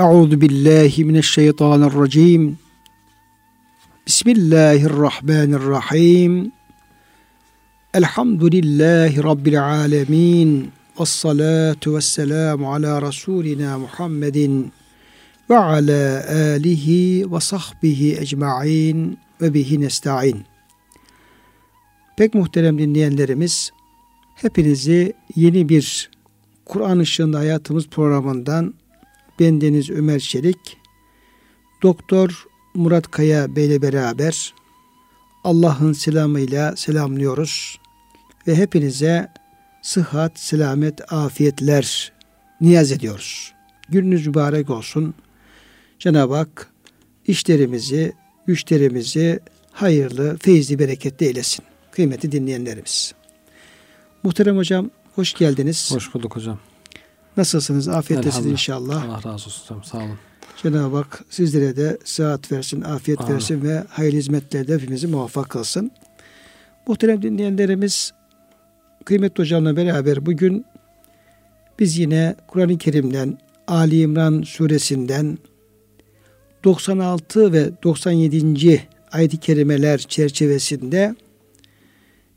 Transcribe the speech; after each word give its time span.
Euzu 0.00 0.40
billahi 0.40 1.04
mineşşeytanirracim. 1.04 2.58
Bismillahirrahmanirrahim. 4.06 6.52
Elhamdülillahi 7.94 9.24
rabbil 9.24 9.64
alamin. 9.64 10.70
Ves 11.00 11.08
salatu 11.08 11.94
vesselamu 11.94 12.74
ala 12.74 13.02
rasulina 13.02 13.78
Muhammedin 13.78 14.72
ve 15.50 15.58
ala 15.58 16.24
alihi 16.54 17.32
ve 17.32 17.40
sahbihi 17.40 18.16
ecmaîn 18.16 19.18
ve 19.40 19.54
bihi 19.54 19.80
nestaîn. 19.80 20.44
Pek 22.16 22.34
muhterem 22.34 22.78
dinleyenlerimiz, 22.78 23.70
hepinizi 24.34 25.12
yeni 25.36 25.68
bir 25.68 26.10
Kur'an 26.64 26.98
ışığında 26.98 27.38
hayatımız 27.38 27.86
programından 27.86 28.74
bendeniz 29.40 29.90
Ömer 29.90 30.20
Çelik, 30.20 30.76
Doktor 31.82 32.46
Murat 32.74 33.10
Kaya 33.10 33.56
Bey 33.56 33.66
ile 33.66 33.82
beraber 33.82 34.54
Allah'ın 35.44 35.92
selamıyla 35.92 36.76
selamlıyoruz 36.76 37.78
ve 38.46 38.56
hepinize 38.56 39.32
sıhhat, 39.82 40.38
selamet, 40.38 41.12
afiyetler 41.12 42.12
niyaz 42.60 42.92
ediyoruz. 42.92 43.52
Gününüz 43.88 44.26
mübarek 44.26 44.70
olsun. 44.70 45.14
Cenab-ı 45.98 46.34
Hak 46.34 46.72
işlerimizi, 47.26 48.12
güçlerimizi 48.46 49.40
hayırlı, 49.70 50.36
feyizli, 50.38 50.78
bereketli 50.78 51.26
eylesin. 51.26 51.64
Kıymetli 51.90 52.32
dinleyenlerimiz. 52.32 53.14
Muhterem 54.22 54.56
hocam 54.56 54.90
hoş 55.14 55.34
geldiniz. 55.34 55.94
Hoş 55.94 56.14
bulduk 56.14 56.36
hocam. 56.36 56.58
Nasılsınız? 57.36 57.88
Afiyettesiniz 57.88 58.46
inşallah. 58.46 59.04
Allah 59.04 59.32
razı 59.32 59.46
olsun 59.46 59.74
hocam. 59.74 59.84
Sağ 59.84 59.98
olun. 59.98 60.18
Cenab-ı 60.62 60.96
Hak 60.96 61.24
sizlere 61.30 61.76
de 61.76 61.98
sıhhat 62.04 62.52
versin, 62.52 62.80
afiyet 62.80 63.20
Amin. 63.20 63.34
versin 63.34 63.62
ve 63.62 63.84
hayırlı 63.88 64.18
hizmetlerde 64.18 64.74
hepimizi 64.74 65.06
muvaffak 65.06 65.50
kılsın. 65.50 65.90
Muhterem 66.86 67.22
dinleyenlerimiz, 67.22 68.12
kıymetli 69.04 69.42
hocamla 69.42 69.76
beraber 69.76 70.26
bugün 70.26 70.66
biz 71.78 71.98
yine 71.98 72.36
Kur'an-ı 72.48 72.78
Kerim'den, 72.78 73.38
Ali 73.66 74.00
İmran 74.00 74.42
suresinden 74.42 75.38
96 76.64 77.52
ve 77.52 77.70
97. 77.82 78.88
ayet-i 79.12 79.36
kerimeler 79.36 79.98
çerçevesinde 79.98 81.14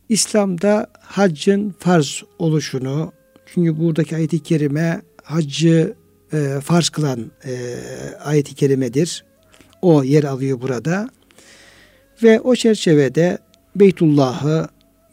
İslam'da 0.09 0.87
haccın 0.99 1.75
farz 1.79 2.23
oluşunu, 2.39 3.11
çünkü 3.53 3.79
buradaki 3.79 4.15
ayet-i 4.15 4.39
kerime 4.39 5.01
haccı 5.23 5.93
e, 6.33 6.59
farz 6.63 6.89
kılan 6.89 7.31
e, 7.45 7.51
ayet-i 8.23 8.55
kerimedir. 8.55 9.25
O 9.81 10.03
yer 10.03 10.23
alıyor 10.23 10.61
burada. 10.61 11.09
Ve 12.23 12.39
o 12.39 12.55
çerçevede 12.55 13.37
Beytullah'ı, 13.75 14.67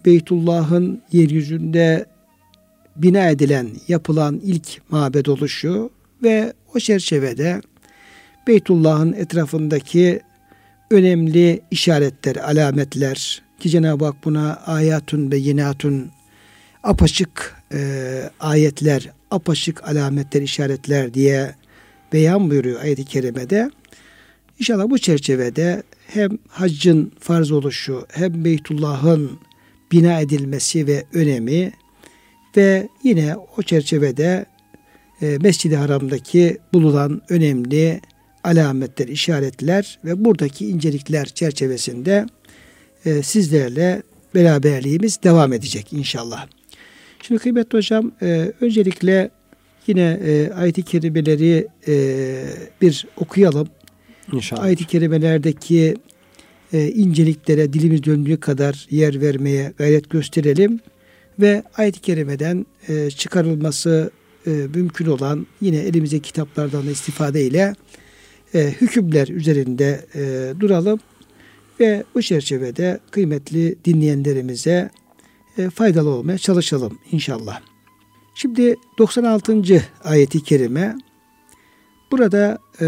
Beytullah'ın 0.04 1.02
yeryüzünde 1.12 2.06
bina 2.96 3.28
edilen, 3.28 3.68
yapılan 3.88 4.40
ilk 4.44 4.90
mabed 4.90 5.26
oluşu 5.26 5.90
ve 6.22 6.52
o 6.74 6.78
çerçevede 6.78 7.60
Beytullah'ın 8.46 9.12
etrafındaki 9.12 10.20
önemli 10.90 11.60
işaretler, 11.70 12.36
alametler 12.36 13.42
ki 13.60 13.70
Cenab-ı 13.70 14.04
Hak 14.04 14.24
buna 14.24 14.62
ayatun 14.66 15.30
beyinatun 15.30 16.10
apaçık 16.82 17.55
e, 17.72 18.30
ayetler, 18.40 19.10
apaçık 19.30 19.88
alametler, 19.88 20.42
işaretler 20.42 21.14
diye 21.14 21.54
beyan 22.12 22.50
buyuruyor 22.50 22.80
ayet-i 22.80 23.04
kerimede. 23.04 23.70
İnşallah 24.58 24.90
bu 24.90 24.98
çerçevede 24.98 25.82
hem 26.06 26.30
haccın 26.48 27.12
farz 27.20 27.50
oluşu 27.50 28.06
hem 28.12 28.44
Beytullah'ın 28.44 29.38
bina 29.92 30.20
edilmesi 30.20 30.86
ve 30.86 31.04
önemi 31.12 31.72
ve 32.56 32.88
yine 33.02 33.36
o 33.56 33.62
çerçevede 33.62 34.46
e, 35.22 35.38
Mescid-i 35.40 35.76
Haram'daki 35.76 36.58
bulunan 36.72 37.22
önemli 37.28 38.00
alametler, 38.44 39.08
işaretler 39.08 39.98
ve 40.04 40.24
buradaki 40.24 40.66
incelikler 40.66 41.26
çerçevesinde 41.26 42.26
e, 43.04 43.22
sizlerle 43.22 44.02
beraberliğimiz 44.34 45.22
devam 45.22 45.52
edecek 45.52 45.92
inşallah. 45.92 46.46
Şimdi 47.26 47.40
kıymetli 47.40 47.78
hocam 47.78 48.12
e, 48.22 48.52
öncelikle 48.60 49.30
yine 49.86 50.20
e, 50.24 50.52
ayet-i 50.52 50.82
kerimeleri 50.82 51.66
e, 51.88 51.94
bir 52.82 53.06
okuyalım. 53.16 53.68
İnşallah. 54.32 54.62
Ayet-i 54.62 54.86
kerimelerdeki 54.86 55.96
e, 56.72 56.88
inceliklere 56.88 57.72
dilimiz 57.72 58.04
döndüğü 58.04 58.40
kadar 58.40 58.86
yer 58.90 59.20
vermeye 59.20 59.72
gayret 59.78 60.10
gösterelim. 60.10 60.80
Ve 61.40 61.62
ayet-i 61.76 62.00
kerimeden 62.00 62.66
e, 62.88 63.10
çıkarılması 63.10 64.10
e, 64.46 64.50
mümkün 64.50 65.06
olan 65.06 65.46
yine 65.60 65.76
elimize 65.76 66.18
kitaplardan 66.18 66.86
da 66.86 66.90
istifade 66.90 67.42
ile 67.42 67.74
e, 68.54 68.74
hükümler 68.80 69.28
üzerinde 69.28 70.06
e, 70.14 70.52
duralım. 70.60 71.00
Ve 71.80 72.04
bu 72.14 72.22
çerçevede 72.22 73.00
kıymetli 73.10 73.76
dinleyenlerimize 73.84 74.90
e, 75.58 75.70
faydalı 75.70 76.10
olmaya 76.10 76.38
çalışalım 76.38 76.98
inşallah. 77.12 77.60
Şimdi 78.34 78.76
96. 78.98 79.82
ayeti 80.04 80.42
kerime 80.42 80.96
burada 82.10 82.58
e, 82.80 82.86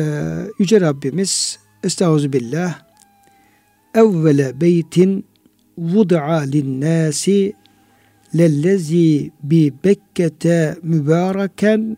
Yüce 0.58 0.80
Rabbimiz 0.80 1.58
Estağfirullah 1.84 2.78
evvele 3.94 4.60
beytin 4.60 5.24
vud'a 5.78 6.40
linnâsi 6.40 7.52
lellezi 8.36 9.30
bi 9.42 9.72
Bekke'te 9.84 10.76
mübareken 10.82 11.96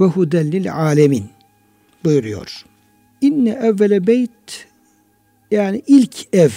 ve 0.00 0.04
huden 0.04 0.52
lil 0.52 0.74
alemin 0.74 1.24
buyuruyor. 2.04 2.64
İnne 3.20 3.50
evvele 3.50 4.06
beyt 4.06 4.66
yani 5.50 5.82
ilk 5.86 6.34
ev 6.34 6.50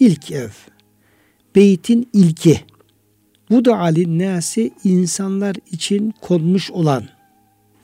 ilk 0.00 0.30
ev 0.30 0.50
beytin 1.56 2.08
ilki. 2.12 2.60
Bu 3.50 3.64
da 3.64 3.78
alin 3.78 4.18
nasi 4.18 4.70
insanlar 4.84 5.56
için 5.72 6.14
konmuş 6.20 6.70
olan, 6.70 7.04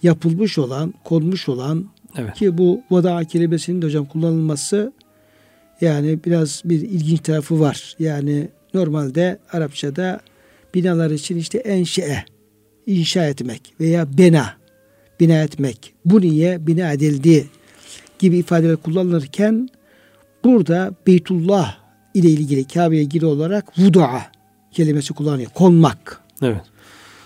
yapılmış 0.03 0.59
olan, 0.59 0.95
konmuş 1.05 1.49
olan 1.49 1.89
evet. 2.17 2.35
ki 2.35 2.59
bu 2.59 2.83
vada 2.91 3.25
kelimesinin 3.25 3.83
de 3.83 3.87
hocam 3.87 4.05
kullanılması 4.05 4.93
yani 5.81 6.19
biraz 6.25 6.63
bir 6.65 6.81
ilginç 6.81 7.21
tarafı 7.21 7.61
var. 7.61 7.97
Yani 7.99 8.49
normalde 8.75 9.39
Arapçada 9.53 10.21
binalar 10.75 11.11
için 11.11 11.37
işte 11.37 11.59
enşe, 11.59 12.25
inşa 12.87 13.27
etmek 13.27 13.75
veya 13.81 14.19
bina, 14.19 14.57
bina 15.21 15.43
etmek. 15.43 15.95
Bu 16.05 16.21
niye 16.21 16.67
bina 16.67 16.93
edildi 16.93 17.47
gibi 18.19 18.39
ifadeler 18.39 18.77
kullanılırken 18.77 19.69
burada 20.45 20.95
Beytullah 21.07 21.82
ile 22.15 22.29
ilgili 22.29 22.65
Kabe'ye 22.65 23.03
ilgili 23.03 23.27
olarak 23.27 23.79
vudu'a 23.79 24.23
kelimesi 24.73 25.15
kullanıyor. 25.15 25.51
Konmak. 25.51 26.21
Evet. 26.43 26.63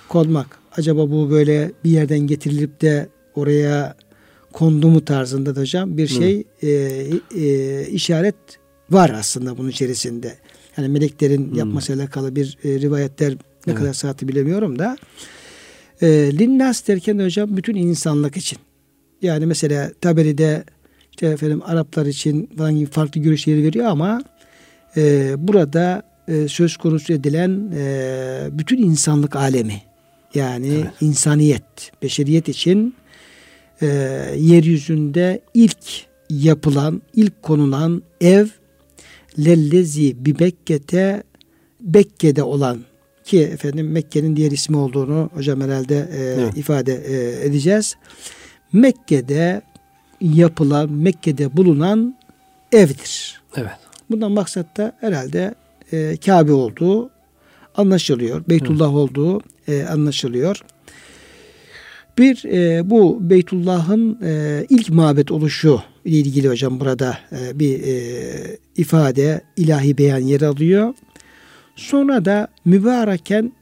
Konmak. 0.09 0.59
Acaba 0.77 1.11
bu 1.11 1.31
böyle 1.31 1.73
bir 1.85 1.91
yerden 1.91 2.19
getirilip 2.19 2.81
de 2.81 3.09
oraya 3.35 3.97
kondu 4.53 4.89
mu 4.89 5.05
tarzında 5.05 5.57
da 5.57 5.61
hocam 5.61 5.97
bir 5.99 6.07
şey 6.07 6.45
e, 6.63 6.69
e, 7.37 7.87
işaret 7.87 8.35
var 8.91 9.11
aslında 9.11 9.59
bunun 9.59 9.69
içerisinde. 9.69 10.35
Yani 10.77 10.89
meleklerin 10.89 11.51
hmm. 11.51 11.59
yapmasıyla 11.59 12.03
alakalı 12.03 12.37
bir 12.37 12.59
e, 12.65 12.81
rivayetler 12.81 13.33
ne 13.33 13.37
evet. 13.67 13.79
kadar 13.79 13.93
saati 13.93 14.29
bilemiyorum 14.29 14.79
da. 14.79 14.97
E, 16.03 16.09
linnas 16.39 16.89
derken 16.89 17.19
hocam 17.19 17.57
bütün 17.57 17.75
insanlık 17.75 18.37
için. 18.37 18.59
Yani 19.23 19.47
mesela 19.47 19.93
Taberi'de 20.01 20.65
işte 21.11 21.27
efendim 21.27 21.63
Araplar 21.65 22.07
için 22.07 22.51
falan 22.59 22.77
gibi 22.77 22.91
farklı 22.91 23.21
görüşleri 23.21 23.65
veriyor 23.65 23.87
ama 23.87 24.23
e, 24.97 25.35
burada 25.39 26.03
e, 26.29 26.49
söz 26.49 26.77
konusu 26.77 27.13
edilen 27.13 27.73
e, 27.77 28.49
bütün 28.51 28.83
insanlık 28.83 29.37
alemi 29.37 29.83
yani 30.35 30.75
evet. 30.75 30.93
insaniyet, 31.01 31.93
beşeriyet 32.03 32.49
için 32.49 32.95
e, 33.83 33.87
yeryüzünde 34.37 35.41
ilk 35.55 36.07
yapılan, 36.31 37.03
ilk 37.15 37.43
konulan 37.43 38.03
ev 38.21 38.47
lellezi 39.39 40.25
bi 40.25 40.39
Bekke'te 40.39 41.23
Bekke'de 41.81 42.43
olan 42.43 42.79
ki 43.25 43.41
efendim 43.43 43.91
Mekke'nin 43.93 44.37
diğer 44.37 44.51
ismi 44.51 44.77
olduğunu 44.77 45.31
hocam 45.35 45.61
herhalde 45.61 46.09
e, 46.13 46.19
evet. 46.19 46.57
ifade 46.57 46.95
e, 46.95 47.47
edeceğiz. 47.47 47.95
Mekke'de 48.73 49.63
yapılan, 50.21 50.93
Mekke'de 50.93 51.57
bulunan 51.57 52.17
evdir. 52.73 53.41
Evet. 53.57 53.86
Bundan 54.11 54.33
maksat 54.33 54.77
da 54.77 54.93
herhalde 55.01 55.55
e, 55.93 56.17
Kabe 56.27 56.53
olduğu 56.53 57.11
anlaşılıyor. 57.77 58.45
Beytullah 58.49 58.87
evet. 58.87 58.97
olduğu 58.97 59.41
e, 59.69 59.83
anlaşılıyor. 59.85 60.63
Bir 62.19 62.45
e, 62.45 62.91
bu 62.91 63.19
Beytullah'ın 63.21 64.19
e, 64.23 64.65
ilk 64.69 64.91
mabet 64.91 65.31
oluşu 65.31 65.83
ile 66.05 66.17
ilgili 66.17 66.49
hocam 66.49 66.81
burada 66.81 67.19
e, 67.33 67.59
bir 67.59 67.83
e, 67.83 68.59
ifade, 68.77 69.41
ilahi 69.57 69.99
beyan 69.99 70.19
yer 70.19 70.41
alıyor. 70.41 70.95
Sonra 71.77 72.25
da 72.25 72.49
mübareken 72.65 73.53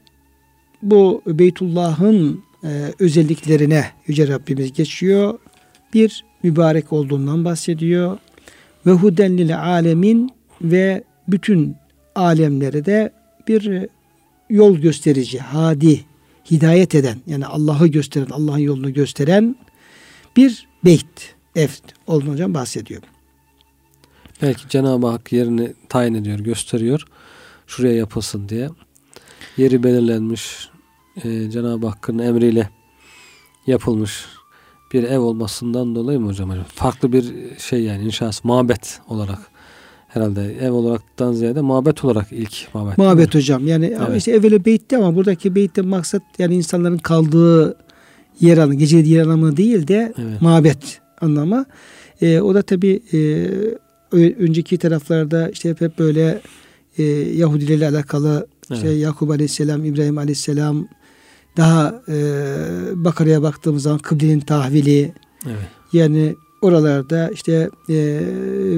bu 0.81 1.21
Beytullah'ın 1.27 2.43
e, 2.63 2.69
özelliklerine 2.99 3.85
Yüce 4.07 4.27
Rabbimiz 4.27 4.73
geçiyor. 4.73 5.39
Bir 5.93 6.25
mübarek 6.43 6.93
olduğundan 6.93 7.45
bahsediyor. 7.45 8.17
Ve 8.85 8.91
huden 8.91 9.47
alemin 9.47 10.29
ve 10.61 11.03
bütün 11.27 11.75
alemlere 12.15 12.85
de 12.85 13.13
bir 13.47 13.71
e, 13.71 13.87
yol 14.49 14.77
gösterici, 14.77 15.39
hadi, 15.39 16.05
hidayet 16.51 16.95
eden 16.95 17.17
yani 17.27 17.45
Allah'ı 17.45 17.87
gösteren, 17.87 18.29
Allah'ın 18.29 18.57
yolunu 18.57 18.93
gösteren 18.93 19.55
bir 20.37 20.67
beyt, 20.85 21.35
ev 21.55 21.69
olduğundan 22.07 22.53
bahsediyor. 22.53 23.01
Belki 24.41 24.69
Cenab-ı 24.69 25.07
Hak 25.07 25.31
yerini 25.31 25.73
tayin 25.89 26.13
ediyor, 26.13 26.39
gösteriyor. 26.39 27.07
Şuraya 27.67 27.95
yapılsın 27.95 28.49
diye. 28.49 28.69
Yeri 29.57 29.83
belirlenmiş. 29.83 30.69
E, 31.23 31.49
Cenab-ı 31.51 31.87
Hakk'ın 31.87 32.19
emriyle 32.19 32.69
yapılmış 33.67 34.25
bir 34.93 35.03
ev 35.03 35.19
olmasından 35.19 35.95
dolayı 35.95 36.19
mı 36.19 36.27
hocam? 36.27 36.51
Farklı 36.67 37.13
bir 37.13 37.33
şey 37.57 37.83
yani 37.83 38.03
inşası, 38.03 38.47
mabet 38.47 38.99
olarak 39.07 39.39
herhalde 40.07 40.55
ev 40.61 40.71
olaraktan 40.71 41.33
ziyade 41.33 41.61
mabet 41.61 42.05
olarak 42.05 42.27
ilk 42.31 42.73
mabet. 42.73 42.97
Mabet 42.97 43.35
hocam. 43.35 43.67
Yani 43.67 43.85
evet. 43.85 44.17
işte 44.17 44.31
evvela 44.31 44.65
beytte 44.65 44.97
ama 44.97 45.15
buradaki 45.15 45.55
beytte 45.55 45.81
maksat 45.81 46.21
yani 46.39 46.55
insanların 46.55 46.97
kaldığı 46.97 47.77
yer 48.39 48.57
anlamı, 48.57 48.75
gece 48.75 48.97
yer 48.97 49.21
anlamı 49.21 49.57
değil 49.57 49.87
de 49.87 50.13
evet. 50.17 50.41
mabet 50.41 51.01
anlamı. 51.21 51.65
E, 52.21 52.39
o 52.39 52.55
da 52.55 52.61
tabi 52.61 53.01
e, 53.13 53.17
önceki 54.13 54.77
taraflarda 54.77 55.49
işte 55.49 55.69
hep, 55.69 55.81
hep 55.81 55.99
böyle 55.99 56.41
e, 56.97 57.03
Yahudilerle 57.03 57.87
alakalı 57.87 58.47
evet. 58.71 58.77
işte 58.77 58.89
Yakup 58.89 59.29
Aleyhisselam, 59.29 59.85
İbrahim 59.85 60.17
Aleyhisselam 60.17 60.87
daha 61.57 62.01
e, 62.07 62.15
Bakara'ya 62.95 63.41
baktığımız 63.41 63.83
zaman 63.83 63.99
kıblenin 63.99 64.39
tahvili 64.39 65.13
evet. 65.45 65.67
yani 65.93 66.35
oralarda 66.61 67.29
işte 67.29 67.69
e, 67.89 68.21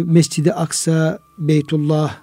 Mescid-i 0.06 0.54
Aksa, 0.54 1.20
Beytullah 1.38 2.18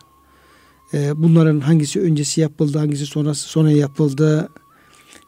e, 0.94 1.22
bunların 1.22 1.60
hangisi 1.60 2.00
öncesi 2.00 2.40
yapıldı, 2.40 2.78
hangisi 2.78 3.06
sonrası 3.06 3.48
sonra 3.48 3.70
yapıldı 3.70 4.48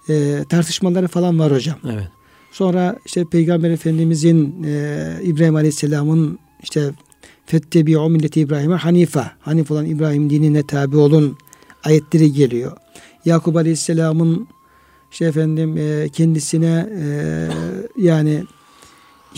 e, 0.08 0.44
tartışmaları 0.48 1.08
falan 1.08 1.38
var 1.38 1.52
hocam. 1.52 1.78
Evet. 1.84 2.08
Sonra 2.52 2.98
işte 3.06 3.24
Peygamber 3.24 3.70
Efendimizin 3.70 4.62
e, 4.62 5.18
İbrahim 5.22 5.56
Aleyhisselam'ın 5.56 6.38
işte 6.62 6.90
Fettebi'u 7.46 8.08
milleti 8.08 8.40
İbrahim'e 8.40 8.74
hanife. 8.74 9.30
Hanif 9.40 9.70
olan 9.70 9.86
İbrahim 9.86 10.30
dinine 10.30 10.66
tabi 10.66 10.96
olun 10.96 11.36
ayetleri 11.84 12.32
geliyor. 12.32 12.72
Yakup 13.24 13.56
Aleyhisselam'ın 13.56 14.48
işte 15.16 15.24
efendim 15.24 15.76
e, 15.76 16.08
kendisine 16.08 16.88
e, 17.00 17.06
yani 17.98 18.44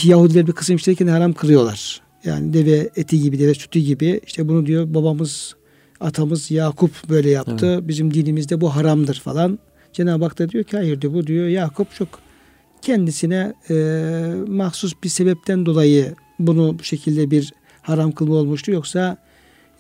Yahudiler 0.05 0.47
bir 0.47 0.53
kısım 0.53 0.77
işlerken 0.77 1.07
haram 1.07 1.33
kılıyorlar. 1.33 2.01
Yani 2.25 2.53
deve 2.53 2.91
eti 2.97 3.21
gibi, 3.21 3.39
deve 3.39 3.55
sütü 3.55 3.79
gibi. 3.79 4.21
İşte 4.27 4.49
bunu 4.49 4.67
diyor 4.67 4.95
babamız, 4.95 5.55
atamız 6.01 6.51
Yakup 6.51 7.09
böyle 7.09 7.31
yaptı. 7.31 7.67
Evet. 7.67 7.89
Bizim 7.89 8.15
dinimizde 8.15 8.61
bu 8.61 8.77
haramdır 8.77 9.21
falan. 9.21 9.59
Cenab-ı 9.93 10.25
Hak 10.25 10.39
da 10.39 10.49
diyor 10.49 10.65
ki 10.65 10.77
hayır 10.77 11.01
diyor 11.01 11.13
bu 11.13 11.27
diyor 11.27 11.49
Yakup 11.49 11.95
çok 11.95 12.09
kendisine 12.83 13.55
e, 13.71 13.75
mahsus 14.49 14.93
bir 15.05 15.09
sebepten 15.09 15.67
dolayı 15.67 16.15
bunu 16.39 16.79
bu 16.79 16.85
şekilde 16.85 17.31
bir 17.31 17.53
haram 17.83 18.13
kılma 18.13 18.35
olmuştu. 18.35 18.71
Yoksa 18.71 19.17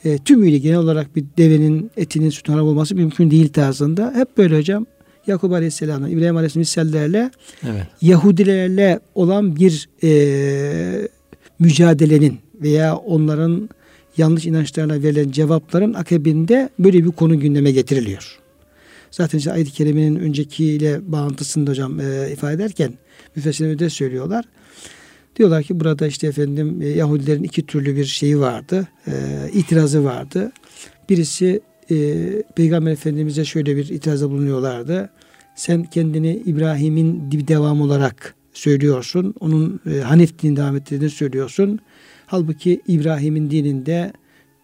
e, 0.05 0.19
tümüyle 0.19 0.59
genel 0.59 0.79
olarak 0.79 1.17
bir 1.17 1.25
devenin 1.39 1.91
etinin 1.97 2.31
sütün 2.31 2.53
haram 2.53 2.67
olması 2.67 2.95
mümkün 2.95 3.31
değil 3.31 3.49
tarzında. 3.49 4.13
Hep 4.15 4.39
böyle 4.39 4.59
hocam 4.59 4.87
Yakup 5.29 5.53
Aleyhisselam'la 5.53 6.09
İbrahim 6.09 6.37
Aleyhisselam 6.37 6.61
misallerle 6.61 7.31
evet. 7.63 7.87
Yahudilerle 8.03 9.01
olan 9.15 9.57
bir 9.57 9.89
e, 10.03 11.09
mücadelenin 11.59 12.39
veya 12.63 12.97
onların 12.97 13.69
yanlış 14.17 14.47
inançlarına 14.47 15.03
verilen 15.03 15.31
cevapların 15.31 15.95
akabinde 15.95 16.69
böyle 16.79 17.05
bir 17.05 17.11
konu 17.11 17.41
gündeme 17.41 17.71
getiriliyor. 17.71 18.39
Zaten 19.11 19.39
işte 19.39 19.53
ayet-i 19.53 19.73
kerimenin 19.73 20.17
öncekiyle 20.17 21.13
bağıntısında 21.13 21.71
hocam 21.71 22.01
e, 22.01 22.31
ifade 22.33 22.55
ederken 22.55 22.95
müfessirleri 23.37 23.79
de 23.79 23.91
söylüyorlar. 23.91 24.45
Diyorlar 25.37 25.63
ki 25.63 25.81
burada 25.81 26.07
işte 26.07 26.27
efendim 26.27 26.83
e, 26.83 26.89
Yahudilerin 26.89 27.43
iki 27.43 27.67
türlü 27.67 27.97
bir 27.97 28.05
şeyi 28.05 28.41
vardı. 28.41 28.89
E, 29.07 29.13
itirazı 29.53 30.05
vardı. 30.05 30.53
Birisi 31.09 31.61
e, 31.91 32.27
Peygamber 32.57 32.93
Efendimiz'e 32.93 33.45
şöyle 33.45 33.77
bir 33.77 33.89
itirazda 33.89 34.31
bulunuyorlardı. 34.31 35.11
Sen 35.57 35.85
kendini 35.85 36.43
İbrahim'in 36.47 37.31
devam 37.31 37.81
olarak 37.81 38.35
söylüyorsun. 38.53 39.35
Onun 39.41 39.81
e, 39.91 40.01
Hanif 40.01 40.43
din 40.43 40.57
devam 40.57 40.77
ettiğini 40.77 41.11
söylüyorsun. 41.11 41.79
Halbuki 42.27 42.81
İbrahim'in 42.89 43.51
dininde 43.51 44.13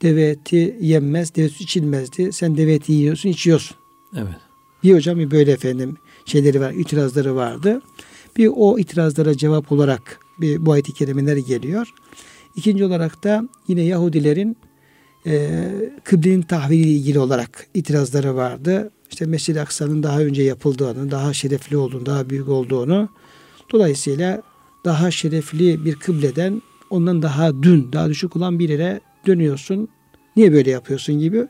deve 0.02 0.22
eti 0.22 0.76
yenmez, 0.80 1.34
deve 1.34 1.48
sütü 1.48 1.64
içilmezdi. 1.64 2.32
Sen 2.32 2.56
deve 2.56 2.74
eti 2.74 2.92
yiyorsun, 2.92 3.28
içiyorsun. 3.28 3.76
Evet. 4.16 4.36
Bir 4.82 4.94
hocam 4.94 5.18
bir 5.18 5.30
böyle 5.30 5.52
efendim 5.52 5.96
şeyleri 6.26 6.60
var, 6.60 6.72
itirazları 6.72 7.36
vardı. 7.36 7.82
Bir 8.36 8.50
o 8.56 8.78
itirazlara 8.78 9.36
cevap 9.36 9.72
olarak 9.72 10.18
bir 10.40 10.66
bu 10.66 10.72
ayet-i 10.72 10.92
kerimeler 10.92 11.36
geliyor. 11.36 11.88
İkinci 12.56 12.84
olarak 12.84 13.24
da 13.24 13.48
yine 13.68 13.82
Yahudilerin 13.82 14.56
e, 15.26 15.68
kıblenin 16.04 16.42
tahvili 16.42 16.88
ilgili 16.88 17.18
olarak 17.18 17.66
itirazları 17.74 18.36
vardı. 18.36 18.90
İşte 19.10 19.26
Mescid-i 19.26 19.60
Aksa'nın 19.60 20.02
daha 20.02 20.20
önce 20.20 20.42
yapıldığını, 20.42 21.10
daha 21.10 21.32
şerefli 21.32 21.76
olduğunu, 21.76 22.06
daha 22.06 22.30
büyük 22.30 22.48
olduğunu 22.48 23.08
dolayısıyla 23.72 24.42
daha 24.84 25.10
şerefli 25.10 25.84
bir 25.84 25.94
kıbleden 25.94 26.62
ondan 26.90 27.22
daha 27.22 27.62
dün, 27.62 27.92
daha 27.92 28.08
düşük 28.08 28.36
olan 28.36 28.58
bir 28.58 28.68
yere 28.68 29.00
dönüyorsun. 29.26 29.88
Niye 30.36 30.52
böyle 30.52 30.70
yapıyorsun 30.70 31.18
gibi. 31.18 31.46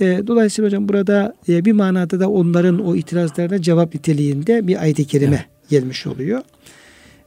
E, 0.00 0.22
dolayısıyla 0.26 0.68
hocam 0.68 0.88
burada 0.88 1.34
e, 1.48 1.64
bir 1.64 1.72
manada 1.72 2.20
da 2.20 2.30
onların 2.30 2.86
o 2.86 2.96
itirazlarına 2.96 3.62
cevap 3.62 3.94
niteliğinde 3.94 4.66
bir 4.66 4.82
ayet-i 4.82 5.06
kerime 5.06 5.36
evet. 5.36 5.70
gelmiş 5.70 6.06
oluyor. 6.06 6.42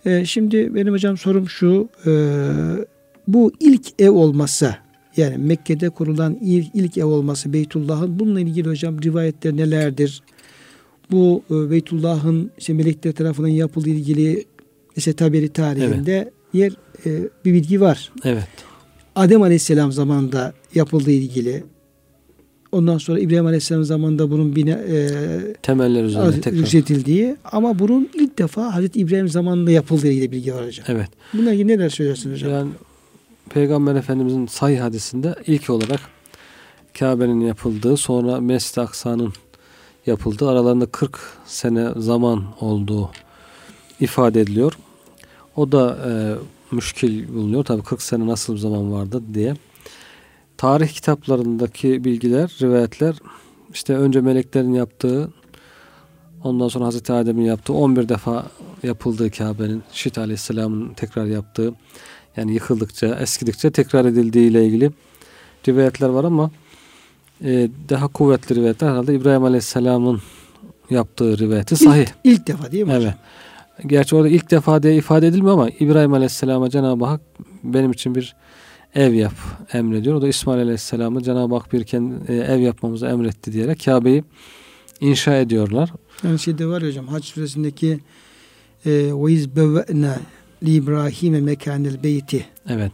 E, 0.06 0.26
şimdi 0.26 0.76
benim 0.76 0.94
hocam 0.94 1.18
sorum 1.18 1.50
şu. 1.50 1.90
E, 2.06 2.12
bu 3.28 3.52
ilk 3.60 4.02
ev 4.02 4.12
olması 4.12 4.76
yani 5.19 5.38
Mekke'de 5.38 5.90
kurulan 5.90 6.38
ilk, 6.42 6.76
ilk 6.76 6.97
ev 6.97 7.06
olması 7.06 7.54
Beytullah'ın 7.54 8.19
bununla 8.19 8.40
ilgili 8.40 8.69
hocam 8.69 9.02
rivayetler 9.02 9.57
nelerdir? 9.57 10.21
Bu 11.11 11.44
e, 11.52 11.71
Beytullah'ın 11.71 12.52
işte 12.57 12.73
melekler 12.73 13.11
tarafından 13.11 13.47
yapıldığı 13.47 13.90
ilgili 13.90 14.45
işte 14.95 15.14
tabiri 15.14 15.49
tarihinde 15.49 16.16
evet. 16.16 16.33
yer 16.54 16.71
e, 17.06 17.30
bir 17.45 17.54
bilgi 17.54 17.81
var. 17.81 18.11
Evet. 18.23 18.47
Adem 19.16 19.42
Aleyhisselam 19.42 19.92
zamanında 19.92 20.54
yapıldığı 20.76 21.11
ilgili 21.11 21.64
Ondan 22.71 22.97
sonra 22.97 23.19
İbrahim 23.19 23.45
Aleyhisselam 23.45 23.83
zamanında 23.83 24.31
bunun 24.31 24.56
bine 24.56 24.71
e, 24.71 25.09
temeller 25.61 26.04
üzerine 26.04 26.31
tekrar 26.31 26.57
yükseltildiği 26.57 27.35
ama 27.52 27.80
bunun 27.80 28.09
ilk 28.14 28.38
defa 28.38 28.76
Hazreti 28.76 28.99
İbrahim 28.99 29.30
zamanında 29.30 29.71
yapıldığı 29.71 30.07
ilgili 30.07 30.31
bilgi 30.31 30.54
var 30.54 30.66
hocam. 30.66 30.85
Evet. 30.90 31.09
Buna 31.33 31.54
ilgili 31.54 31.68
neler 31.68 31.90
söylersiniz 31.90 32.35
hocam? 32.35 32.52
Yani 32.52 32.69
Peygamber 33.50 33.96
Efendimizin 33.96 34.48
sahih 34.48 34.82
hadisinde 34.82 35.36
ilk 35.48 35.70
olarak 35.70 36.00
Kabe'nin 37.00 37.40
yapıldığı 37.40 37.98
sonra 37.98 38.42
Mescid-i 38.42 38.82
Aksa'nın 38.82 39.34
yapıldığı 40.06 40.50
aralarında 40.50 40.86
40 40.86 41.20
sene 41.46 41.90
zaman 41.96 42.44
olduğu 42.60 43.12
ifade 44.00 44.42
ediliyor. 44.42 44.78
O 45.56 45.72
da 45.72 45.98
e, 46.10 46.12
müşkil 46.76 47.34
bulunuyor. 47.34 47.64
Tabi 47.64 47.82
40 47.82 48.02
sene 48.02 48.28
nasıl 48.28 48.54
bir 48.54 48.60
zaman 48.60 48.94
vardı 48.94 49.22
diye. 49.34 49.56
Tarih 50.58 50.90
kitaplarındaki 50.90 52.04
bilgiler, 52.04 52.58
rivayetler 52.62 53.16
işte 53.74 53.96
önce 53.96 54.22
meleklerin 54.22 54.74
yaptığı 54.74 55.30
ondan 56.44 56.68
sonra 56.68 56.86
Hazreti 56.86 57.14
Adem'in 57.14 57.46
yaptığı 57.46 57.74
11 57.74 58.10
defa 58.10 58.46
yapıldığı 58.83 59.31
Kabe'nin 59.31 59.83
Şit 59.92 60.18
Aleyhisselam'ın 60.18 60.94
tekrar 60.94 61.26
yaptığı 61.26 61.74
yani 62.38 62.54
yıkıldıkça, 62.54 63.07
eskidikçe 63.07 63.71
tekrar 63.71 64.06
edildiği 64.06 64.50
ile 64.50 64.66
ilgili 64.66 64.92
rivayetler 65.68 66.09
var 66.09 66.24
ama 66.24 66.52
e, 67.44 67.69
daha 67.90 68.07
kuvvetli 68.07 68.56
rivayetler 68.56 68.90
herhalde 68.90 69.16
İbrahim 69.16 69.44
Aleyhisselam'ın 69.44 70.21
yaptığı 70.90 71.38
rivayeti 71.38 71.76
sahih. 71.76 72.02
İlk, 72.02 72.12
ilk 72.24 72.48
defa 72.48 72.71
değil 72.71 72.83
mi 72.83 72.92
evet. 72.92 73.02
hocam? 73.02 73.14
Gerçi 73.88 74.16
orada 74.16 74.30
ilk 74.30 74.52
defa 74.52 74.83
diye 74.83 74.95
ifade 74.95 75.28
edilmiyor 75.28 75.54
ama 75.54 75.69
İbrahim 75.69 76.14
Aleyhisselam'a 76.14 76.69
Cenab-ı 76.69 77.06
Hak 77.06 77.21
benim 77.64 77.92
için 77.92 78.16
bir 78.16 78.36
ev 78.95 79.14
yap 79.14 79.33
emrediyor. 79.74 80.16
O 80.16 80.21
da 80.21 80.28
İsmail 80.28 80.62
Aleyhisselam'ı 80.62 81.24
Cenab-ı 81.24 81.56
Hak 81.56 81.74
bir 81.74 81.81
e, 82.28 82.36
ev 82.36 82.59
yapmamızı 82.59 83.06
emretti 83.06 83.54
diyerek 83.54 83.86
Kabe'yi 83.86 84.24
inşa 85.02 85.36
ediyorlar. 85.36 85.94
Yani 86.24 86.40
şeyde 86.40 86.66
var 86.66 86.81
ya 86.81 86.88
hocam 86.88 87.07
Hac 87.07 87.26
suresindeki 87.26 88.00
ve 88.86 89.31
iz 89.33 89.56
bevve'na 89.56 90.19
li 90.64 90.74
İbrahim'e 90.74 91.42
mekanel 91.42 92.04
beyti 92.04 92.45
Evet. 92.69 92.92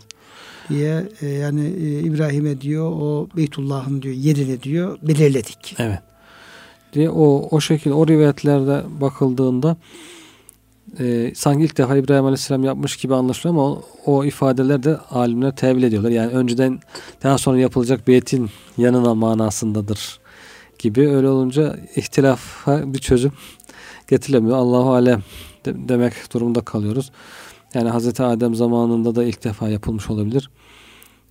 diye 0.69 1.09
e, 1.21 1.27
yani 1.27 1.65
e, 1.65 1.99
İbrahim'e 1.99 2.61
diyor 2.61 2.91
o 2.91 3.27
Beytullah'ın 3.37 4.01
diyor 4.01 4.15
yerini 4.15 4.63
diyor 4.63 4.97
belirledik. 5.01 5.75
Evet. 5.79 5.99
Diye 6.93 7.09
o 7.09 7.47
o 7.51 7.61
şekilde 7.61 7.93
o 7.93 8.07
rivayetlerde 8.07 8.83
bakıldığında 9.01 9.77
e, 10.99 11.31
sanki 11.35 11.63
ilk 11.63 11.77
defa 11.77 11.97
İbrahim 11.97 12.25
Aleyhisselam 12.25 12.63
yapmış 12.63 12.97
gibi 12.97 13.15
anlaşılıyor 13.15 13.59
ama 13.59 13.69
o, 13.69 13.83
o 14.05 14.25
ifadeler 14.25 14.83
de 14.83 14.97
alimler 14.97 15.55
tevil 15.55 15.83
ediyorlar. 15.83 16.09
Yani 16.09 16.31
önceden 16.31 16.79
daha 17.23 17.37
sonra 17.37 17.59
yapılacak 17.59 18.07
beytin 18.07 18.49
yanına 18.77 19.15
manasındadır 19.15 20.19
gibi. 20.79 21.09
Öyle 21.09 21.27
olunca 21.29 21.79
ihtilafa 21.95 22.93
bir 22.93 22.99
çözüm 22.99 23.31
getirilemiyor. 24.07 24.57
Allahu 24.57 24.93
alem 24.93 25.23
de, 25.65 25.89
demek 25.89 26.13
durumunda 26.33 26.61
kalıyoruz. 26.61 27.11
Yani 27.73 27.89
Hazreti 27.89 28.23
Adem 28.23 28.55
zamanında 28.55 29.15
da 29.15 29.23
ilk 29.23 29.43
defa 29.43 29.69
yapılmış 29.69 30.09
olabilir. 30.09 30.49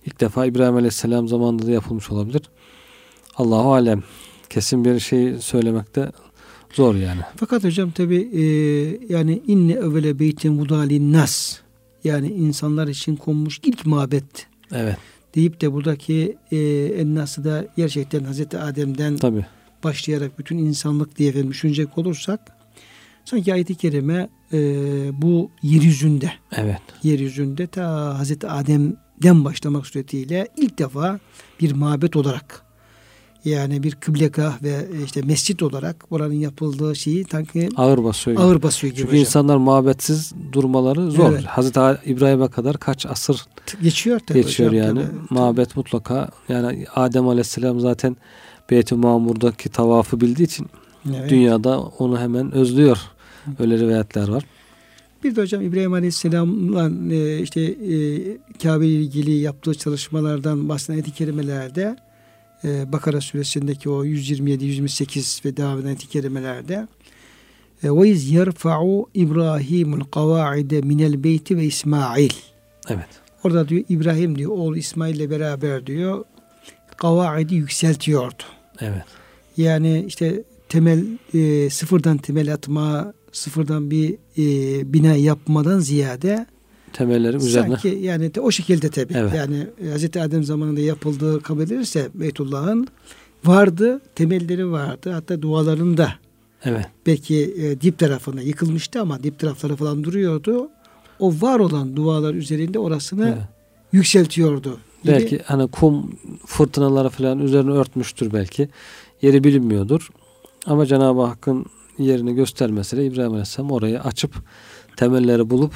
İlk 0.05 0.21
defa 0.21 0.45
İbrahim 0.45 0.75
Aleyhisselam 0.75 1.27
zamanında 1.27 1.67
da 1.67 1.71
yapılmış 1.71 2.11
olabilir. 2.11 2.41
Allahu 3.35 3.73
alem. 3.73 4.03
Kesin 4.49 4.85
bir 4.85 4.99
şey 4.99 5.33
söylemekte 5.39 6.11
zor 6.73 6.95
yani. 6.95 7.21
Fakat 7.35 7.63
hocam 7.63 7.91
tabi 7.91 8.29
e, 8.33 8.41
yani 9.13 9.41
inne 9.47 9.73
evvele 9.73 10.19
beytin 10.19 10.59
vudalin 10.59 11.13
nas 11.13 11.59
yani 12.03 12.27
insanlar 12.27 12.87
için 12.87 13.15
konmuş 13.15 13.59
ilk 13.63 13.85
mabet 13.85 14.47
Evet. 14.71 14.97
deyip 15.35 15.61
de 15.61 15.73
buradaki 15.73 16.37
e, 16.51 16.57
ennası 16.97 17.43
da 17.43 17.67
gerçekten 17.77 18.23
Hazreti 18.23 18.57
Adem'den 18.57 19.17
Tabi. 19.17 19.45
başlayarak 19.83 20.39
bütün 20.39 20.57
insanlık 20.57 21.17
diye 21.17 21.29
efendim 21.29 21.49
düşünecek 21.49 21.97
olursak 21.97 22.39
sanki 23.25 23.53
ayet-i 23.53 23.75
kerime 23.75 24.29
e, 24.53 24.57
bu 25.21 25.49
yeryüzünde 25.63 26.31
Evet. 26.55 26.81
yeryüzünde 27.03 27.67
ta 27.67 28.19
Hazreti 28.19 28.47
Adem'den 28.47 29.45
başlamak 29.45 29.87
suretiyle 29.87 30.47
ilk 30.57 30.79
defa 30.79 31.19
bir 31.61 31.71
mabet 31.71 32.15
olarak 32.15 32.61
yani 33.45 33.83
bir 33.83 33.95
kıblekah 33.95 34.63
ve 34.63 34.85
işte 35.05 35.21
mescit 35.21 35.63
olarak 35.63 36.05
oranın 36.11 36.33
yapıldığı 36.33 36.95
şeyi 36.95 37.25
sanki 37.31 37.69
Ağır 37.75 38.03
basıyor. 38.03 38.41
ağır 38.41 38.63
basıyor 38.63 38.93
gibi 38.93 38.97
Çünkü 39.01 39.11
hocam. 39.11 39.19
insanlar 39.21 39.57
mabetsiz 39.57 40.33
durmaları 40.51 41.11
zor. 41.11 41.31
Evet. 41.31 41.45
Hazreti 41.45 41.79
İbrahim'e 42.11 42.47
kadar 42.47 42.77
kaç 42.77 43.05
asır 43.05 43.45
geçiyor 43.81 44.19
tabii 44.27 44.41
geçiyor 44.41 44.69
hocam, 44.71 44.85
yani. 44.85 45.01
tabii. 45.05 45.39
Mabet 45.39 45.75
mutlaka. 45.75 46.29
Yani 46.49 46.85
Adem 46.95 47.27
Aleyhisselam 47.27 47.79
zaten 47.79 48.17
Beyt-i 48.69 48.95
Mamur'daki 48.95 49.69
tavafı 49.69 50.21
bildiği 50.21 50.43
için 50.43 50.67
Evet. 51.09 51.29
dünyada 51.29 51.79
onu 51.79 52.19
hemen 52.19 52.51
özlüyor. 52.51 52.97
Öyle 53.59 53.77
rivayetler 53.77 54.27
var. 54.27 54.43
Bir 55.23 55.35
de 55.35 55.41
hocam 55.41 55.61
İbrahim 55.61 55.93
Aleyhisselam'la 55.93 57.13
e, 57.15 57.39
işte 57.39 57.61
e, 57.61 57.97
Kabe 58.63 58.87
ile 58.87 59.01
ilgili 59.01 59.31
yaptığı 59.31 59.75
çalışmalardan 59.75 60.69
bahseden 60.69 60.93
ayet-i 60.93 61.11
kerimelerde 61.11 61.95
e, 62.63 62.91
Bakara 62.91 63.21
suresindeki 63.21 63.89
o 63.89 64.05
127-128 64.05 65.45
ve 65.45 65.57
devam 65.57 65.79
eden 65.79 65.87
ayet-i 65.87 66.09
kerimelerde 66.09 66.87
e, 67.83 67.91
ve 67.91 68.09
iz 68.09 68.31
yerfa'u 68.31 69.09
İbrahimul 69.13 70.03
kavaide 70.03 70.81
minel 70.81 71.23
beyti 71.23 71.57
ve 71.57 71.63
İsmail 71.63 72.31
Evet. 72.89 73.07
Orada 73.43 73.69
diyor 73.69 73.83
İbrahim 73.89 74.37
diyor 74.37 74.51
oğlu 74.51 74.77
İsmail 74.77 75.15
ile 75.15 75.29
beraber 75.29 75.87
diyor 75.87 76.25
kavaidi 76.97 77.55
yükseltiyordu. 77.55 78.43
Evet. 78.81 79.03
Yani 79.57 80.05
işte 80.07 80.43
temel 80.69 81.05
e, 81.33 81.69
sıfırdan 81.69 82.17
temel 82.17 82.53
atma, 82.53 83.13
sıfırdan 83.35 83.91
bir 83.91 84.13
e, 84.37 84.93
bina 84.93 85.15
yapmadan 85.15 85.79
ziyade 85.79 86.45
Temelleri 86.93 87.37
üzerine. 87.37 87.67
sanki 87.67 87.87
yani 87.87 88.31
o 88.41 88.51
şekilde 88.51 88.89
tabi. 88.89 89.13
Evet. 89.17 89.33
Yani 89.35 89.67
Hz. 89.95 90.17
Adem 90.17 90.43
zamanında 90.43 90.79
yapıldığı 90.79 91.41
kabul 91.41 91.61
edilirse 91.61 92.09
Beytullah'ın 92.13 92.87
vardı, 93.45 94.01
temelleri 94.15 94.71
vardı. 94.71 95.11
Hatta 95.11 95.41
dualarında 95.41 96.13
Evet. 96.63 96.85
belki 97.05 97.55
e, 97.57 97.81
dip 97.81 97.99
tarafına 97.99 98.41
yıkılmıştı 98.41 99.01
ama 99.01 99.23
dip 99.23 99.39
tarafları 99.39 99.75
falan 99.75 100.03
duruyordu. 100.03 100.69
O 101.19 101.33
var 101.41 101.59
olan 101.59 101.95
dualar 101.95 102.33
üzerinde 102.33 102.79
orasını 102.79 103.27
evet. 103.27 103.47
yükseltiyordu. 103.91 104.79
gibi. 105.03 105.13
Belki 105.13 105.41
hani 105.45 105.67
kum 105.67 106.19
fırtınaları 106.45 107.09
falan 107.09 107.39
üzerine 107.39 107.71
örtmüştür 107.71 108.33
belki. 108.33 108.69
Yeri 109.21 109.43
bilinmiyordur. 109.43 110.09
Ama 110.65 110.85
Cenab-ı 110.85 111.21
Hakk'ın 111.21 111.65
yerini 111.97 112.35
göstermesiyle 112.35 113.05
İbrahim 113.05 113.31
Aleyhisselam 113.31 113.71
orayı 113.71 114.01
açıp 114.01 114.35
temelleri 114.97 115.49
bulup 115.49 115.73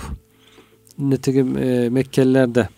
nitekim 1.00 1.58
e, 1.58 1.90
Mekkeliler 1.90 2.56
de 2.56 2.70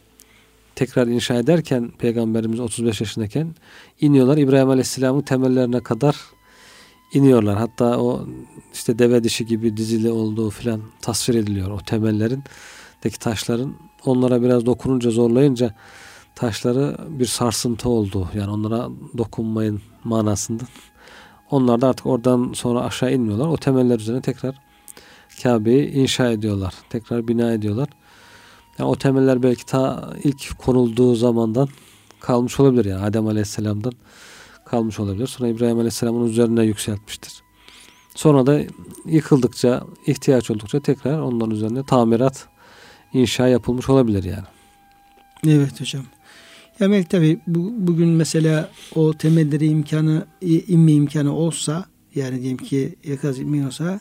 tekrar 0.76 1.08
inşa 1.08 1.34
ederken 1.34 1.92
Peygamberimiz 1.98 2.60
35 2.60 3.02
yaşındayken 3.02 3.56
iniyorlar. 4.02 4.38
İbrahim 4.38 4.70
Aleyhisselam'ın 4.70 5.22
temellerine 5.22 5.80
kadar 5.80 6.16
iniyorlar. 7.14 7.58
Hatta 7.58 8.00
o 8.00 8.28
işte 8.74 9.00
deve 9.00 9.24
dişi 9.24 9.46
gibi 9.46 9.78
dizili 9.78 10.12
olduğu 10.12 10.50
filan 10.50 10.82
tasvir 11.02 11.36
ediliyor 11.36 11.72
o 11.72 11.78
temellerin 11.78 12.44
deki 13.04 13.20
taşların 13.20 13.76
onlara 14.06 14.42
biraz 14.42 14.66
dokununca 14.66 15.12
zorlayınca 15.12 15.76
taşları 16.36 16.98
bir 17.10 17.26
sarsıntı 17.26 17.90
oldu. 17.90 18.30
Yani 18.34 18.52
onlara 18.52 18.90
dokunmayın 19.18 19.82
manasında. 20.04 20.64
Onlar 21.52 21.82
da 21.82 21.90
artık 21.90 22.06
oradan 22.06 22.54
sonra 22.54 22.82
aşağı 22.82 23.14
inmiyorlar. 23.14 23.48
O 23.48 23.58
temeller 23.58 24.00
üzerine 24.00 24.22
tekrar 24.22 24.56
Kabe'yi 25.44 25.92
inşa 25.92 26.32
ediyorlar. 26.32 26.74
Tekrar 26.90 27.28
bina 27.28 27.52
ediyorlar. 27.52 27.90
Yani 28.80 28.90
o 28.90 28.96
temeller 28.96 29.44
belki 29.44 29.66
ta 29.66 30.14
ilk 30.24 30.58
konulduğu 30.60 31.16
zamandan 31.16 31.70
kalmış 32.20 32.60
olabilir 32.60 32.86
yani 32.86 33.04
Adem 33.04 33.28
Aleyhisselam'dan 33.28 33.94
kalmış 34.66 35.00
olabilir. 35.00 35.28
Sonra 35.28 35.50
İbrahim 35.50 35.78
Aleyhisselam'ın 35.78 36.28
üzerine 36.28 36.64
yükseltmiştir. 36.64 37.44
Sonra 38.16 38.46
da 38.46 38.62
yıkıldıkça, 39.06 39.84
ihtiyaç 40.08 40.52
oldukça 40.52 40.80
tekrar 40.80 41.20
onların 41.20 41.52
üzerine 41.52 41.86
tamirat, 41.86 42.48
inşa 43.14 43.48
yapılmış 43.48 43.90
olabilir 43.90 44.24
yani. 44.24 44.48
Evet 45.48 45.82
hocam. 45.82 46.04
Ya 46.80 46.92
belki 46.92 47.10
tabii 47.10 47.40
bu, 47.48 47.74
bugün 47.78 48.08
mesela 48.08 48.70
o 48.96 49.14
temelleri 49.14 49.68
imkanı 49.68 50.26
inme 50.42 50.92
imkanı 50.92 51.36
olsa 51.36 51.86
yani 52.16 52.42
diyelim 52.42 52.58
ki 52.58 52.96
yakaz 53.04 53.40
inmiyorsa 53.40 54.00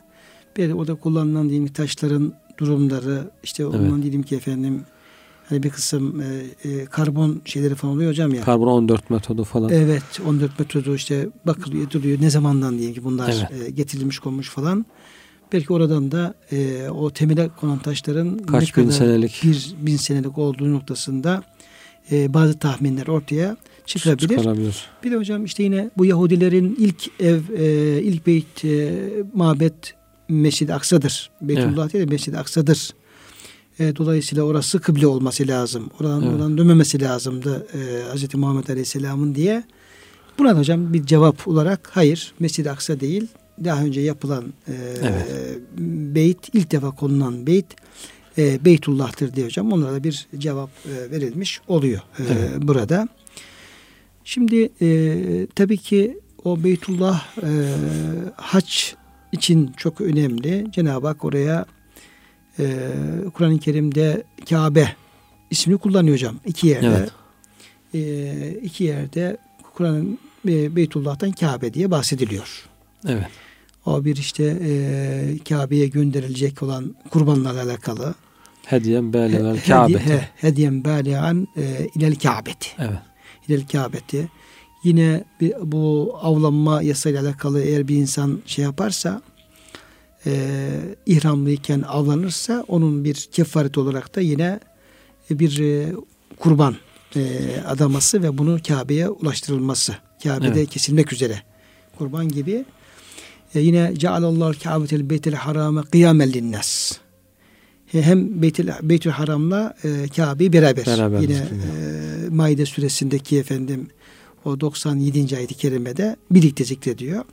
bir 0.57 0.71
orada 0.73 0.95
kullanılan 0.95 1.49
diyelim 1.49 1.67
ki 1.67 1.73
taşların 1.73 2.33
durumları 2.59 3.31
işte 3.43 3.62
Evet. 3.62 3.75
ondan 3.75 4.03
diyelim 4.03 4.23
ki 4.23 4.37
efendim 4.37 4.83
hani 5.49 5.62
bir 5.62 5.71
kısım 5.71 6.21
e, 6.21 6.45
e, 6.69 6.85
karbon 6.85 7.41
şeyleri 7.45 7.75
falan 7.75 7.95
oluyor 7.95 8.11
hocam 8.11 8.35
ya. 8.35 8.43
Karbon 8.43 8.67
14 8.67 9.11
metodu 9.11 9.45
falan. 9.45 9.71
Evet 9.71 10.03
14 10.27 10.59
metodu 10.59 10.95
işte 10.95 11.29
bakılıyor 11.47 11.87
ediliyor 11.87 12.21
ne 12.21 12.31
zamandan 12.31 12.79
diyelim 12.79 12.95
ki 12.95 13.05
bunlar 13.05 13.49
Evet. 13.53 13.62
e, 13.69 13.71
getirilmiş 13.71 14.19
konmuş 14.19 14.49
falan. 14.50 14.87
Belki 15.53 15.73
oradan 15.73 16.12
da 16.12 16.35
e, 16.53 16.89
o 16.91 17.11
temele 17.11 17.49
konan 17.61 17.79
taşların 17.79 18.39
Kaç 18.39 18.77
ne 18.77 18.83
bin 18.83 18.89
kadar 18.89 18.99
senelik 18.99 19.41
bir 19.45 19.75
bin 19.81 19.97
senelik 19.97 20.39
olduğu 20.39 20.73
noktasında 20.73 21.43
e, 22.12 22.35
bazı 22.35 22.59
tahminler 22.59 23.07
ortaya 23.07 23.57
çıkabilir. 23.87 24.29
çıkarabilir. 24.29 24.85
Bir 25.05 25.11
de 25.11 25.17
hocam 25.17 25.45
işte 25.45 25.62
yine 25.62 25.90
bu 25.99 26.05
Yahudilerin 26.05 26.76
ilk 26.79 27.21
ev, 27.21 27.40
e, 27.59 28.02
ilk 28.02 28.26
beyt, 28.26 28.64
e, 28.64 28.93
mabet 29.35 29.95
Mescid-i 30.29 30.75
Aksa'dır. 30.75 31.31
Beytullah 31.43 31.93
değil 31.93 32.07
de 32.07 32.11
Mescid-i 32.11 32.38
Aksa'dır. 32.38 32.90
E, 33.79 33.97
dolayısıyla 33.97 34.45
orası 34.45 34.81
kıble 34.81 35.07
olması 35.07 35.49
lazım. 35.49 35.90
Oradan, 36.00 36.23
Evet. 36.23 36.33
oradan 36.33 36.59
dönmemesi 36.59 37.00
lazımdı 37.00 37.67
e, 37.75 37.79
Hz. 38.17 38.35
Muhammed 38.35 38.69
Aleyhisselam'ın 38.69 39.35
diye. 39.35 39.64
Buna 40.38 40.55
da 40.55 40.59
hocam 40.59 40.93
bir 40.93 41.07
cevap 41.07 41.49
olarak 41.49 41.90
hayır 41.93 42.33
Mescid-i 42.40 42.71
Aksa 42.71 43.00
değil. 43.00 43.26
Daha 43.64 43.83
önce 43.85 44.00
yapılan 44.00 44.45
e, 44.69 44.73
Evet. 45.02 45.59
beyt, 46.14 46.38
ilk 46.52 46.71
defa 46.73 46.90
konulan 46.90 47.47
beyt 47.47 47.67
e, 48.40 48.64
Beytullah'tır 48.64 49.35
diye 49.35 49.47
hocam. 49.47 49.73
Onlara 49.73 49.92
da 49.92 50.04
bir 50.04 50.26
cevap 50.38 50.70
e, 50.87 51.11
verilmiş 51.11 51.61
oluyor 51.68 52.00
e, 52.18 52.23
Evet. 52.32 52.50
burada. 52.62 53.09
Şimdi 54.25 54.68
e, 54.82 55.47
tabii 55.54 55.76
ki 55.76 56.18
o 56.44 56.64
Beytullah 56.64 57.26
e, 57.42 57.49
haç 58.37 58.97
için 59.32 59.73
çok 59.76 60.00
önemli. 60.00 60.66
Cenab-ı 60.73 61.06
Hak 61.06 61.25
oraya 61.25 61.66
e, 62.59 62.78
Kur'an-ı 63.35 63.59
Kerim'de 63.59 64.23
Kabe 64.50 64.88
ismini 65.50 65.78
kullanıyor 65.78 66.14
hocam. 66.16 66.37
iki 66.47 66.66
yerde. 66.66 66.87
Evet. 66.87 67.11
E, 67.94 68.59
iki 68.62 68.85
yerde 68.85 69.37
Kur'an'ın 69.75 70.18
e, 70.49 70.76
Beytullah'tan 70.76 71.32
Kabe 71.32 71.75
diye 71.75 71.90
bahsediliyor. 71.90 72.68
Evet. 73.09 73.26
O 73.87 74.04
bir 74.04 74.16
işte 74.16 74.59
e, 74.62 75.38
Kabe'ye 75.49 75.87
gönderilecek 75.87 76.62
olan 76.62 76.94
kurbanlarla 77.11 77.62
alakalı. 77.62 78.14
Hediyen 78.71 79.12
Hedi- 79.12 79.67
Kabe. 79.67 79.99
he, 79.99 80.29
Hediyen 80.37 80.85
bâlihan 80.85 81.49
e, 81.57 81.89
ilel 81.95 82.15
Kabe'ti. 82.15 82.69
Evet. 82.79 82.99
İlel 83.49 83.67
Kabe'ti. 83.69 84.29
Yine 84.85 85.25
bir, 85.41 85.55
bu 85.62 86.15
avlanma 86.23 86.83
yasayla 86.83 87.23
alakalı 87.23 87.62
eğer 87.62 87.89
bir 87.89 87.97
insan 87.97 88.41
şey 88.47 88.65
yaparsa 88.65 89.23
e, 90.27 90.59
ihramlıyken 91.07 91.81
avlanırsa 91.81 92.65
onun 92.69 93.05
bir 93.05 93.29
kefaret 93.33 93.79
olarak 93.79 94.17
da 94.17 94.21
yine 94.21 94.61
bir 95.31 95.59
e, 95.59 95.93
kurban 96.39 96.77
e, 97.17 97.21
adaması 97.67 98.23
ve 98.23 98.39
bunu 98.39 98.59
Kabe'ye 98.69 99.09
ulaştırılması. 99.09 99.97
Kabe'de 100.23 100.49
evet. 100.49 100.71
kesilmek 100.71 101.12
üzere 101.12 101.43
kurban 101.99 102.29
gibi. 102.29 102.65
E, 103.55 103.61
yine 103.61 103.95
cealallahu 103.97 104.59
Kabe'tel 104.62 105.11
beytel 105.11 105.35
harame 105.35 105.83
kıyamen 105.83 106.33
linnas. 106.33 107.00
Hem 107.92 108.42
Beytül, 108.42 108.68
Beytül 108.82 109.11
Haram'la 109.11 109.76
e, 109.85 110.09
Kabe'yi 110.16 110.52
beraber. 110.52 110.87
beraber 110.87 111.20
yine 111.20 111.35
e, 111.35 112.28
Maide 112.30 112.66
suresindeki 112.66 113.38
efendim 113.38 113.88
o 114.44 114.61
97. 114.61 115.37
ayet-i 115.37 115.54
kerimede 115.54 116.16
birlikte 116.30 116.64
zikrediyor. 116.64 117.25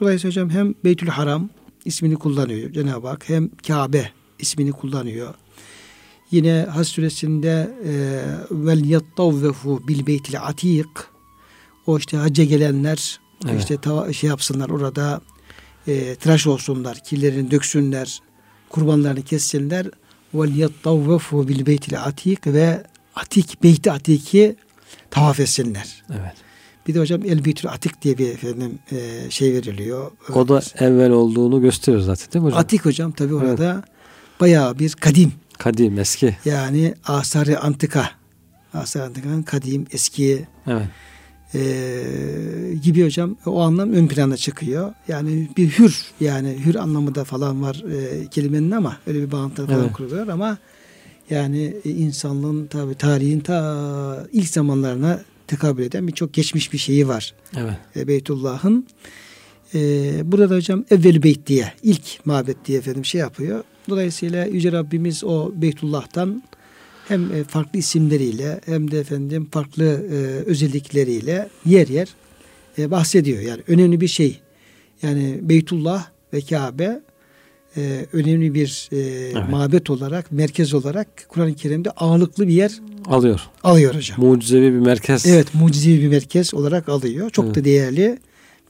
Dolayısıyla 0.00 0.30
hocam 0.30 0.50
hem 0.50 0.74
Beytül 0.84 1.08
Haram 1.08 1.50
ismini 1.84 2.16
kullanıyor 2.16 2.72
Cenab-ı 2.72 3.08
Hak 3.08 3.28
hem 3.28 3.50
Kabe 3.66 4.10
ismini 4.38 4.72
kullanıyor. 4.72 5.34
Yine 6.30 6.66
Hac 6.70 6.88
suresinde 6.88 7.70
e, 7.84 7.92
vel 8.50 8.84
yattavvefu 8.84 9.88
bil 9.88 10.06
beytil 10.06 10.42
atik 10.42 10.86
o 11.86 11.98
işte 11.98 12.16
hacca 12.16 12.44
gelenler 12.44 13.20
evet. 13.48 13.60
işte 13.60 13.78
şey 14.12 14.28
yapsınlar 14.30 14.70
orada 14.70 15.20
e, 15.88 16.14
tıraş 16.14 16.46
olsunlar, 16.46 17.04
kirlerini 17.04 17.50
döksünler, 17.50 18.20
kurbanlarını 18.74 19.22
kessinler. 19.22 19.86
Bil 20.34 21.66
beytil 21.66 22.02
atik 22.02 22.46
ve 22.46 22.82
atik 23.14 23.62
beyti 23.62 23.92
atiki 23.92 24.56
tavaf 25.10 25.40
etsinler. 25.40 26.02
Evet. 26.10 26.34
Bir 26.86 26.94
de 26.94 26.98
hocam 27.00 27.22
El 27.24 27.44
Beytül 27.44 27.70
Atik 27.70 28.02
diye 28.02 28.18
bir 28.18 28.28
efendim 28.28 28.78
e, 28.92 29.30
şey 29.30 29.52
veriliyor. 29.52 30.10
O 30.34 30.48
da 30.48 30.60
evvel 30.78 31.10
olduğunu 31.10 31.60
gösteriyor 31.60 32.02
zaten 32.02 32.32
değil 32.32 32.42
mi 32.42 32.46
hocam? 32.46 32.60
Atik 32.60 32.84
hocam 32.84 33.12
tabi 33.12 33.34
orada 33.34 33.74
evet. 33.74 33.84
bayağı 34.40 34.78
bir 34.78 34.92
kadim. 34.92 35.32
Kadim 35.58 35.98
eski. 35.98 36.36
Yani 36.44 36.94
asarı 37.04 37.60
antika. 37.60 38.10
Asarı 38.74 39.04
antikanın 39.04 39.42
kadim 39.42 39.86
eski. 39.92 40.46
Evet. 40.66 40.86
E, 41.54 42.74
gibi 42.82 43.04
hocam 43.04 43.36
o 43.46 43.60
anlam 43.60 43.92
ön 43.92 44.06
plana 44.06 44.36
çıkıyor. 44.36 44.94
Yani 45.08 45.48
bir 45.56 45.68
hür 45.68 46.04
yani 46.20 46.56
hür 46.64 46.74
anlamı 46.74 47.14
da 47.14 47.24
falan 47.24 47.62
var 47.62 47.84
e, 47.92 48.26
kelimenin 48.26 48.70
ama 48.70 48.96
öyle 49.06 49.22
bir 49.22 49.32
bağıntı 49.32 49.66
falan 49.66 49.84
evet. 49.84 49.92
kuruluyor 49.92 50.28
ama 50.28 50.58
yani 51.30 51.74
e, 51.84 51.90
insanlığın 51.90 52.66
tabi 52.66 52.94
tarihin 52.94 53.40
ta 53.40 54.26
ilk 54.32 54.48
zamanlarına 54.48 55.20
tekabül 55.46 55.82
eden 55.82 56.08
birçok 56.08 56.32
geçmiş 56.32 56.72
bir 56.72 56.78
şeyi 56.78 57.08
var. 57.08 57.34
Evet. 57.56 57.76
E, 57.96 58.08
Beytullah'ın. 58.08 58.86
E, 59.74 60.32
burada 60.32 60.54
hocam 60.54 60.84
evvel 60.90 61.22
beyt 61.22 61.46
diye 61.46 61.72
ilk 61.82 62.26
mabet 62.26 62.56
diye 62.66 62.78
efendim 62.78 63.04
şey 63.04 63.20
yapıyor. 63.20 63.64
Dolayısıyla 63.88 64.46
Yüce 64.46 64.72
Rabbimiz 64.72 65.24
o 65.24 65.52
Beytullah'tan 65.54 66.42
hem 67.08 67.32
e, 67.32 67.44
farklı 67.44 67.78
isimleriyle 67.78 68.60
hem 68.66 68.90
de 68.90 68.98
efendim 68.98 69.48
farklı 69.50 69.84
e, 69.84 70.16
özellikleriyle 70.50 71.48
yer 71.66 71.88
yer 71.88 72.08
e, 72.78 72.90
bahsediyor. 72.90 73.40
Yani 73.40 73.62
önemli 73.68 74.00
bir 74.00 74.08
şey. 74.08 74.40
Yani 75.02 75.38
Beytullah 75.42 76.06
ve 76.32 76.40
Kabe 76.40 77.00
e, 77.76 78.06
önemli 78.12 78.54
bir 78.54 78.88
e, 78.92 78.96
evet. 78.96 79.48
mabet 79.50 79.90
olarak, 79.90 80.32
merkez 80.32 80.74
olarak 80.74 81.08
Kur'an-ı 81.28 81.54
Kerim'de 81.54 81.90
ağırlıklı 81.90 82.48
bir 82.48 82.52
yer 82.52 82.80
alıyor. 83.06 83.40
Alıyor 83.62 83.94
hocam. 83.94 84.20
Mucizevi 84.20 84.72
bir 84.72 84.78
merkez. 84.78 85.26
Evet, 85.26 85.54
mucizevi 85.54 86.02
bir 86.02 86.08
merkez 86.08 86.54
olarak 86.54 86.88
alıyor. 86.88 87.30
Çok 87.30 87.44
evet. 87.44 87.54
da 87.54 87.64
değerli 87.64 88.18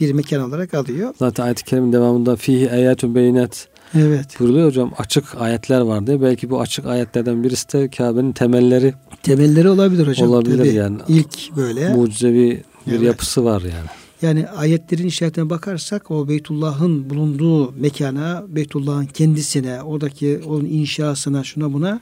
bir 0.00 0.12
mekan 0.12 0.48
olarak 0.48 0.74
alıyor. 0.74 1.14
Zaten 1.18 1.44
ayet-i 1.44 1.64
kerimin 1.64 1.92
devamında 1.92 2.36
fihi 2.36 2.70
ayetun 2.70 3.14
beyinet 3.14 3.68
Evet. 3.94 4.40
Buyuruyor 4.40 4.66
hocam 4.66 4.92
açık 4.98 5.40
ayetler 5.40 5.80
vardı. 5.80 6.22
Belki 6.22 6.50
bu 6.50 6.60
açık 6.60 6.86
ayetlerden 6.86 7.44
birisi 7.44 7.72
de 7.72 7.90
Kabe'nin 7.90 8.32
temelleri. 8.32 8.94
Temelleri 9.22 9.68
olabilir 9.68 10.06
hocam. 10.06 10.28
Olabilir 10.28 10.58
Tabii. 10.58 10.74
yani. 10.74 10.98
İlk 11.08 11.56
böyle. 11.56 11.94
Mucizevi 11.94 12.62
bir 12.86 12.92
evet. 12.92 13.02
yapısı 13.02 13.44
var 13.44 13.62
yani. 13.62 13.88
Yani 14.22 14.48
ayetlerin 14.48 15.06
işaretine 15.06 15.50
bakarsak 15.50 16.10
o 16.10 16.28
Beytullah'ın 16.28 17.10
bulunduğu 17.10 17.72
mekana, 17.72 18.44
Beytullah'ın 18.48 19.06
kendisine, 19.06 19.82
oradaki 19.82 20.40
onun 20.46 20.64
inşasına, 20.64 21.44
şuna 21.44 21.72
buna 21.72 22.00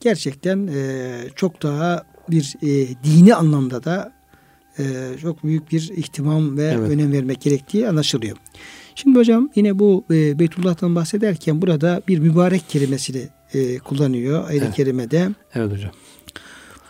gerçekten 0.00 0.66
e, 0.66 1.12
çok 1.36 1.62
daha 1.62 2.02
bir 2.30 2.54
e, 2.62 2.88
dini 3.04 3.34
anlamda 3.34 3.84
da 3.84 4.12
e, 4.78 4.84
çok 5.22 5.44
büyük 5.44 5.72
bir 5.72 5.90
ihtimam 5.96 6.56
ve 6.56 6.64
evet. 6.64 6.90
önem 6.90 7.12
vermek 7.12 7.40
gerektiği 7.40 7.88
anlaşılıyor. 7.88 8.36
Şimdi 9.02 9.18
hocam 9.18 9.50
yine 9.54 9.78
bu 9.78 10.04
e, 10.10 10.38
Beytullah'tan 10.38 10.94
bahsederken 10.94 11.62
burada 11.62 12.02
bir 12.08 12.18
mübarek 12.18 12.68
kelimesini 12.68 13.28
e, 13.54 13.78
kullanıyor 13.78 14.48
ayet-i 14.48 14.64
evet. 14.64 14.74
kerimede. 14.74 15.28
Evet 15.54 15.72
hocam. 15.72 15.90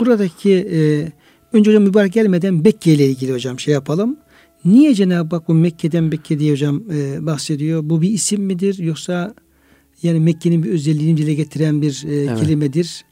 Buradaki 0.01 0.55
e, 0.73 0.79
önce 1.53 1.71
hocam 1.71 1.83
mübarek 1.83 2.13
gelmeden 2.13 2.55
Mekke 2.55 2.93
ile 2.93 3.07
ilgili 3.07 3.33
hocam 3.33 3.61
şey 3.61 3.75
yapalım. 3.75 4.17
Niye 4.65 4.95
Cenab-ı 4.95 5.37
Hak 5.37 5.49
bu 5.49 5.55
Mekke'den 5.55 6.05
Mekke 6.05 6.39
diye 6.39 6.53
hocam 6.53 6.83
e, 6.93 7.27
bahsediyor? 7.27 7.81
Bu 7.85 8.03
bir 8.03 8.11
isim 8.11 8.43
midir 8.43 8.79
yoksa 8.79 9.35
yani 10.03 10.21
Mekke'nin 10.21 10.63
bir 10.63 10.71
özelliğini 10.71 11.17
dile 11.17 11.35
getiren 11.35 11.83
bir 11.83 12.05
e, 12.09 12.15
evet. 12.15 12.41
kelimedir? 12.41 13.05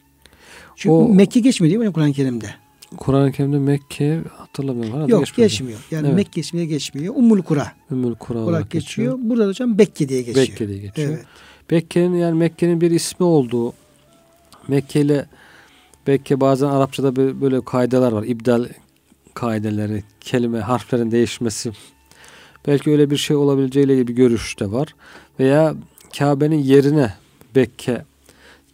Çünkü 0.76 0.92
o, 0.92 1.14
Mekke 1.14 1.40
geçmiyor 1.40 1.70
değil 1.70 1.88
mi 1.88 1.92
Kur'an-ı 1.92 2.12
Kerim'de? 2.12 2.65
Kur'an-ı 2.96 3.33
Kerim'de 3.33 3.59
Mekke 3.59 4.20
hatırlamıyorum. 4.37 5.09
Yok 5.09 5.20
geçmiyor. 5.20 5.51
geçmiyor. 5.51 5.79
Yani 5.90 6.07
evet. 6.07 6.16
Mekke 6.16 6.40
ismiyle 6.40 6.66
geçmiyor. 6.66 7.14
Ummul 7.16 7.42
Kura. 7.42 7.72
Ummul 7.90 8.14
Kura 8.14 8.38
olarak 8.38 8.70
geçiyor. 8.70 9.12
geçiyor. 9.12 9.31
Burada 9.31 9.46
hocam 9.46 9.79
Bekke 9.79 10.09
diye 10.09 10.22
geçiyor. 10.22 10.46
Bekke 10.49 10.68
diye 10.68 10.79
geçiyor. 10.79 11.09
Evet. 11.11 11.25
Bekke'nin 11.70 12.16
yani 12.16 12.38
Mekke'nin 12.38 12.81
bir 12.81 12.90
ismi 12.90 13.27
olduğu 13.27 13.72
Mekke 14.68 15.01
ile 15.01 15.27
Bekke 16.07 16.40
bazen 16.40 16.66
Arapçada 16.66 17.16
böyle 17.16 17.64
kaideler 17.64 18.12
var. 18.12 18.25
İbdal 18.25 18.66
kaideleri, 19.35 20.05
kelime, 20.20 20.61
harflerin 20.61 21.11
değişmesi. 21.11 21.72
Belki 22.66 22.90
öyle 22.90 23.11
bir 23.11 23.16
şey 23.16 23.37
olabileceğiyle 23.37 24.09
bir 24.09 24.14
görüş 24.14 24.61
de 24.61 24.72
var. 24.72 24.94
Veya 25.40 25.75
Kabe'nin 26.18 26.59
yerine 26.59 27.14
Bekke 27.55 28.05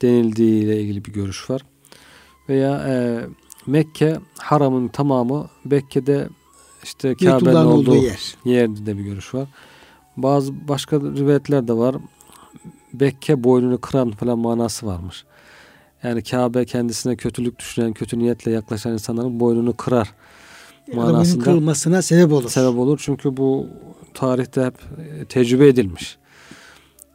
denildiği 0.03 0.65
ile 0.65 0.81
ilgili 0.81 1.05
bir 1.05 1.13
görüş 1.13 1.51
var. 1.51 1.63
Veya 2.49 2.85
e, 2.89 3.21
Mekke 3.67 4.19
haramın 4.39 4.89
tamamı 4.89 5.49
Bekke'de 5.65 6.29
işte 6.83 7.15
Kabe'nin 7.15 7.55
olduğu, 7.55 7.91
olduğu 7.91 7.97
yer. 7.97 8.35
yerde 8.45 8.99
bir 8.99 9.05
görüş 9.05 9.35
var. 9.35 9.49
Bazı 10.17 10.69
başka 10.69 10.97
rivayetler 10.97 11.69
de 11.69 11.73
var. 11.73 11.97
Bekke 12.95 13.45
boynunu 13.45 13.81
kıran 13.81 14.11
falan 14.11 14.39
manası 14.39 14.87
varmış. 14.87 15.25
Yani 16.03 16.23
Kabe 16.23 16.65
kendisine 16.65 17.17
kötülük 17.17 17.59
düşünen, 17.59 17.93
kötü 17.93 18.19
niyetle 18.19 18.51
yaklaşan 18.51 18.93
insanların 18.93 19.41
boynunu 19.41 19.77
kırar 19.77 20.15
manasında. 20.95 21.45
kırılmasına 21.45 22.03
sebep 22.03 22.33
olur. 22.33 22.49
Sebep 22.49 22.79
olur 22.79 23.01
çünkü 23.03 23.37
bu 23.37 23.67
tarihte 24.15 24.65
hep 24.65 24.75
tecrübe 25.29 25.69
edilmiş. 25.69 26.19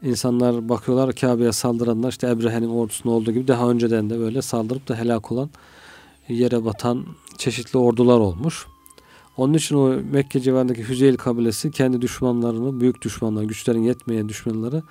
İnsanlar 0.02 0.70
bakıyorlar 0.70 1.16
Kabe'ye 1.16 1.52
saldıranlar 1.52 2.10
işte 2.10 2.28
Ebrehe'nin 2.28 2.70
ordusunda 2.70 3.16
olduğu 3.16 3.32
gibi 3.32 3.48
daha 3.48 3.70
önceden 3.70 4.10
de 4.10 4.20
böyle 4.20 4.42
saldırıp 4.42 4.88
da 4.88 4.96
helak 4.96 5.32
olan 5.32 5.50
yere 6.30 6.66
batan 6.66 7.06
çeşitli 7.38 7.80
ordular 7.80 8.20
olmuş. 8.20 8.68
Onun 9.38 9.54
için 9.54 9.76
o 9.76 9.90
Mekke 10.12 10.40
civarındaki 10.40 10.90
Hüzeyl 10.90 11.18
kabilesi 11.18 11.72
kendi 11.72 12.02
düşmanlarını, 12.02 12.82
büyük 12.82 13.02
düşmanlar, 13.02 13.44
güçlerin 13.44 13.84
yetmeyen 13.84 14.30
düşmanları 14.30 14.84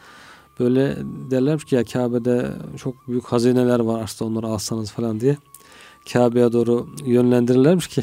böyle 0.60 0.96
derler 1.30 1.58
ki 1.58 1.74
ya 1.74 1.84
Kabe'de 1.84 2.52
çok 2.76 3.08
büyük 3.08 3.24
hazineler 3.24 3.80
var 3.80 4.02
aslında 4.02 4.30
onları 4.30 4.46
alsanız 4.46 4.90
falan 4.90 5.20
diye. 5.20 5.36
Kabe'ye 6.12 6.52
doğru 6.52 6.88
yönlendirirlermiş 7.04 7.86
ki 7.86 8.02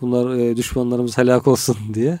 bunlar 0.00 0.34
e, 0.36 0.56
düşmanlarımız 0.56 1.18
helak 1.18 1.48
olsun 1.48 1.76
diye. 1.94 2.18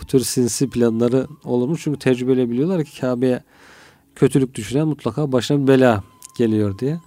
Bu 0.00 0.04
tür 0.04 0.20
sinsi 0.20 0.70
planları 0.70 1.26
olurmuş. 1.44 1.82
Çünkü 1.84 1.98
tecrübeyle 1.98 2.50
biliyorlar 2.50 2.84
ki 2.84 3.00
Kabe'ye 3.00 3.42
kötülük 4.14 4.54
düşüren 4.54 4.88
mutlaka 4.88 5.32
başına 5.32 5.62
bir 5.62 5.66
bela 5.66 6.04
geliyor 6.38 6.78
diye. 6.78 7.00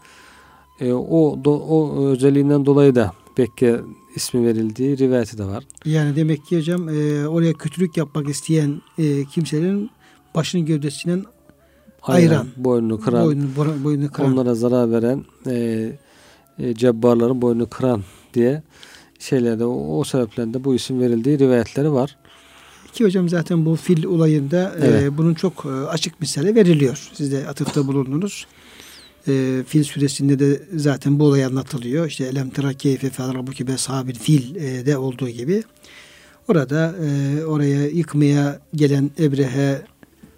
E, 0.82 0.94
o 0.94 1.44
do, 1.44 1.56
o 1.56 2.06
özelliğinden 2.08 2.66
dolayı 2.66 2.96
da 2.96 3.14
Bekke 3.38 3.80
ismi 4.16 4.46
verildiği 4.46 4.98
rivayeti 4.98 5.38
de 5.38 5.46
var. 5.46 5.64
Yani 5.86 6.16
demek 6.16 6.46
ki 6.46 6.58
hocam 6.58 6.90
e, 6.90 7.28
oraya 7.28 7.54
kötülük 7.54 7.98
yapmak 7.98 8.30
isteyen 8.30 8.82
e, 8.98 9.26
kimsenin 9.26 9.90
başının 10.36 10.66
gövdesinden 10.66 11.26
ayıran, 12.04 12.32
ayıran 12.32 12.48
boynunu 12.58 13.00
kıran, 13.00 13.26
boynunu, 13.26 13.84
boynunu 13.84 14.12
kıran, 14.12 14.34
onlara 14.34 14.56
zarar 14.56 14.92
veren 14.92 15.26
e, 15.48 15.90
e, 16.60 16.74
cebbarların 16.74 17.42
boynunu 17.42 17.70
kıran 17.70 18.04
diye 18.34 18.64
şeylerde 19.20 19.66
o, 19.66 20.00
o 20.00 20.04
sebeplerden 20.04 20.54
de 20.54 20.64
bu 20.64 20.76
isim 20.76 21.00
verildiği 21.00 21.40
rivayetleri 21.40 21.92
var. 21.92 22.18
Ki 22.94 23.06
hocam 23.06 23.30
zaten 23.30 23.66
bu 23.66 23.76
fil 23.76 24.04
olayında 24.06 24.76
e, 24.82 24.88
evet. 24.88 25.04
e, 25.04 25.18
bunun 25.18 25.34
çok 25.34 25.66
e, 25.66 25.70
açık 25.70 26.22
misali 26.22 26.56
veriliyor. 26.56 27.10
Siz 27.14 27.32
de 27.32 27.48
atıfta 27.48 27.88
bulundunuz. 27.88 28.48
E, 29.30 29.64
fil 29.68 29.84
suresinde 29.84 30.40
de 30.40 30.62
zaten 30.76 31.20
bu 31.20 31.24
olay 31.24 31.46
anlatılıyor. 31.46 32.08
İşte 32.08 32.26
elem 32.26 32.50
tera 32.50 32.74
keyfe 32.74 33.10
fel 33.10 33.34
rabbuki 33.34 33.68
beshabil 33.68 34.16
fil 34.16 34.56
e, 34.56 34.86
de 34.86 34.98
olduğu 34.98 35.30
gibi. 35.30 35.64
Orada 36.48 36.96
e, 37.06 37.44
oraya 37.46 37.88
yıkmaya 37.88 38.60
gelen 38.76 39.12
Ebrehe 39.20 39.82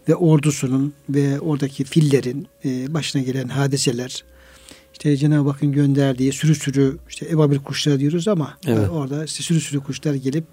ve 0.10 0.16
ordusunun 0.16 0.94
ve 1.10 1.40
oradaki 1.40 1.84
fillerin 1.84 2.48
e, 2.66 2.94
başına 2.94 3.22
gelen 3.22 3.48
hadiseler 3.48 4.24
işte 4.94 5.18
Cenab-ı 5.18 5.50
Hakk'ın 5.50 5.72
gönderdiği 5.72 6.34
sürü 6.34 6.56
sürü 6.56 6.98
işte 7.10 7.26
ebabil 7.30 7.58
kuşlar 7.58 8.00
diyoruz 8.00 8.28
ama 8.28 8.58
Evet. 8.68 8.90
orada 8.90 9.26
işte 9.26 9.44
sürü 9.44 9.62
sürü 9.62 9.80
kuşlar 9.80 10.14
gelip 10.14 10.46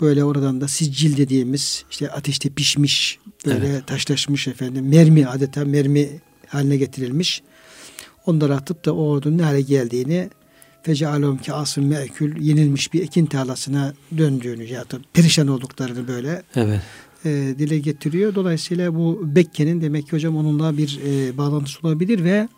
böyle 0.00 0.24
oradan 0.24 0.60
da 0.60 0.68
siccil 0.68 1.16
dediğimiz 1.16 1.84
işte 1.90 2.10
ateşte 2.10 2.50
pişmiş 2.50 3.18
böyle 3.46 3.82
taşlaşmış 3.86 4.48
efendim 4.48 4.88
mermi 4.88 5.26
adeta 5.26 5.64
mermi 5.64 6.08
haline 6.48 6.76
getirilmiş. 6.76 7.42
Onları 8.26 8.54
atıp 8.54 8.84
da 8.84 8.94
o 8.94 9.08
ordunun 9.08 9.38
ne 9.38 9.42
hale 9.42 9.60
geldiğini 9.60 10.30
fecealom 10.82 11.38
ki 11.38 11.52
asım 11.52 11.86
me'kül 11.86 12.42
yenilmiş 12.42 12.92
bir 12.92 13.02
ekin 13.02 13.26
tarlasına 13.26 13.94
döndüğünü 14.18 14.64
ya 14.64 14.80
da 14.90 14.98
perişan 15.12 15.48
olduklarını 15.48 16.08
böyle 16.08 16.42
Evet. 16.56 16.80
e, 17.24 17.30
dile 17.58 17.78
getiriyor. 17.78 18.34
Dolayısıyla 18.34 18.94
bu 18.94 19.20
Bekke'nin 19.22 19.80
demek 19.80 20.06
ki 20.06 20.12
hocam 20.12 20.36
onunla 20.36 20.76
bir 20.76 21.00
e, 21.06 21.38
bağlantısı 21.38 21.78
olabilir 21.88 22.24
ve 22.24 22.48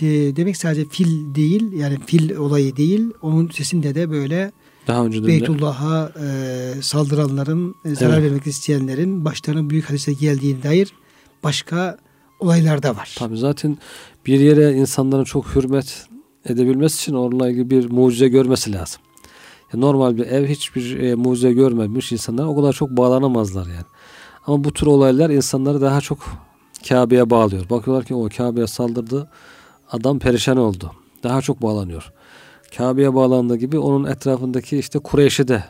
e, 0.00 0.36
demek 0.36 0.56
sadece 0.56 0.84
fil 0.88 1.34
değil 1.34 1.72
yani 1.72 1.98
fil 2.06 2.36
olayı 2.36 2.76
değil 2.76 3.10
onun 3.22 3.48
sesinde 3.48 3.94
de 3.94 4.10
böyle 4.10 4.52
Daha 4.86 5.12
de 5.12 5.26
Beytullah'a 5.26 6.12
e, 6.24 6.82
saldıranların 6.82 7.74
e, 7.84 7.94
zarar 7.94 8.18
Evet. 8.18 8.24
vermek 8.30 8.46
isteyenlerin 8.46 9.24
başlarının 9.24 9.70
büyük 9.70 9.90
hadise 9.90 10.12
geldiğine 10.12 10.62
dair 10.62 10.92
başka 11.42 11.98
olaylar 12.40 12.82
da 12.82 12.96
var. 12.96 13.14
Tabii 13.18 13.36
zaten 13.38 13.78
bir 14.26 14.40
yere 14.40 14.72
insanların 14.72 15.24
çok 15.24 15.54
hürmet 15.54 16.06
edebilmesi 16.46 16.96
için 16.96 17.14
onunla 17.14 17.48
ilgili 17.50 17.70
bir 17.70 17.90
mucize 17.90 18.28
görmesi 18.28 18.72
lazım. 18.72 19.02
Normal 19.74 20.16
bir 20.16 20.26
ev 20.26 20.46
hiçbir 20.46 20.98
e, 21.00 21.14
mucize 21.14 21.52
görmemiş 21.52 22.12
insanlar 22.12 22.44
o 22.44 22.56
kadar 22.56 22.72
çok 22.72 22.90
bağlanamazlar 22.90 23.66
yani. 23.66 23.84
Ama 24.46 24.64
bu 24.64 24.72
tür 24.72 24.86
olaylar 24.86 25.30
insanları 25.30 25.80
daha 25.80 26.00
çok 26.00 26.18
Kabe'ye 26.88 27.30
bağlıyor. 27.30 27.70
Bakıyorlar 27.70 28.04
ki 28.04 28.14
o 28.14 28.28
Kabe'ye 28.36 28.66
saldırdı 28.66 29.30
adam 29.90 30.18
perişan 30.18 30.56
oldu. 30.56 30.92
Daha 31.22 31.40
çok 31.42 31.62
bağlanıyor. 31.62 32.12
Kabe'ye 32.76 33.14
bağlandığı 33.14 33.56
gibi 33.56 33.78
onun 33.78 34.04
etrafındaki 34.04 34.78
işte 34.78 34.98
Kureyş'i 34.98 35.48
de 35.48 35.64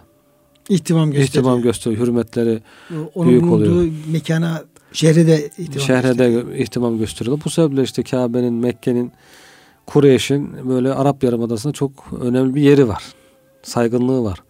İhtimam 0.68 1.06
gösteriyor. 1.06 1.28
ihtimam 1.28 1.62
gösteriyor. 1.62 2.06
Hürmetleri 2.06 2.62
Onun 3.14 3.28
büyük 3.30 3.52
oluyor. 3.52 3.88
mekana 4.12 4.62
şehre 4.92 5.26
de 5.26 5.50
ihtimam 5.58 5.86
şehre 5.86 6.18
de 6.18 6.58
ihtimam 6.58 6.98
gösteriyorlar. 6.98 7.44
Bu 7.44 7.50
sebeple 7.50 7.82
işte 7.82 8.02
Kabe'nin, 8.02 8.54
Mekke'nin, 8.54 9.12
Kureyş'in 9.86 10.68
böyle 10.68 10.92
Arap 10.94 11.24
Yarımadası'nda 11.24 11.72
çok 11.72 11.90
önemli 12.20 12.54
bir 12.54 12.62
yeri 12.62 12.88
var. 12.88 13.02
Saygınlığı 13.62 14.24
var. 14.24 14.42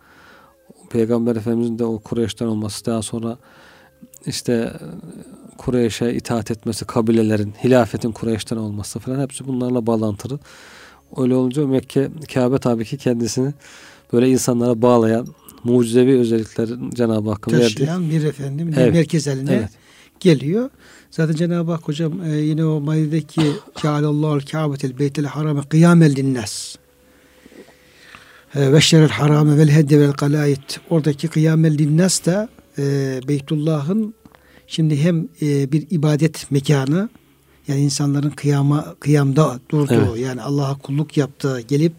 Peygamber 0.90 1.36
Efendimizin 1.36 1.78
de 1.78 1.84
o 1.84 1.98
Kureyş'ten 1.98 2.46
olması 2.46 2.86
daha 2.86 3.02
sonra 3.02 3.36
işte 4.26 4.72
Kureyş'e 5.58 6.14
itaat 6.14 6.50
etmesi, 6.50 6.84
kabilelerin, 6.84 7.54
hilafetin 7.64 8.12
Kureyş'ten 8.12 8.56
olması 8.56 8.98
falan 8.98 9.20
hepsi 9.20 9.46
bunlarla 9.46 9.86
bağlantılı. 9.86 10.38
Öyle 11.16 11.34
olunca 11.34 11.66
Mekke, 11.66 12.10
Kabe 12.34 12.58
tabii 12.58 12.84
ki 12.84 12.98
kendisini 12.98 13.52
böyle 14.12 14.28
insanlara 14.28 14.82
bağlayan 14.82 15.26
mucizevi 15.64 16.18
özelliklerin 16.18 16.90
Cenab-ı 16.90 17.30
Hakk'ın 17.30 17.52
verdiği. 17.52 17.68
taşıyan 17.74 18.10
bir 18.10 18.24
efendim 18.24 18.74
Evet. 18.76 18.94
merkez 18.94 19.26
haline 19.26 19.52
Evet. 19.54 19.70
Geliyor. 20.20 20.70
Zaten 21.10 21.34
Cenab-ı 21.34 21.72
Hak 21.72 21.88
hocam 21.88 22.24
e, 22.24 22.36
yine 22.36 22.64
o 22.64 22.80
Maide'deki 22.80 23.42
Cealallahu 23.82 24.38
Kâbetel 24.50 24.98
Beytel 24.98 25.24
Harame 25.24 25.62
kıyamel 25.68 26.16
linnas. 26.16 26.76
E, 28.54 28.72
Ve 28.72 28.80
şerel 28.80 29.08
harame 29.08 29.56
vel 29.58 29.70
hedde 29.70 30.00
vel 30.00 30.12
kalayit. 30.12 30.80
Oradaki 30.90 31.28
kıyamel 31.28 31.78
linnas 31.78 32.26
da 32.26 32.48
e, 32.78 32.82
Beytullah'ın 33.28 34.14
şimdi 34.66 35.02
hem 35.02 35.28
e, 35.42 35.72
bir 35.72 35.86
ibadet 35.90 36.50
mekanı 36.50 37.08
yani 37.68 37.80
insanların 37.80 38.30
kıyama 38.30 38.94
kıyamda 39.00 39.60
durduğu 39.70 39.94
Evet. 39.94 40.18
yani 40.18 40.42
Allah'a 40.42 40.78
kulluk 40.78 41.16
yaptığı 41.16 41.60
gelip 41.60 41.92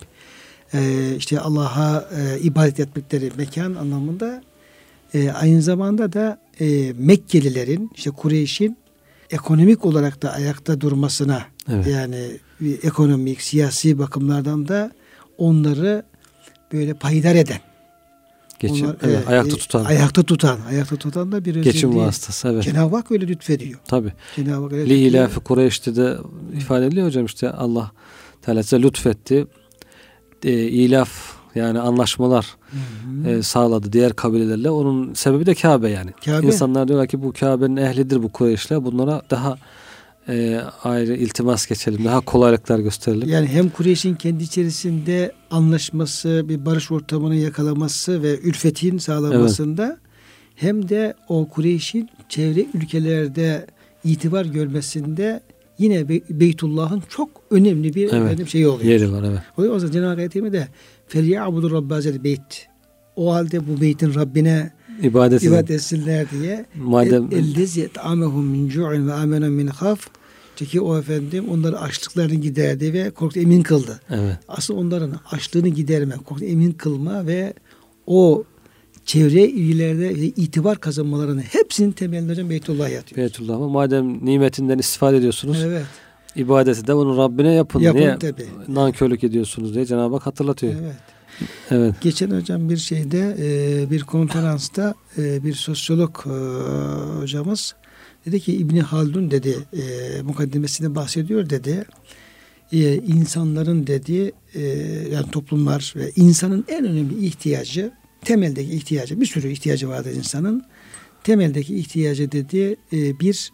e, 0.73 1.11
işte 1.17 1.39
Allah'a 1.39 2.09
e, 2.19 2.39
ibadet 2.39 2.79
ettikleri 2.79 3.31
mekan 3.37 3.75
anlamında 3.75 4.43
e, 5.13 5.31
aynı 5.31 5.61
zamanda 5.61 6.13
da 6.13 6.41
e, 6.59 6.93
Mekkelilerin 6.93 7.91
işte 7.95 8.09
Kureyş'in 8.11 8.77
ekonomik 9.29 9.85
olarak 9.85 10.21
da 10.21 10.31
ayakta 10.33 10.81
durmasına 10.81 11.45
Evet. 11.71 11.87
yani 11.87 12.27
bir 12.61 12.83
ekonomik 12.83 13.41
siyasi 13.41 13.99
bakımlardan 13.99 14.67
da 14.67 14.91
onları 15.37 16.03
böyle 16.73 16.93
payidar 16.93 17.35
eden 17.35 17.59
Geçim, 18.59 18.85
onlar, 18.85 18.95
evet, 19.03 19.23
e, 19.27 19.29
ayakta 19.29 19.55
e, 19.55 19.59
tutan. 19.59 19.85
ayakta 19.85 20.23
tutan 20.23 20.59
ayakta 20.69 20.95
tutan 20.95 21.31
da 21.31 21.45
bir 21.45 21.55
Geçim 21.55 21.89
özelliği. 21.89 22.07
vasıtası 22.07 22.47
evet. 22.47 22.63
Cenab-ı 22.63 22.95
Hak 22.95 23.11
öyle 23.11 23.27
lütfediyor. 23.27 23.79
Tabi. 23.87 24.13
Cenab-ı 24.35 24.63
Hak 24.63 24.73
öyle 24.73 24.89
Li 24.89 24.93
ilafi 24.93 25.39
Kureyş'te 25.39 25.95
de 25.95 26.17
ifade 26.57 26.85
ediliyor 26.85 27.07
hocam 27.07 27.25
işte 27.25 27.49
Allah 27.51 27.91
Teala 28.41 28.63
size 28.63 28.81
lütfetti. 28.81 29.47
E, 30.43 30.51
ilaf 30.53 31.33
yani 31.55 31.79
anlaşmalar 31.79 32.47
Hı 32.71 33.29
hı. 33.29 33.29
e, 33.29 33.43
sağladı 33.43 33.93
diğer 33.93 34.13
kabilelerle. 34.13 34.69
Onun 34.69 35.13
sebebi 35.13 35.45
de 35.45 35.55
Kabe 35.55 35.89
yani. 35.89 36.11
Kabe. 36.25 36.47
İnsanlar 36.47 36.87
diyorlar 36.87 37.07
ki 37.07 37.23
bu 37.23 37.33
Kabe'nin 37.33 37.77
ehlidir 37.77 38.23
bu 38.23 38.31
Kureyş'ler. 38.31 38.85
Bunlara 38.85 39.21
daha 39.29 39.57
e, 40.29 40.61
ayrı 40.83 41.15
iltimas 41.15 41.67
geçelim. 41.67 42.05
Daha 42.05 42.21
kolaylıklar 42.21 42.79
gösterelim. 42.79 43.29
Yani 43.29 43.47
hem 43.47 43.69
Kureyş'in 43.69 44.15
kendi 44.15 44.43
içerisinde 44.43 45.31
anlaşması, 45.51 46.45
bir 46.49 46.65
barış 46.65 46.91
ortamını 46.91 47.35
yakalaması 47.35 48.23
ve 48.23 48.39
ülfetin 48.39 48.97
sağlanmasında 48.97 49.97
hem 50.55 50.89
de 50.89 51.13
o 51.29 51.47
Kureyş'in 51.49 52.09
çevre 52.29 52.65
ülkelerde 52.73 53.65
itibar 54.03 54.45
görmesinde 54.45 55.41
yine 55.77 56.09
Be- 56.09 56.21
Beytullah'ın 56.29 57.03
çok 57.09 57.29
önemli 57.51 57.93
bir 57.93 58.03
Evet. 58.03 58.13
efendim 58.13 58.47
şeyi 58.47 58.67
oluyor. 58.67 58.91
Yeri 58.91 59.11
var 59.11 59.23
evet. 59.23 59.39
O 59.57 59.75
yüzden 59.75 59.91
Cenab-ı 59.91 60.21
Hak 60.21 60.33
de 60.33 60.67
Felyabudu 61.11 61.71
Rabbazel 61.71 62.23
beyt. 62.23 62.67
O 63.15 63.33
halde 63.33 63.67
bu 63.67 63.81
beytin 63.81 64.15
Rabbine 64.15 64.71
ibadet, 65.01 65.43
ibadet 65.43 65.71
etsinler 65.71 66.25
diye. 66.31 66.65
Madem 66.75 67.29
ellezi 67.31 67.89
amehum 68.03 68.45
min 68.45 68.69
cu'in 68.69 69.07
ve 69.07 69.13
amena 69.13 69.49
min 69.49 69.67
khaf. 69.67 70.07
Çünkü 70.55 70.79
o 70.79 70.97
efendim 70.97 71.49
onları 71.49 71.79
açlıklarını 71.79 72.35
giderdi 72.35 72.93
ve 72.93 73.09
korktu 73.09 73.39
emin 73.39 73.61
kıldı. 73.61 74.01
Evet. 74.09 74.37
Aslında 74.47 74.79
onların 74.79 75.13
açlığını 75.31 75.67
giderme, 75.67 76.15
korktu 76.15 76.45
emin 76.45 76.71
kılma 76.71 77.27
ve 77.27 77.53
o 78.07 78.43
çevre 79.05 79.47
ilgilerde 79.47 80.13
itibar 80.13 80.77
kazanmalarının 80.77 81.41
hepsinin 81.41 81.91
temelinde 81.91 82.31
hocam 82.31 82.49
Beytullah'a 82.49 82.89
yatıyor. 82.89 83.21
Beytullah 83.21 83.55
ama 83.55 83.69
madem 83.69 84.25
nimetinden 84.25 84.79
istifade 84.79 85.17
ediyorsunuz. 85.17 85.57
Evet 85.65 85.85
ibadeti 86.35 86.87
de 86.87 86.95
bunu 86.95 87.17
Rabbine 87.17 87.53
yapın. 87.53 87.79
Yapın 87.79 87.99
Niye 87.99 88.19
tabii. 88.19 88.45
nankörlük 88.67 89.23
ediyorsunuz 89.23 89.75
diye 89.75 89.85
Cenab-ı 89.85 90.15
Hak 90.15 90.25
hatırlatıyor. 90.25 90.73
Evet. 90.73 90.95
Evet. 91.71 91.95
Geçen 92.01 92.31
hocam 92.31 92.69
bir 92.69 92.77
şeyde 92.77 93.35
e, 93.39 93.91
bir 93.91 94.03
konferansta 94.03 94.93
e, 95.17 95.43
bir 95.43 95.53
sosyolog 95.53 96.17
e, 96.25 96.29
hocamız 97.19 97.75
dedi 98.25 98.39
ki 98.39 98.55
İbni 98.55 98.81
Haldun 98.81 99.31
dedi 99.31 99.55
mukaddimesinde 100.23 100.95
bahsediyor 100.95 101.49
dedi 101.49 101.85
insanların 103.07 103.87
dedi 103.87 104.31
yani 105.11 105.31
toplumlar 105.31 105.93
ve 105.95 106.11
insanın 106.15 106.65
en 106.67 106.85
önemli 106.85 107.25
ihtiyacı 107.25 107.91
temeldeki 108.25 108.71
ihtiyacı 108.71 109.21
bir 109.21 109.25
sürü 109.25 109.51
ihtiyacı 109.51 109.89
vardır 109.89 110.11
insanın 110.11 110.65
temeldeki 111.23 111.75
ihtiyacı 111.75 112.31
dedi 112.31 112.75
bir 112.91 113.51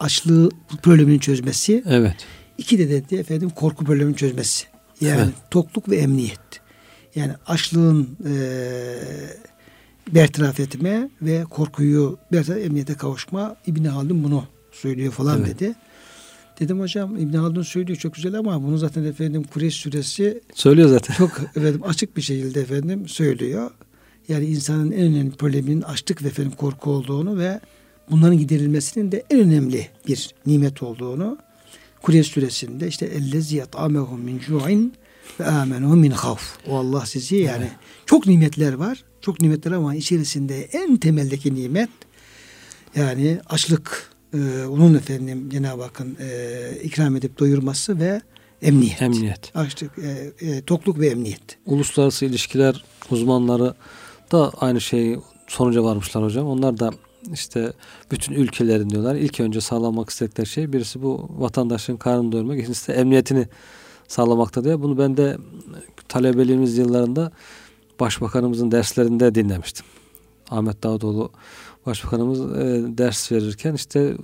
açlığı 0.00 0.50
problemini 0.82 1.20
çözmesi 1.20 1.82
Evet. 1.86 2.14
İki 2.58 2.78
de 2.78 2.88
dedi 2.90 3.14
efendim 3.14 3.50
korku 3.50 3.84
problemini 3.84 4.16
çözmesi. 4.16 4.66
Yani 5.00 5.20
Evet. 5.24 5.34
tokluk 5.50 5.88
ve 5.88 5.96
emniyet. 5.96 6.40
Yani 7.14 7.32
açlığın 7.46 8.16
e, 8.26 8.34
bertaraf 10.14 10.60
etme 10.60 11.10
ve 11.22 11.44
korkuyu 11.50 12.18
bertaraf 12.32 12.60
emniyete 12.62 12.94
kavuşma. 12.94 13.56
İbn 13.66 13.84
Haldun 13.84 14.24
bunu 14.24 14.44
söylüyor 14.72 15.12
falan 15.12 15.38
Evet. 15.40 15.60
dedi. 15.60 15.74
Dedim 16.60 16.80
hocam 16.80 17.16
İbn 17.16 17.36
Haldun 17.36 17.62
söylüyor 17.62 17.98
çok 17.98 18.14
güzel 18.14 18.34
ama 18.34 18.62
bunu 18.62 18.78
zaten 18.78 19.04
efendim 19.04 19.42
Kureyş 19.52 19.74
suresi 19.74 20.40
Söylüyor 20.54 20.88
zaten. 20.88 21.14
çok 21.14 21.40
efendim 21.56 21.80
açık 21.84 22.16
bir 22.16 22.22
şekilde 22.22 22.60
efendim 22.60 23.08
söylüyor. 23.08 23.70
Yani 24.28 24.44
insanın 24.46 24.92
en 24.92 25.00
önemli 25.06 25.30
probleminin 25.30 25.82
açlık 25.82 26.22
ve 26.22 26.28
efendim 26.28 26.52
korku 26.56 26.90
olduğunu 26.90 27.38
ve 27.38 27.60
bunların 28.10 28.38
giderilmesinin 28.38 29.12
de 29.12 29.24
en 29.30 29.40
önemli 29.40 29.88
bir 30.08 30.34
nimet 30.46 30.82
olduğunu 30.82 31.38
Kureyş 32.02 32.26
suresinde 32.26 32.88
işte 32.88 33.06
ellezi 33.06 33.56
yat'amehum 33.56 34.20
min 34.20 34.40
ju'in 34.40 34.94
ve 35.40 35.46
amenehum 35.46 35.98
min 35.98 36.10
havf. 36.10 36.58
O 36.68 36.76
Allah 36.76 37.06
sizi 37.06 37.36
yani 37.36 37.70
çok 38.06 38.26
nimetler 38.26 38.72
var. 38.72 39.04
Çok 39.20 39.40
nimetler 39.40 39.72
ama 39.72 39.94
içerisinde 39.94 40.62
en 40.62 40.96
temeldeki 40.96 41.54
nimet 41.54 41.90
yani 42.96 43.40
açlık 43.46 44.12
e, 44.34 44.64
onun 44.64 44.94
efendim 44.94 45.50
Cenab-ı 45.50 45.82
Hakk'ın 45.82 46.16
e, 46.20 46.70
ikram 46.82 47.16
edip 47.16 47.38
doyurması 47.38 48.00
ve 48.00 48.20
emniyet. 48.62 49.02
Emniyet. 49.02 49.52
Açlık, 49.54 49.90
e, 49.98 50.32
e, 50.46 50.62
tokluk 50.62 50.98
ve 50.98 51.06
emniyet. 51.06 51.58
Uluslararası 51.66 52.24
ilişkiler 52.24 52.84
uzmanları 53.10 53.74
da 54.32 54.50
aynı 54.50 54.80
şey 54.80 55.16
sonuca 55.46 55.84
varmışlar 55.84 56.24
hocam. 56.24 56.46
Onlar 56.46 56.78
da 56.78 56.90
işte 57.32 57.72
bütün 58.10 58.34
ülkelerin 58.34 58.90
diyorlar 58.90 59.14
ilk 59.14 59.40
önce 59.40 59.60
sağlamak 59.60 60.10
istedikleri 60.10 60.46
şey 60.46 60.72
birisi 60.72 61.02
bu 61.02 61.28
vatandaşın 61.38 61.96
karnını 61.96 62.32
doyurmak, 62.32 62.58
ikincisi 62.58 62.88
de 62.88 62.96
emniyetini 62.96 63.48
sağlamakta 64.08 64.64
diye. 64.64 64.82
Bunu 64.82 64.98
ben 64.98 65.16
de 65.16 65.36
talebeliğimiz 66.08 66.78
yıllarında 66.78 67.32
başbakanımızın 68.00 68.70
derslerinde 68.70 69.34
dinlemiştim. 69.34 69.86
Ahmet 70.50 70.82
Davutoğlu 70.82 71.30
başbakanımız 71.86 72.40
e, 72.40 72.98
ders 72.98 73.32
verirken 73.32 73.74
işte 73.74 74.16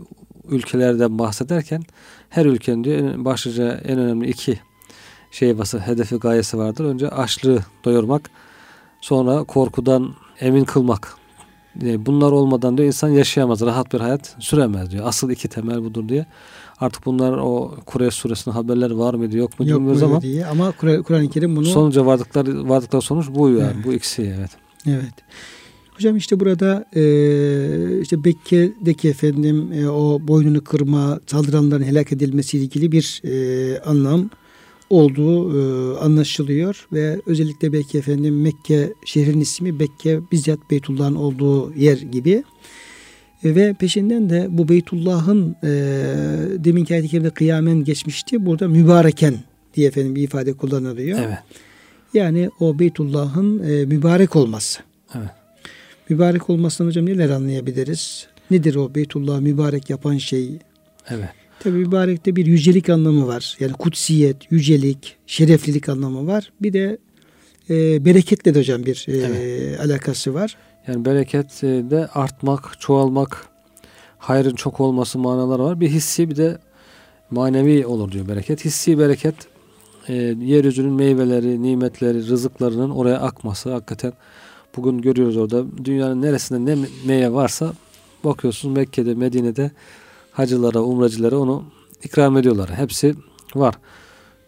ülkelerden 0.49 1.19
bahsederken 1.19 1.83
her 2.29 2.47
ülkenin 2.47 2.85
diyor 2.85 3.25
başlıca 3.25 3.73
en 3.73 3.99
önemli 3.99 4.29
iki 4.29 4.61
şey 5.31 5.59
bası 5.59 5.79
hedefi 5.79 6.17
gayesi 6.17 6.59
vardır. 6.59 6.85
Önce 6.85 7.09
açlığı 7.09 7.59
doyurmak, 7.85 8.31
sonra 9.01 9.45
korkudan 9.45 10.15
emin 10.41 10.65
kılmak. 10.65 11.24
E, 11.83 12.07
bunlar 12.07 12.33
olmadan 12.33 12.77
diyor 12.79 12.87
insan 12.87 13.09
yaşayamaz, 13.09 13.61
rahat 13.61 13.93
bir 13.93 14.01
hayat 14.01 14.37
süremez 14.39 14.91
diyor. 14.91 15.07
Asıl 15.07 15.31
iki 15.31 15.49
temel 15.49 15.85
budur 15.85 16.09
diye. 16.09 16.27
Artık 16.81 17.07
bunlar 17.07 17.33
o 17.33 17.75
Kureyş 17.87 18.15
suresinin 18.15 18.55
haberleri 18.55 18.99
var 18.99 19.15
mıydı 19.15 19.37
yok 19.37 19.61
mu 19.61 19.67
bilmiyoruz 19.67 20.03
ama 20.03 20.21
diye. 20.23 20.47
ama 20.47 20.73
Kur'an-ı 20.73 21.31
Kerim 21.31 21.57
bunu 21.57 21.67
sonuca 21.67 22.07
vardıkları 22.07 22.69
vardıkları 22.69 23.03
sonuç 23.03 23.27
bu 23.31 23.49
yani. 23.49 23.63
Evet. 23.75 23.85
Bu 23.85 23.93
ikisi 23.93 24.35
evet. 24.39 24.51
Evet. 24.87 25.15
Hocam 25.95 26.17
işte 26.17 26.41
burada 26.41 26.85
e, 26.97 28.01
işte 28.01 28.25
Bekke'deki 28.25 29.09
efendim 29.09 29.73
e, 29.73 29.89
o 29.89 30.21
boynunu 30.29 30.65
kırma, 30.65 31.21
saldıranların 31.27 31.85
helak 31.85 32.13
edilmesiyle 32.13 32.65
ilgili 32.65 32.93
bir 32.93 33.23
e, 33.25 33.81
anlam 33.81 34.31
olduğu 34.91 35.59
e, 35.59 35.99
anlaşılıyor 35.99 36.89
ve 36.93 37.21
özellikle 37.27 37.73
belki 37.73 37.99
efendim 37.99 38.43
Mekke 38.43 38.93
şehrin 39.05 39.41
ismi 39.41 39.81
Bekke 39.81 40.21
bizzat 40.33 40.59
Beytullah'ın 40.71 41.15
olduğu 41.15 41.75
yer 41.75 41.97
gibi. 41.99 42.45
E, 43.45 43.55
ve 43.55 43.75
peşinden 43.75 44.31
de 44.31 44.47
bu 44.51 44.69
Beytullah'ın 44.69 45.57
e, 45.65 45.69
deminki 46.65 46.95
ayet-i 46.95 47.09
kerimde 47.09 47.31
kıyamen 47.31 47.85
geçmişti. 47.85 48.47
Burada 48.47 48.69
mübareken 48.69 49.35
diye 49.75 49.89
efendim 49.89 50.15
bir 50.15 50.23
ifade 50.23 50.53
kullanılıyor. 50.53 51.19
Evet. 51.19 51.39
Yani 52.15 52.51
o 52.61 52.79
Beytullah'ın 52.79 53.63
e, 53.63 53.85
mübarek 53.85 54.37
olması. 54.37 54.81
Evet. 55.15 55.29
Mübarek 56.09 56.51
olmasından 56.51 56.89
hocam 56.89 57.07
neler 57.07 57.31
anlayabiliriz? 57.31 58.27
Nedir 58.51 58.75
o 58.75 58.95
Beytullah 58.95 59.41
mübarek 59.41 59.91
yapan 59.91 60.17
şey? 60.17 60.59
Evet. 61.09 61.29
Tabi 61.65 61.79
mübarekte 61.79 62.37
bir 62.37 62.47
yücelik 62.47 62.89
anlamı 62.91 63.27
var. 63.27 63.57
Yani 63.61 63.73
kutsiyet, 63.73 64.53
yücelik, 64.53 65.17
şereflilik 65.27 65.89
anlamı 65.89 66.27
var. 66.27 66.53
Bir 66.63 66.73
de 66.73 66.99
e, 67.71 68.05
bereketle 68.05 68.55
de 68.55 68.59
hocam 68.59 68.87
bir 68.87 69.07
e, 69.09 69.17
Evet. 69.17 69.81
alakası 69.81 70.35
var. 70.35 70.57
Yani 70.87 71.05
bereket 71.05 71.65
e, 71.65 71.67
de 71.67 72.07
artmak, 72.07 72.81
çoğalmak, 72.81 73.47
hayrın 74.19 74.55
çok 74.55 74.81
olması 74.81 75.19
manaları 75.19 75.63
var. 75.63 75.81
Bir 75.81 75.89
hissi 75.89 76.31
bir 76.31 76.37
de 76.37 76.59
manevi 77.31 77.87
olur 77.87 78.13
diyor 78.13 78.29
bereket. 78.29 78.65
Hissi 78.65 78.99
bereket 78.99 79.35
e, 80.09 80.15
yeryüzünün 80.41 80.93
meyveleri, 80.93 81.63
nimetleri, 81.63 82.29
rızıklarının 82.29 82.91
oraya 82.91 83.19
akması 83.19 83.73
hakikaten 83.73 84.13
bugün 84.77 84.99
görüyoruz 84.99 85.37
orada 85.37 85.65
dünyanın 85.85 86.23
neresinde 86.23 86.77
ne 86.77 86.87
meyve 87.07 87.33
varsa 87.33 87.73
bakıyorsunuz 88.25 88.77
Mekke'de, 88.77 89.15
Medine'de 89.15 89.71
hacılara, 90.35 90.81
umracılara 90.83 91.39
onu 91.39 91.65
ikram 92.05 92.37
ediyorlar. 92.37 92.71
Hepsi 92.77 93.15
var. 93.55 93.75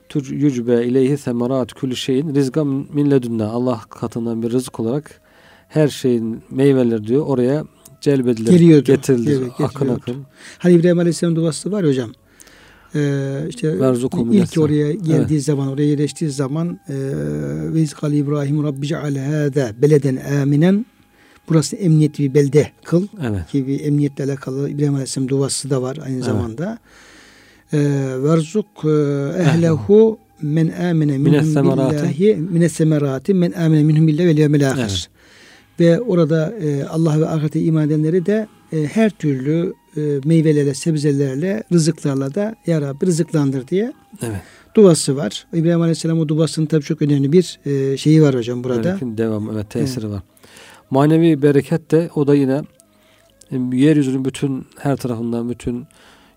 Tür 0.08 0.30
yücbe 0.30 0.86
ileyhi 0.86 1.18
semerat 1.18 1.74
külü 1.74 1.96
şeyin 1.96 2.34
rizga 2.34 2.64
min 2.64 3.10
ledünna. 3.10 3.46
Allah 3.50 3.80
katından 3.90 4.42
bir 4.42 4.50
rızık 4.50 4.80
olarak 4.80 5.20
her 5.68 5.88
şeyin 5.88 6.42
meyveleri 6.50 7.06
diyor 7.06 7.26
oraya 7.26 7.64
celbedilir, 8.00 8.50
Geliyordu. 8.50 8.84
getirilir, 8.84 9.40
Evet, 9.42 9.50
akın 9.60 9.88
akın. 9.88 10.16
Hani 10.58 10.74
İbrahim 10.74 10.98
Aleyhisselam 10.98 11.36
duası 11.36 11.72
var 11.72 11.82
ya 11.84 11.88
hocam. 11.90 12.10
Ee, 12.94 13.40
işte 13.48 13.80
Verzukum 13.80 14.20
ilk 14.20 14.28
minesse. 14.30 14.60
oraya 14.60 14.92
geldiği 14.92 15.40
zaman, 15.40 15.68
oraya 15.68 15.84
yerleştiği 15.84 16.30
zaman 16.30 16.78
ve 17.72 17.80
izkal 17.80 18.12
İbrahim 18.12 18.62
Rabbi 18.64 18.86
ceale 18.86 19.26
hâzâ 19.26 19.72
beleden 19.82 20.40
aminen 20.42 20.86
burası 21.48 21.76
emniyetli 21.76 22.24
bir 22.24 22.34
belde 22.34 22.70
kıl. 22.84 23.06
Evet. 23.22 23.46
ki 23.46 23.66
bir 23.66 23.80
emniyetle 23.84 24.24
alakalı 24.24 24.70
İbrahim 24.70 24.94
Aleyhisselam 24.94 25.28
duası 25.28 25.70
da 25.70 25.82
var 25.82 25.98
aynı 26.04 26.14
Evet. 26.14 26.24
zamanda. 26.24 26.78
Ee, 27.72 27.78
Verzuk 28.22 28.66
e, 28.84 28.88
ehlehu 29.42 30.18
men 30.42 30.68
amene 30.90 31.18
minhum 31.18 31.54
billahi 31.64 32.36
mine 32.50 32.68
semerati 32.68 33.34
men 33.34 33.52
amene 33.52 33.82
minhum 33.82 34.06
billahi 34.08 34.26
vel 34.26 34.38
yevmil 34.38 34.70
ahir. 34.70 34.80
Evet. 34.80 35.08
Ve 35.80 36.00
orada 36.00 36.54
e, 36.60 36.84
Allah 36.84 37.20
ve 37.20 37.28
ahirete 37.28 37.60
iman 37.60 37.86
edenleri 37.86 38.26
de 38.26 38.46
e, 38.72 38.86
her 38.86 39.10
türlü 39.10 39.74
e, 39.96 40.00
meyvelerle, 40.24 40.74
sebzelerle, 40.74 41.62
rızıklarla 41.72 42.34
da 42.34 42.54
Ya 42.66 42.80
Rabbi 42.80 43.06
rızıklandır 43.06 43.68
diye 43.68 43.92
Evet. 44.22 44.40
duası 44.74 45.16
var. 45.16 45.46
İbrahim 45.54 45.80
Aleyhisselam 45.80 46.18
o 46.20 46.28
duasının 46.28 46.66
tabii 46.66 46.82
çok 46.84 47.02
önemli 47.02 47.32
bir 47.32 47.58
e, 47.66 47.96
şeyi 47.96 48.22
var 48.22 48.34
hocam 48.34 48.64
burada. 48.64 48.84
Bereketin 48.84 49.18
devam 49.18 49.50
evet 49.52 49.70
tesiri 49.70 50.10
var. 50.10 50.22
Manevi 50.90 51.42
bereket 51.42 51.90
de 51.90 52.10
o 52.14 52.26
da 52.26 52.34
yine 52.34 52.62
e, 53.50 53.56
yeryüzünün 53.72 54.24
bütün 54.24 54.66
her 54.78 54.96
tarafından, 54.96 55.50
bütün 55.50 55.86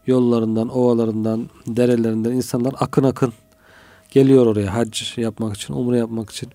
yollarından, 0.07 0.69
ovalarından, 0.69 1.49
derelerinden 1.67 2.31
insanlar 2.31 2.73
akın 2.79 3.03
akın 3.03 3.33
geliyor 4.11 4.45
oraya 4.45 4.73
hac 4.73 5.17
yapmak 5.17 5.55
için, 5.55 5.73
umre 5.73 5.97
yapmak 5.97 6.29
için. 6.29 6.49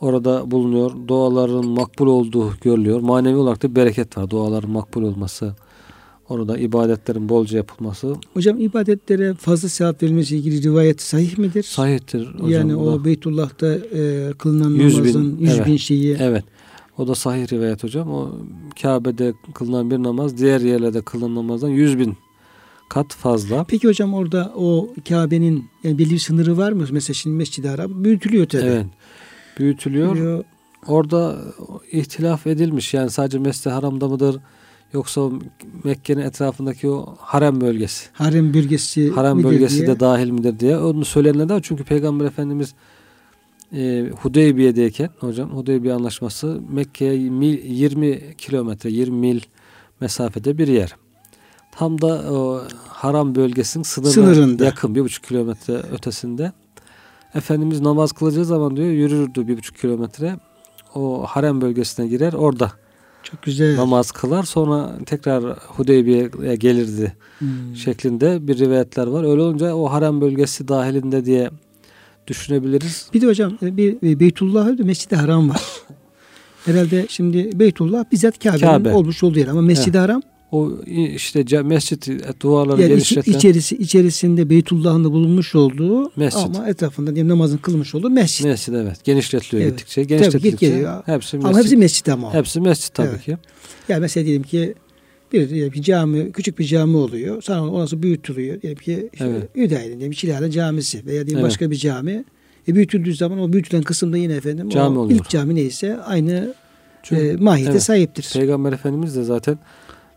Orada 0.00 0.50
bulunuyor. 0.50 0.90
Duaların 1.08 1.66
makbul 1.66 2.06
olduğu 2.06 2.52
görülüyor. 2.60 3.00
Manevi 3.00 3.36
olarak 3.36 3.62
da 3.62 3.76
bereket 3.76 4.18
var. 4.18 4.30
Duaların 4.30 4.70
makbul 4.70 5.02
olması. 5.02 5.54
Orada 6.28 6.58
ibadetlerin 6.58 7.28
bolca 7.28 7.56
yapılması 7.56 8.14
Hocam 8.34 8.60
ibadetlere 8.60 9.34
fazla 9.34 9.68
sevap 9.68 10.02
verilmesi 10.02 10.36
ilgili 10.36 10.62
rivayet 10.62 11.02
sahih 11.02 11.38
midir? 11.38 11.62
sahihtir. 11.62 12.26
Hocam 12.26 12.50
yani 12.50 12.76
o. 12.76 13.04
Beytullah'ta 13.04 13.74
e, 13.74 14.32
kılınan 14.38 14.70
Yüz 14.70 14.98
bin, 14.98 15.02
namazın 15.02 15.36
yüz 15.38 15.58
bin 15.58 15.70
evet. 15.70 15.80
şeyi. 15.80 16.16
Evet. 16.20 16.44
O 16.98 17.08
da 17.08 17.14
sahih 17.14 17.52
rivayet 17.52 17.84
hocam. 17.84 18.10
O 18.12 18.32
Kabe'de 18.82 19.34
kılınan 19.54 19.90
bir 19.90 20.02
namaz 20.02 20.38
diğer 20.38 20.60
yerlerde 20.60 21.02
kılınan 21.02 21.34
namazdan 21.34 21.68
yüz 21.68 21.98
bin 21.98 22.16
kat 22.88 23.14
fazla. 23.14 23.64
Peki 23.64 23.88
hocam 23.88 24.14
orada 24.14 24.52
o 24.56 24.88
Kabe'nin 25.08 25.64
yani 25.84 25.98
belli 25.98 26.10
bir 26.10 26.18
sınırı 26.18 26.56
var 26.56 26.72
mı? 26.72 26.84
Mesela 26.90 27.14
şimdi 27.14 27.36
Mescid-i 27.36 27.68
Haram 27.68 28.04
büyütülüyor 28.04 28.46
tabii. 28.48 28.62
Evet. 28.62 28.86
Büyütülüyor. 29.58 30.14
Büyütülüyor. 30.14 30.44
Orada 30.86 31.38
ihtilaf 31.92 32.46
edilmiş. 32.46 32.94
Yani 32.94 33.10
sadece 33.10 33.38
Mescid-i 33.38 33.70
Haram'da 33.70 34.08
mıdır? 34.08 34.40
Yoksa 34.92 35.30
Mekke'nin 35.84 36.20
etrafındaki 36.20 36.88
o 36.88 37.16
harem 37.18 37.60
bölgesi. 37.60 38.06
Harem 38.12 38.54
bölgesi 38.54 39.10
Harem 39.10 39.44
bölgesi 39.44 39.76
diye. 39.76 39.86
de 39.86 40.00
dahil 40.00 40.30
midir 40.30 40.60
diye. 40.60 40.78
Onu 40.78 41.04
söyleyenler 41.04 41.48
de 41.48 41.54
var. 41.54 41.60
Çünkü 41.62 41.84
Peygamber 41.84 42.24
Efendimiz 42.24 42.74
e, 43.76 44.10
Hudeybiye'deyken 44.22 45.10
hocam 45.18 45.50
Hudeybiye 45.50 45.94
anlaşması 45.94 46.60
Mekke'ye 46.70 47.30
mil, 47.30 47.64
20 47.64 48.34
kilometre 48.38 48.90
20 48.90 49.16
mil 49.16 49.40
mesafede 50.00 50.58
bir 50.58 50.68
yer. 50.68 50.96
Tam 51.72 52.00
da 52.00 52.32
o 52.32 52.62
haram 52.88 53.34
bölgesinin 53.34 53.84
sınırına 53.84 54.12
Sınırında. 54.12 54.64
yakın 54.64 54.94
bir 54.94 55.00
buçuk 55.00 55.24
kilometre 55.24 55.72
ötesinde. 55.74 56.52
Efendimiz 57.34 57.80
namaz 57.80 58.12
kılacağı 58.12 58.44
zaman 58.44 58.76
diyor 58.76 58.88
yürürdü 58.88 59.48
bir 59.48 59.56
buçuk 59.56 59.76
kilometre. 59.76 60.36
O 60.94 61.22
harem 61.26 61.60
bölgesine 61.60 62.06
girer 62.06 62.32
orada 62.32 62.72
Çok 63.22 63.42
güzel. 63.42 63.76
namaz 63.76 64.10
kılar 64.10 64.42
sonra 64.42 64.90
tekrar 65.06 65.44
Hudeybiye'ye 65.58 66.56
gelirdi 66.56 67.16
Hmm. 67.38 67.76
şeklinde 67.76 68.48
bir 68.48 68.58
rivayetler 68.58 69.06
var. 69.06 69.24
Öyle 69.24 69.42
olunca 69.42 69.74
o 69.74 69.92
harem 69.92 70.20
bölgesi 70.20 70.68
dahilinde 70.68 71.24
diye 71.24 71.50
düşünebiliriz. 72.28 73.06
Bir 73.14 73.20
de 73.20 73.26
hocam 73.26 73.58
e, 73.62 73.76
bir 73.76 74.20
Beytullah 74.20 74.78
Mescid-i 74.78 75.16
Haram 75.16 75.50
var. 75.50 75.60
Herhalde 76.64 77.06
şimdi 77.08 77.58
Beytullah 77.58 78.04
bizzat 78.12 78.38
Kabe'nin 78.44 78.60
Kabe. 78.60 78.92
olmuş 78.92 79.22
olduğu 79.22 79.38
yer 79.38 79.46
ama 79.46 79.62
Mescid-i 79.62 79.98
Haram 79.98 80.22
O 80.52 80.72
işte 80.86 81.62
mescit 81.62 82.08
duvarları 82.42 82.82
yani 82.82 82.88
genişleten 82.88 83.32
içerisi 83.32 83.76
içerisinde 83.76 84.50
Beytullah'ın 84.50 85.04
da 85.04 85.12
bulunmuş 85.12 85.54
olduğu 85.54 86.10
Mescit. 86.16 86.42
ama 86.56 86.68
etrafında 86.68 87.14
diyelim 87.14 87.28
namazın 87.30 87.56
kılmış 87.58 87.94
olduğu 87.94 88.10
mescit. 88.10 88.46
mescit 88.46 88.74
evet 88.74 89.04
genişletiliyor 89.04 89.62
Evet. 89.68 89.78
gittikçe 89.78 90.02
Tabii, 90.02 90.08
genişletildikçe 90.08 90.66
geliyor. 90.68 91.02
hepsi 91.06 91.36
mescit. 91.36 91.50
ama 91.50 91.58
hepsi 91.58 91.76
mescit 91.76 92.08
ama. 92.08 92.34
hepsi 92.34 92.60
mescit 92.60 92.94
tabii 92.94 93.08
Evet. 93.08 93.22
ki. 93.24 93.36
Yani 93.88 94.00
mesela 94.00 94.24
diyelim 94.26 94.42
ki 94.42 94.74
bir, 95.32 95.50
diyelim 95.50 95.72
ki 95.72 95.82
cami, 95.82 96.32
küçük 96.32 96.58
bir 96.58 96.64
cami 96.64 96.96
oluyor. 96.96 97.42
Sonra 97.42 97.70
orası 97.70 98.02
büyütülüyor. 98.02 98.62
Diyelim 98.62 98.78
ki 98.82 99.10
işte 99.12 99.24
Evet. 99.24 99.50
Üday'ın 99.54 100.00
diyelim 100.00 100.50
Camisi 100.50 101.06
veya 101.06 101.26
diyelim 101.26 101.34
Evet. 101.34 101.44
başka 101.44 101.70
bir 101.70 101.76
cami. 101.76 102.24
E 102.68 102.74
büyütüldüğü 102.74 103.14
zaman 103.14 103.38
o 103.38 103.52
büyütülen 103.52 103.82
kısımda 103.82 104.16
yine 104.16 104.34
efendim 104.34 104.68
Cami 104.68 104.98
o 104.98 105.00
oluyor. 105.02 105.20
ilk 105.20 105.28
cami 105.28 105.54
neyse 105.54 106.00
aynı 106.00 106.54
Çünkü 107.02 107.22
e, 107.28 107.36
mahiyete 107.36 107.72
evet. 107.72 107.82
sahiptir. 107.82 108.30
Peygamber 108.32 108.72
Efendimiz 108.72 109.16
de 109.16 109.22
zaten 109.22 109.58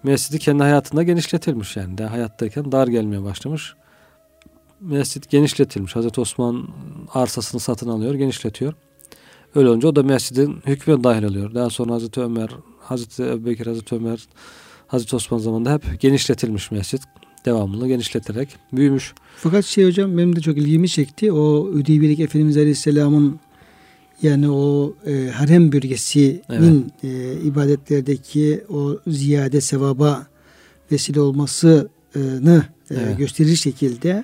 mescidi 0.04 0.40
kendi 0.40 0.64
hayatında 0.64 1.04
genişletilmiş 1.04 1.78
yani. 1.78 1.98
Daha 1.98 2.12
hayattayken 2.12 2.72
dar 2.72 2.88
gelmeye 2.88 3.24
başlamış. 3.24 3.74
Mescid 4.82 5.24
genişletilmiş. 5.30 5.96
Hazreti 5.96 6.22
Osman 6.22 6.68
arsasını 7.14 7.62
satın 7.62 7.88
alıyor, 7.90 8.14
genişletiyor. 8.14 8.74
Öyle 9.56 9.70
olunca 9.70 9.88
o 9.88 9.96
da 9.96 10.04
mescidin 10.04 10.58
hükmüne 10.66 11.04
dahil 11.04 11.24
oluyor. 11.24 11.54
Daha 11.54 11.70
sonra 11.70 11.94
Hazreti 11.94 12.22
Ömer 12.22 12.50
Hazreti 12.80 13.24
Ebubekir, 13.24 13.66
Hazreti 13.66 13.96
Ömer, 13.96 14.28
Hazreti 14.92 15.16
Osman 15.16 15.38
zamanında 15.38 15.74
hep 15.74 16.02
genişletilmiş 16.02 16.72
mescit. 16.72 17.02
Devamlı 17.46 17.88
genişleterek 17.88 18.50
büyümüş. 18.74 19.14
Fakat 19.38 19.66
şey 19.66 19.86
hocam 19.86 20.18
benim 20.18 20.36
de 20.36 20.42
çok 20.42 20.58
ilgimi 20.58 20.90
çekti. 20.90 21.32
O 21.32 21.72
Üdeybiyelik 21.74 22.20
Efendimiz 22.20 22.58
Aleyhisselam'ın 22.58 23.40
yani 24.22 24.50
o 24.50 24.94
e, 25.06 25.30
harem 25.30 25.72
bölgesinin 25.72 26.42
evet. 27.04 27.04
e, 27.04 27.42
ibadetlerdeki 27.42 28.64
o 28.70 29.00
ziyade 29.08 29.62
sevaba 29.62 30.28
vesile 30.92 31.22
olmasını 31.22 31.88
e, 32.16 32.20
evet. 32.90 33.18
gösterir 33.18 33.56
şekilde 33.56 34.24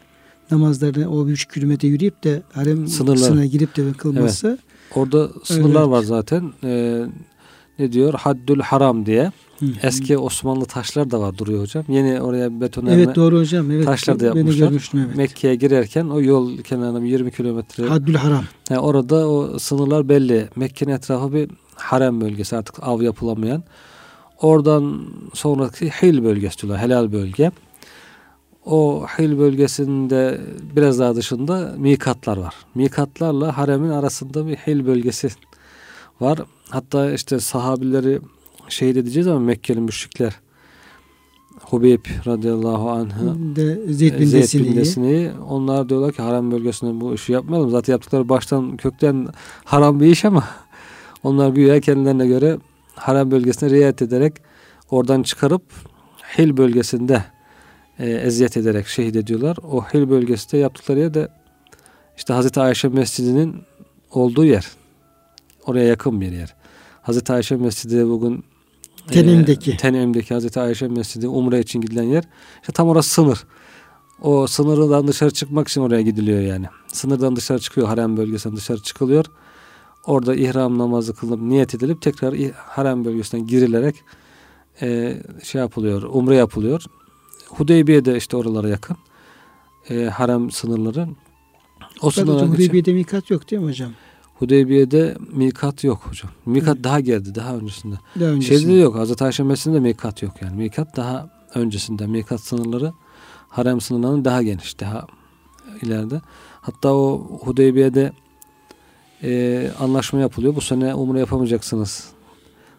namazlarını 0.52 1.12
o 1.12 1.28
3 1.28 1.46
kilometre 1.46 1.88
yürüyüp 1.88 2.24
de 2.24 2.42
harem 2.52 2.88
Sınırlar. 2.88 3.18
sınırına 3.18 3.46
girip 3.46 3.78
de 3.78 3.94
kılması. 3.94 4.48
Evet. 4.48 4.60
Orada 4.96 5.30
sınırlar 5.44 5.82
evet. 5.82 5.92
var 5.92 6.04
zaten. 6.04 6.54
Ee, 6.64 7.06
ne 7.80 7.92
diyor? 7.92 8.14
Haddül 8.14 8.60
haram 8.60 9.06
diye. 9.06 9.32
Hı-hı. 9.60 9.70
Eski 9.84 10.18
Osmanlı 10.18 10.66
taşlar 10.66 11.12
da 11.12 11.20
var 11.20 11.38
duruyor 11.38 11.62
hocam. 11.62 11.86
Yeni 11.88 12.22
oraya 12.22 12.62
betonarme 12.62 13.02
evet, 13.02 13.16
doğru 13.16 13.40
hocam. 13.40 13.72
Evet, 13.72 13.86
taşlar 13.86 14.20
da 14.20 14.26
yapmışlar. 14.26 14.72
Evet. 14.94 15.16
Mekke'ye 15.16 15.56
girerken 15.56 16.06
o 16.06 16.22
yol 16.22 16.58
kenarında 16.58 17.06
20 17.06 17.32
kilometre. 17.32 17.88
Haddül 17.88 18.16
haram. 18.16 18.44
Yani 18.70 18.80
orada 18.80 19.30
o 19.30 19.60
sınırlar 19.60 20.10
belli. 20.10 20.50
Mekke'nin 20.56 20.92
etrafı 20.92 21.34
bir 21.34 21.50
harem 21.76 22.22
bölgesi 22.22 22.58
artık 22.58 22.84
av 22.84 23.02
yapılamayan. 23.02 23.64
Oradan 24.42 25.02
sonraki 25.34 25.90
Hil 25.90 26.24
bölgesi 26.24 26.62
diyorlar. 26.62 26.82
Helal 26.82 27.12
bölge. 27.12 27.52
O 28.66 29.06
Hil 29.20 29.38
bölgesinde 29.38 30.42
biraz 30.76 31.00
daha 31.00 31.16
dışında 31.16 31.76
mikatlar 31.78 32.38
var. 32.38 32.56
Mikatlarla 32.76 33.58
haremin 33.58 33.90
arasında 33.90 34.48
bir 34.48 34.56
Hil 34.56 34.86
bölgesi 34.86 35.30
var. 36.22 36.40
Hatta 36.70 37.12
işte 37.12 37.40
sahabileri 37.40 38.20
şehit 38.70 38.98
edeceğiz 38.98 39.28
ama 39.28 39.40
Mekkeli 39.40 39.80
müşrikler 39.80 40.40
Hubeyb 41.62 42.06
radıyallahu 42.26 42.90
anh'ı 42.90 43.56
de 43.56 43.94
Zeyd 43.94 44.20
bin, 44.20 44.26
Zeyd 44.26 44.66
bin 44.66 44.76
Desini'yi 44.76 45.32
onlar 45.50 45.90
diyorlar 45.90 46.14
ki 46.14 46.22
harem 46.22 46.52
bölgesinde 46.52 47.02
bu 47.02 47.14
işi 47.14 47.32
yapmayalım. 47.32 47.70
Zaten 47.70 47.94
yaptıkları 47.94 48.30
baştan 48.30 48.78
kökten 48.78 49.28
haram 49.66 50.00
bir 50.00 50.06
iş 50.06 50.26
ama 50.26 50.44
onlar 51.24 51.50
güya 51.50 51.82
kendilerine 51.82 52.28
göre 52.28 52.58
harem 52.96 53.32
bölgesine 53.32 53.70
riayet 53.70 54.02
ederek 54.02 54.34
oradan 54.92 55.24
çıkarıp 55.24 55.64
Hil 56.38 56.58
bölgesinde 56.58 57.24
e, 58.00 58.10
eziyet 58.10 58.58
ederek 58.58 58.88
şehit 58.88 59.16
ediyorlar. 59.16 59.58
O 59.72 59.82
Hil 59.84 60.10
bölgesinde 60.10 60.58
yaptıkları 60.58 61.00
yer 61.00 61.14
de 61.14 61.28
işte 62.18 62.34
Hazreti 62.34 62.60
Ayşe 62.60 62.88
Mescidi'nin 62.88 63.56
olduğu 64.12 64.46
yer. 64.46 64.68
Oraya 65.66 65.88
yakın 65.88 66.22
bir 66.22 66.32
yer. 66.32 66.56
Hazreti 67.02 67.34
Ayşe 67.34 67.56
Mescidi 67.56 68.08
bugün 68.08 68.44
Tenim'deki. 69.12 69.72
E, 69.72 69.78
Tenim'deki 69.78 70.34
Hazreti 70.34 70.60
Ayşe 70.60 70.88
Mescidi 70.88 71.28
Umre 71.28 71.60
için 71.60 71.82
gidilen 71.82 72.04
yer. 72.04 72.24
İşte 72.62 72.74
tam 72.74 72.88
orası 72.88 73.10
sınır. 73.10 73.44
O 74.22 74.48
sınırdan 74.48 75.08
dışarı 75.08 75.32
çıkmak 75.32 75.68
için 75.68 75.82
oraya 75.82 76.02
gidiliyor 76.02 76.42
yani. 76.42 76.66
Sınırdan 76.88 77.36
dışarı 77.36 77.60
çıkıyor 77.60 77.88
harem 77.88 78.18
bölgesinden 78.18 78.58
dışarı 78.58 78.82
çıkılıyor. 78.82 79.26
Orada 80.06 80.36
ihram 80.36 80.78
namazı 80.78 81.16
kılınıp 81.16 81.42
niyet 81.42 81.76
edilip 81.76 82.02
tekrar 82.02 82.36
harem 82.56 83.06
bölgesinden 83.06 83.48
girilerek 83.48 83.96
e, 84.82 85.18
şey 85.44 85.62
yapılıyor, 85.62 86.02
umre 86.02 86.36
yapılıyor. 86.36 86.84
Hudeybiye 87.48 88.06
de 88.06 88.18
işte 88.18 88.38
oralara 88.38 88.70
yakın. 88.70 88.98
E, 89.90 90.06
harem 90.06 90.52
sınırları. 90.52 91.08
O 92.02 92.12
sınırlara 92.12 92.48
Hudeybiye'de 92.48 92.94
mikat 92.94 93.30
yok 93.30 93.52
değil 93.52 93.62
mi 93.62 93.68
hocam? 93.68 93.92
Hudeybiye'de 94.40 95.18
mikat 95.34 95.84
yok 95.84 96.00
hocam. 96.10 96.32
Mikat 96.46 96.78
Hı. 96.78 96.84
daha 96.84 97.00
geldi, 97.00 97.36
daha 97.36 97.56
öncesinde. 97.56 97.96
Daha 98.20 98.30
öncesinde. 98.30 98.60
Şeyde 98.60 98.74
de 98.74 98.78
yok. 98.78 98.96
Hazreti 98.96 99.24
Ayşe 99.24 99.44
Mescidinde 99.44 99.80
mikat 99.80 100.22
yok 100.22 100.34
yani. 100.42 100.56
Mikat 100.56 100.98
daha 100.98 101.30
öncesinde. 101.56 102.08
Mikat 102.08 102.42
sınırları 102.42 102.94
harem 103.50 103.82
sınırlarının 103.82 104.26
daha 104.26 104.44
geniş, 104.44 104.80
daha 104.80 105.08
ileride. 105.82 106.22
Hatta 106.62 106.94
o 106.94 107.28
Hudeybiye'de 107.44 108.12
e, 109.24 109.72
anlaşma 109.80 110.20
yapılıyor. 110.20 110.56
Bu 110.56 110.62
sene 110.62 110.96
umre 110.96 111.20
yapamayacaksınız. 111.20 112.10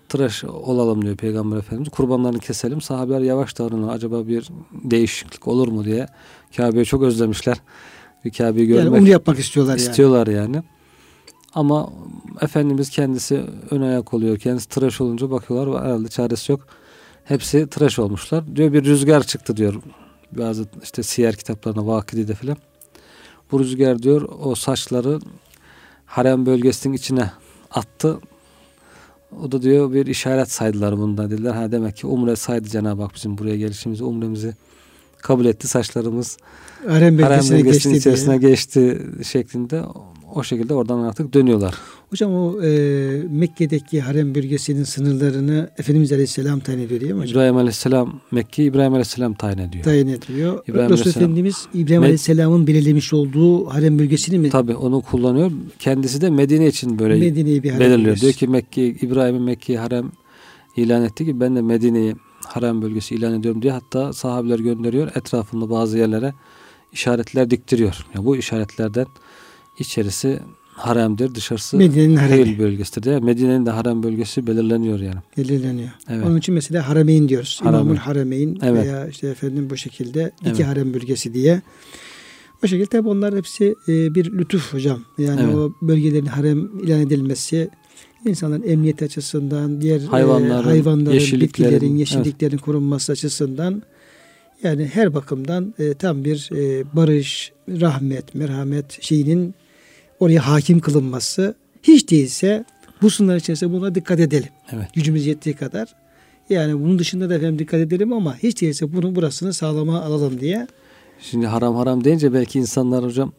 Tıraş 0.09 0.45
olalım 0.45 1.05
diyor 1.05 1.17
Peygamber 1.17 1.57
Efendimiz. 1.57 1.89
Kurbanlarını 1.89 2.39
keselim. 2.39 2.81
Sahabeler 2.81 3.21
yavaş 3.21 3.59
davranıyor. 3.59 3.93
Acaba 3.93 4.29
bir 4.29 4.49
değişiklik 4.73 5.49
olur 5.49 5.69
mu 5.69 5.85
diye. 5.85 6.07
Kabe'yi 6.57 6.85
çok 6.85 7.03
özlemişler. 7.03 7.61
Kabe'yi 8.39 8.67
görmek. 8.67 8.85
Yani 8.85 8.99
umre 8.99 9.11
yapmak 9.11 9.39
istiyorlar, 9.39 9.77
istiyorlar 9.77 10.27
yani. 10.27 10.57
yani. 10.57 10.65
Ama 11.55 11.91
Efendimiz 12.41 12.91
kendisi 12.91 13.45
ön 13.71 13.81
ayak 13.81 14.15
oluyor. 14.15 14.39
Kendisi 14.39 14.69
tıraş 14.69 15.01
olunca 15.01 15.31
bakıyorlar 15.31 15.85
herhalde 15.85 16.09
çaresi 16.09 16.53
yok. 16.53 16.67
Hepsi 17.25 17.67
tıraş 17.67 17.99
olmuşlar. 17.99 18.57
Diyor 18.57 18.73
bir 18.73 18.85
rüzgar 18.85 19.23
çıktı 19.23 19.57
diyor. 19.57 19.75
Bazı 20.33 20.67
işte 20.83 21.03
siyer 21.03 21.37
kitaplarına 21.37 21.87
Vakıdi'de 21.87 22.35
filan. 22.35 22.57
Bu 23.53 23.61
rüzgar 23.61 24.03
diyor 24.03 24.29
o 24.43 24.55
saçları 24.55 25.21
harem 26.07 26.47
bölgesinin 26.47 26.95
içine 26.95 27.31
attı. 27.71 28.19
O 29.43 29.53
da 29.53 29.63
diyor 29.63 29.93
bir 29.93 30.07
işaret 30.07 30.51
saydılar 30.51 30.99
bunda 30.99 31.31
dediler. 31.31 31.55
Ha 31.55 31.73
demek 31.73 31.97
ki 31.97 32.07
umre 32.07 32.37
saydı 32.37 32.69
Cenab-ı 32.69 33.03
Hak 33.03 33.15
bizim 33.15 33.39
buraya 33.39 33.57
gelişimizi, 33.57 34.05
umremizi 34.05 34.55
kabul 35.19 35.45
etti. 35.45 35.69
Saçlarımız 35.69 36.37
harem 36.89 37.19
bölgesinin 37.19 37.95
içerisine 37.95 38.41
diye. 38.41 38.51
geçti 38.51 39.03
şeklinde 39.25 39.83
o 40.35 40.43
şekilde 40.43 40.75
oradan 40.75 40.99
artık 40.99 41.35
dönüyorlar. 41.35 41.75
Hocam 42.11 42.35
o 42.35 42.63
e, 42.63 42.69
Mekke'deki 43.31 44.01
harem 44.01 44.35
bölgesinin 44.35 44.85
sınırlarını 44.85 45.71
Efendimiz 45.79 46.13
Aleyhisselam 46.13 46.61
tayin 46.61 46.79
ediyor 46.79 47.01
değil 47.01 47.13
mi 47.13 47.21
hocam? 47.21 47.33
İbrahim 47.33 47.57
Aleyhisselam 47.57 48.21
Mekke 48.31 48.65
İbrahim 48.65 48.93
Aleyhisselam 48.93 49.35
tayin 49.35 49.59
ediyor. 49.59 49.85
Tayin 49.85 50.09
ediyor. 50.09 50.63
İbrahim 50.69 50.91
Resul 50.91 51.11
Efendimiz 51.11 51.67
İbrahim 51.75 52.03
Aleyhisselam'ın 52.03 52.67
belirlemiş 52.67 53.13
olduğu 53.13 53.67
harem 53.67 53.99
bölgesini 53.99 54.39
mi? 54.39 54.51
Tabi 54.51 54.75
onu 54.75 55.01
kullanıyor. 55.01 55.51
Kendisi 55.79 56.21
de 56.21 56.31
Medine 56.31 56.67
için 56.67 56.99
böyle 56.99 57.15
Medine'yi 57.15 57.63
bir 57.63 57.71
harem 57.71 57.81
belirliyor. 57.81 58.07
Bölgesi. 58.07 58.23
Diyor 58.23 58.33
ki 58.33 58.49
Mekke 58.49 58.87
İbrahim'in 58.87 59.43
Mekke'yi 59.43 59.79
harem 59.79 60.13
ilan 60.77 61.05
etti 61.05 61.25
ki 61.25 61.41
ben 61.41 61.57
de 61.57 61.63
Medine'yi 61.63 62.15
harem 62.47 62.83
bölgesi 62.83 63.15
ilan 63.15 63.41
ediyorum 63.41 63.63
diye 63.63 63.73
hatta 63.73 64.13
sahabeler 64.13 64.59
gönderiyor. 64.59 65.09
Etrafında 65.15 65.71
bazı 65.71 65.99
yerlere 65.99 66.35
işaretler 66.93 67.51
diktiriyor. 67.51 68.07
Yani 68.15 68.27
bu 68.27 68.37
işaretlerden 68.37 69.07
içerisi 69.79 70.41
haremdir, 70.79 71.35
dışarısı 71.35 71.77
Medine'nin 71.77 72.17
haremi. 72.17 72.59
bölgesidir. 72.59 73.11
Değil? 73.11 73.23
Medine'nin 73.23 73.67
de 73.67 73.71
harem 73.71 74.03
bölgesi 74.03 74.47
belirleniyor 74.47 75.01
yani. 75.01 75.19
Belirleniyor. 75.37 75.91
Evet. 76.09 76.27
Onun 76.27 76.37
için 76.37 76.55
mesela 76.55 76.89
haremeyn 76.89 77.29
diyoruz. 77.29 77.61
Haremeyn. 77.63 77.83
İmamul 77.83 77.97
haremeyn 77.97 78.59
evet. 78.63 78.85
veya 78.85 79.09
işte 79.09 79.29
efendim 79.29 79.71
bu 79.71 79.77
şekilde 79.77 80.33
iki 80.41 80.51
evet. 80.51 80.67
harem 80.67 80.95
bölgesi 80.95 81.35
diye. 81.35 81.63
O 82.65 82.67
şekilde 82.67 82.87
tabi 82.87 83.09
onlar 83.09 83.37
hepsi 83.37 83.75
e, 83.89 84.15
bir 84.15 84.33
lütuf 84.33 84.75
hocam. 84.75 85.05
Yani 85.19 85.41
evet. 85.45 85.55
o 85.55 85.73
bölgelerin 85.83 86.27
harem 86.27 86.81
ilan 86.83 87.01
edilmesi 87.01 87.71
insanların 88.27 88.63
emniyet 88.63 89.03
açısından, 89.03 89.81
diğer 89.81 90.01
hayvanların, 90.01 90.63
e, 90.63 90.71
hayvanların 90.71 91.15
yeşilliklerin, 91.15 91.73
bitkilerin, 91.73 91.97
yeşilliklerin 91.97 92.53
evet. 92.53 92.65
korunması 92.65 93.13
açısından 93.13 93.83
yani 94.63 94.87
her 94.87 95.15
bakımdan 95.15 95.75
e, 95.79 95.95
tam 95.95 96.25
bir 96.25 96.51
e, 96.53 96.85
barış, 96.97 97.53
rahmet, 97.69 98.35
merhamet 98.35 99.03
şeyinin 99.03 99.55
oraya 100.21 100.49
hakim 100.49 100.81
kılınması 100.81 101.55
hiç 101.83 102.11
değilse 102.11 102.65
bu 103.03 103.11
sınırlar 103.11 103.37
içerisinde 103.37 103.73
buna 103.73 103.95
dikkat 103.95 104.21
edelim. 104.21 104.49
Evet. 104.73 104.95
Gücümüz 104.95 105.27
yettiği 105.27 105.55
kadar. 105.55 105.95
Yani 106.51 106.81
bunun 106.81 106.99
dışında 106.99 107.31
da 107.31 107.35
efendim 107.35 107.59
dikkat 107.59 107.81
edelim 107.81 108.13
ama 108.13 108.37
hiç 108.37 108.63
değilse 108.63 108.93
bunun 108.93 109.17
burasını 109.17 109.55
sağlama 109.55 110.03
alalım 110.03 110.41
diye. 110.41 110.67
Şimdi 111.21 111.47
haram 111.47 111.77
haram 111.77 112.05
deyince 112.05 112.33
belki 112.33 112.59
insanlar 112.59 113.05
hocam 113.05 113.33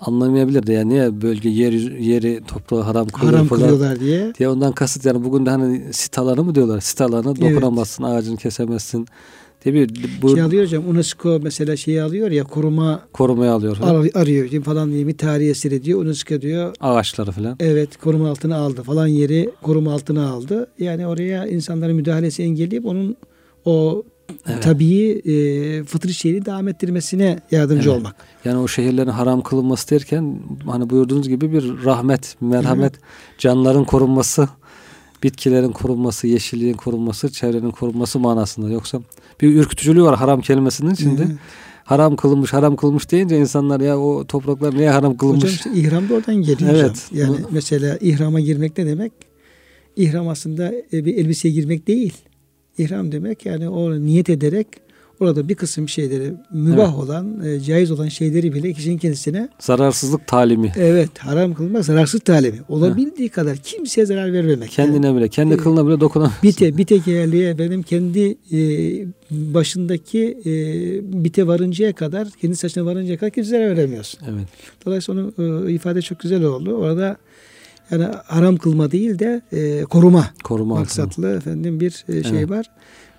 anlamayabilir 0.00 0.66
de 0.66 0.72
yani 0.72 0.88
niye 0.88 1.22
bölge 1.22 1.48
yer, 1.48 1.72
yeri 1.98 2.42
toprağı 2.48 2.80
haram 2.80 3.08
kılıyor 3.08 3.32
haram 3.32 3.48
kılıyorlar 3.48 4.00
diye. 4.00 4.34
diye 4.34 4.48
ondan 4.48 4.72
kasıt 4.72 5.04
yani 5.04 5.24
bugün 5.24 5.46
de 5.46 5.50
hani 5.50 5.92
sit 5.92 6.18
alanı 6.18 6.44
mı 6.44 6.54
diyorlar 6.54 6.80
sit 6.80 7.00
alanı 7.00 7.36
dokunamazsın 7.40 8.04
evet. 8.04 8.14
ağacını 8.14 8.36
kesemezsin 8.36 9.06
Tabii 9.66 9.88
bu 10.22 10.34
şey 10.34 10.42
alıyor 10.42 10.64
hocam 10.64 10.88
UNESCO 10.88 11.40
mesela 11.42 11.76
şeyi 11.76 12.02
alıyor 12.02 12.30
ya 12.30 12.44
koruma 12.44 13.00
korumaya 13.12 13.52
alıyor. 13.52 13.76
Al, 13.82 14.06
arıyor 14.14 14.62
falan 14.62 14.92
diye 14.92 15.06
bir 15.06 15.18
tarihi 15.18 15.50
eser 15.50 15.84
diyor. 15.84 16.00
UNESCO 16.00 16.40
diyor. 16.40 16.74
Ağaçları 16.80 17.32
falan. 17.32 17.56
Evet 17.60 17.96
koruma 17.96 18.30
altına 18.30 18.56
aldı 18.56 18.82
falan 18.82 19.06
yeri 19.06 19.50
koruma 19.62 19.92
altına 19.92 20.28
aldı. 20.28 20.66
Yani 20.78 21.06
oraya 21.06 21.46
insanların 21.46 21.96
müdahalesi 21.96 22.42
engelleyip 22.42 22.86
onun 22.86 23.16
o 23.64 24.02
evet. 24.48 24.62
tabii 24.62 25.10
e, 25.10 25.84
fıtri 25.84 26.14
şeyini 26.14 26.46
devam 26.46 26.68
ettirmesine 26.68 27.38
yardımcı 27.50 27.90
evet. 27.90 27.98
olmak. 27.98 28.16
Yani 28.44 28.58
o 28.58 28.68
şehirlerin 28.68 29.10
haram 29.10 29.42
kılınması 29.42 29.90
derken 29.90 30.38
hani 30.66 30.90
buyurduğunuz 30.90 31.28
gibi 31.28 31.52
bir 31.52 31.84
rahmet, 31.84 32.36
merhamet, 32.40 32.96
Hı. 32.96 33.00
canların 33.38 33.84
korunması 33.84 34.48
bitkilerin 35.22 35.72
korunması, 35.72 36.26
yeşilliğin 36.26 36.74
korunması, 36.74 37.32
çevrenin 37.32 37.70
korunması 37.70 38.18
manasında. 38.18 38.70
Yoksa 38.70 39.00
bir 39.40 39.54
ürkütücülüğü 39.54 40.02
var 40.02 40.16
haram 40.16 40.40
kelimesinin 40.40 40.90
içinde. 40.90 41.22
Evet. 41.22 41.36
Haram 41.84 42.16
kılınmış, 42.16 42.52
haram 42.52 42.76
kılmış 42.76 43.10
deyince 43.10 43.38
insanlar 43.38 43.80
ya 43.80 43.98
o 43.98 44.26
topraklar 44.26 44.74
niye 44.74 44.90
haram 44.90 45.16
kılınmış? 45.16 45.44
Hocam 45.44 45.54
işte 45.54 45.70
ihram 45.80 46.08
da 46.08 46.14
oradan 46.14 46.34
geliyor 46.34 46.70
evet. 46.74 47.10
hocam. 47.10 47.28
Yani 47.28 47.38
Hı. 47.42 47.48
mesela 47.50 47.98
ihrama 48.00 48.40
girmek 48.40 48.78
ne 48.78 48.86
demek? 48.86 49.12
ihram 49.96 50.28
aslında 50.28 50.72
e, 50.92 51.04
bir 51.04 51.16
elbiseye 51.16 51.54
girmek 51.54 51.86
değil. 51.86 52.14
İhram 52.78 53.12
demek 53.12 53.46
yani 53.46 53.68
o 53.68 54.00
niyet 54.00 54.30
ederek 54.30 54.66
orada 55.20 55.48
bir 55.48 55.54
kısım 55.54 55.88
şeyleri 55.88 56.34
mübah 56.50 56.88
evet. 56.88 57.04
olan, 57.04 57.44
e, 57.44 57.60
caiz 57.60 57.90
olan 57.90 58.08
şeyleri 58.08 58.54
bile 58.54 58.72
kişinin 58.72 58.98
kendisine 58.98 59.48
zararsızlık 59.58 60.26
talimi. 60.26 60.72
Evet, 60.76 61.18
haram 61.18 61.54
kılmak 61.54 61.84
zararsız 61.84 62.20
talimi. 62.20 62.58
Olabildiği 62.68 63.28
ha. 63.28 63.34
kadar 63.34 63.56
kimseye 63.56 64.06
zarar 64.06 64.32
vermemek. 64.32 64.70
Kendine 64.70 65.06
yani, 65.06 65.16
bile, 65.16 65.28
kendi 65.28 65.54
e, 65.54 65.56
kılına 65.56 65.86
bile 65.86 66.00
dokunamaz. 66.00 66.32
Bite, 66.42 66.76
bite 66.76 67.00
yerliğe 67.06 67.58
benim 67.58 67.82
kendi 67.82 68.36
e, 68.52 68.58
başındaki 69.30 70.38
e, 70.46 70.52
bite 71.24 71.46
varıncaya 71.46 71.92
kadar, 71.92 72.28
kendi 72.30 72.56
saçına 72.56 72.84
varıncaya 72.84 73.18
kadar 73.18 73.30
kimseye 73.30 73.50
zarar 73.50 73.76
veremiyorsun. 73.76 74.20
Evet. 74.30 74.48
Dolayısıyla 74.86 75.22
onun 75.38 75.66
e, 75.68 75.72
ifade 75.72 76.02
çok 76.02 76.20
güzel 76.20 76.42
oldu. 76.42 76.74
Orada 76.74 77.16
yani 77.90 78.04
haram 78.24 78.56
kılma 78.56 78.90
değil 78.90 79.18
de 79.18 79.42
e, 79.52 79.84
koruma, 79.84 80.30
koruma 80.44 80.74
maksatlı 80.74 81.06
altına. 81.06 81.30
efendim 81.30 81.80
bir 81.80 82.04
e, 82.08 82.22
şey 82.22 82.38
evet. 82.38 82.50
var. 82.50 82.66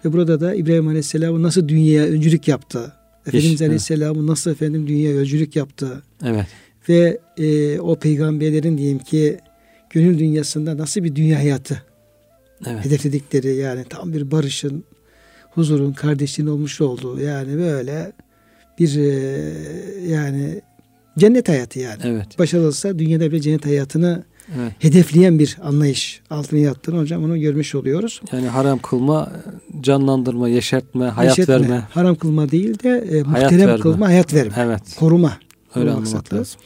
Ve 0.08 0.14
burada 0.14 0.39
da 0.39 0.55
İbrahim 0.55 0.88
Aleyhisselam 0.88 1.43
nasıl 1.43 1.68
dünyaya 1.68 2.05
öncülük 2.05 2.47
yaptı? 2.47 2.93
Efendimiz 3.28 3.53
İş, 3.53 3.62
Aleyhisselam'ı 3.62 4.20
evet. 4.20 4.30
nasıl 4.30 4.51
efendim 4.51 4.88
dünyaya 4.88 5.18
öncülük 5.18 5.55
yaptı? 5.55 6.03
Evet. 6.26 6.45
Ve 6.89 7.20
e, 7.38 7.80
o 7.80 7.95
peygamberlerin 7.95 8.78
diyeyim 8.78 8.99
ki 8.99 9.38
gönül 9.89 10.20
dünyasında 10.20 10.78
nasıl 10.78 11.03
bir 11.03 11.16
dünya 11.16 11.39
hayatı 11.39 11.82
evet. 12.68 12.86
hedefledikleri 12.86 13.55
yani 13.55 13.84
tam 13.89 14.14
bir 14.14 14.32
barışın, 14.32 14.84
huzurun, 15.51 15.93
kardeşliğin 15.93 16.49
olmuş 16.49 16.82
olduğu 16.82 17.20
yani 17.20 17.58
böyle 17.58 18.12
bir 18.80 18.97
e, 18.97 19.10
yani 20.08 20.62
cennet 21.18 21.49
hayatı 21.49 21.80
yani. 21.80 22.01
Evet. 22.03 22.39
Başarılırsa 22.39 22.99
dünyada 22.99 23.32
bir 23.32 23.39
cennet 23.39 23.66
hayatını 23.66 24.24
evet. 24.55 24.73
hedefleyen 24.79 25.39
bir 25.39 25.57
anlayış 25.63 26.21
altına 26.29 26.59
yattığını 26.59 26.99
hocam 26.99 27.23
onu 27.23 27.39
görmüş 27.39 27.75
oluyoruz. 27.75 28.21
Yani 28.31 28.47
haram 28.47 28.79
kılma, 28.79 29.31
canlandırma, 29.81 30.49
yeşertme, 30.49 31.05
hayat 31.05 31.37
yeşertme, 31.37 31.69
verme. 31.69 31.87
Haram 31.89 32.15
kılma 32.15 32.51
değil 32.51 32.83
de 32.83 32.89
e, 33.11 33.23
muhterem 33.23 33.67
verme. 33.67 33.79
kılma, 33.79 34.07
hayat 34.07 34.33
verme. 34.33 34.53
Evet. 34.57 34.81
Koruma. 34.99 35.37
Öyle 35.75 35.91
anlamak 35.91 36.33
lazım. 36.33 36.59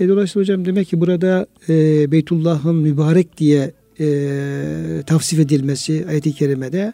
E, 0.00 0.08
dolayısıyla 0.08 0.42
hocam 0.42 0.64
demek 0.64 0.88
ki 0.88 1.00
burada 1.00 1.46
e, 1.68 2.10
Beytullah'ın 2.12 2.76
mübarek 2.76 3.38
diye 3.38 3.72
e, 4.00 5.02
tavsif 5.06 5.38
edilmesi 5.38 6.06
ayet-i 6.08 6.32
kerimede 6.32 6.92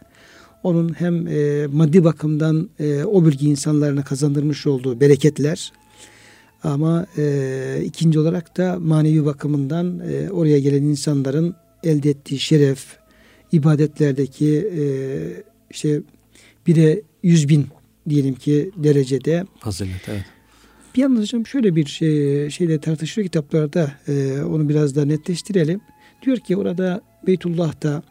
onun 0.63 0.95
hem 0.99 1.27
e, 1.27 1.67
maddi 1.67 2.05
bakımdan 2.05 2.71
e, 2.81 3.05
o 3.05 3.25
bölge 3.25 3.47
insanlarına 3.47 4.05
kazandırmış 4.05 4.67
olduğu 4.67 5.01
bereketler 5.01 5.73
ama 6.65 7.07
e, 7.19 7.83
ikinci 7.85 8.19
olarak 8.19 8.57
da 8.57 8.79
manevi 8.81 9.25
bakımından 9.25 9.99
e, 9.99 10.31
oraya 10.31 10.59
gelen 10.59 10.83
insanların 10.83 11.55
elde 11.85 12.11
ettiği 12.11 12.39
şeref, 12.39 12.87
ibadetlerdeki 13.53 14.71
e, 14.77 14.85
işte 15.71 16.03
bire 16.67 17.03
yüz 17.23 17.49
bin 17.49 17.67
diyelim 18.09 18.35
ki 18.35 18.71
derecede. 18.77 19.45
Fazilet 19.59 20.09
evet. 20.09 20.25
Bir 20.95 21.01
yandan 21.01 21.21
hocam 21.21 21.47
şöyle 21.47 21.77
bir 21.77 21.87
şey, 21.87 22.51
şeyle 22.51 22.79
tartışıyor 22.81 23.25
kitaplarda 23.25 23.93
e, 24.09 24.43
onu 24.43 24.69
biraz 24.69 24.97
daha 24.97 25.05
netleştirelim. 25.05 25.81
Diyor 26.23 26.39
ki 26.39 26.57
orada 26.57 27.01
Beytullah'ta 27.27 28.03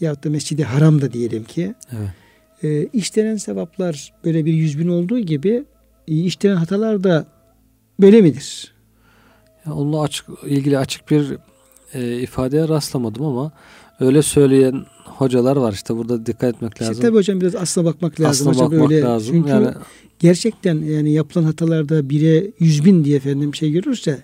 ya 0.00 0.22
da 0.22 0.30
Mescid-i 0.30 0.64
Haram'da 0.64 1.12
diyelim 1.12 1.44
ki 1.44 1.74
evet. 1.92 2.08
e, 2.62 2.88
işlenen 2.98 3.36
sevaplar 3.36 4.12
böyle 4.24 4.44
bir 4.44 4.52
yüz 4.52 4.78
bin 4.78 4.88
olduğu 4.88 5.18
gibi 5.18 5.64
e, 6.08 6.14
işlenen 6.14 6.56
hatalar 6.56 7.04
da 7.04 7.26
Böyle 8.00 8.20
midir? 8.20 8.74
Ya 9.66 9.74
onunla 9.74 10.00
açık 10.00 10.26
ilgili 10.46 10.78
açık 10.78 11.10
bir 11.10 11.36
e, 11.94 12.20
ifadeye 12.20 12.68
rastlamadım 12.68 13.24
ama 13.24 13.52
öyle 14.00 14.22
söyleyen 14.22 14.86
hocalar 15.04 15.56
var 15.56 15.72
işte 15.72 15.96
burada 15.96 16.26
dikkat 16.26 16.54
etmek 16.54 16.82
lazım. 16.82 16.92
İşte 16.92 17.06
tabii 17.06 17.16
hocam 17.16 17.40
biraz 17.40 17.54
aslına 17.54 17.86
bakmak 17.86 18.20
lazım. 18.20 18.48
Aslına 18.48 18.66
hocam 18.66 18.72
bakmak 18.72 18.92
öyle. 18.92 19.02
lazım. 19.02 19.36
Çünkü 19.36 19.50
yani, 19.50 19.68
gerçekten 20.18 20.78
yani 20.78 21.12
yapılan 21.12 21.44
hatalarda 21.44 22.10
bire 22.10 22.50
yüz 22.58 22.84
bin 22.84 23.04
diye 23.04 23.16
efendim 23.16 23.54
şey 23.54 23.72
görürse 23.72 24.22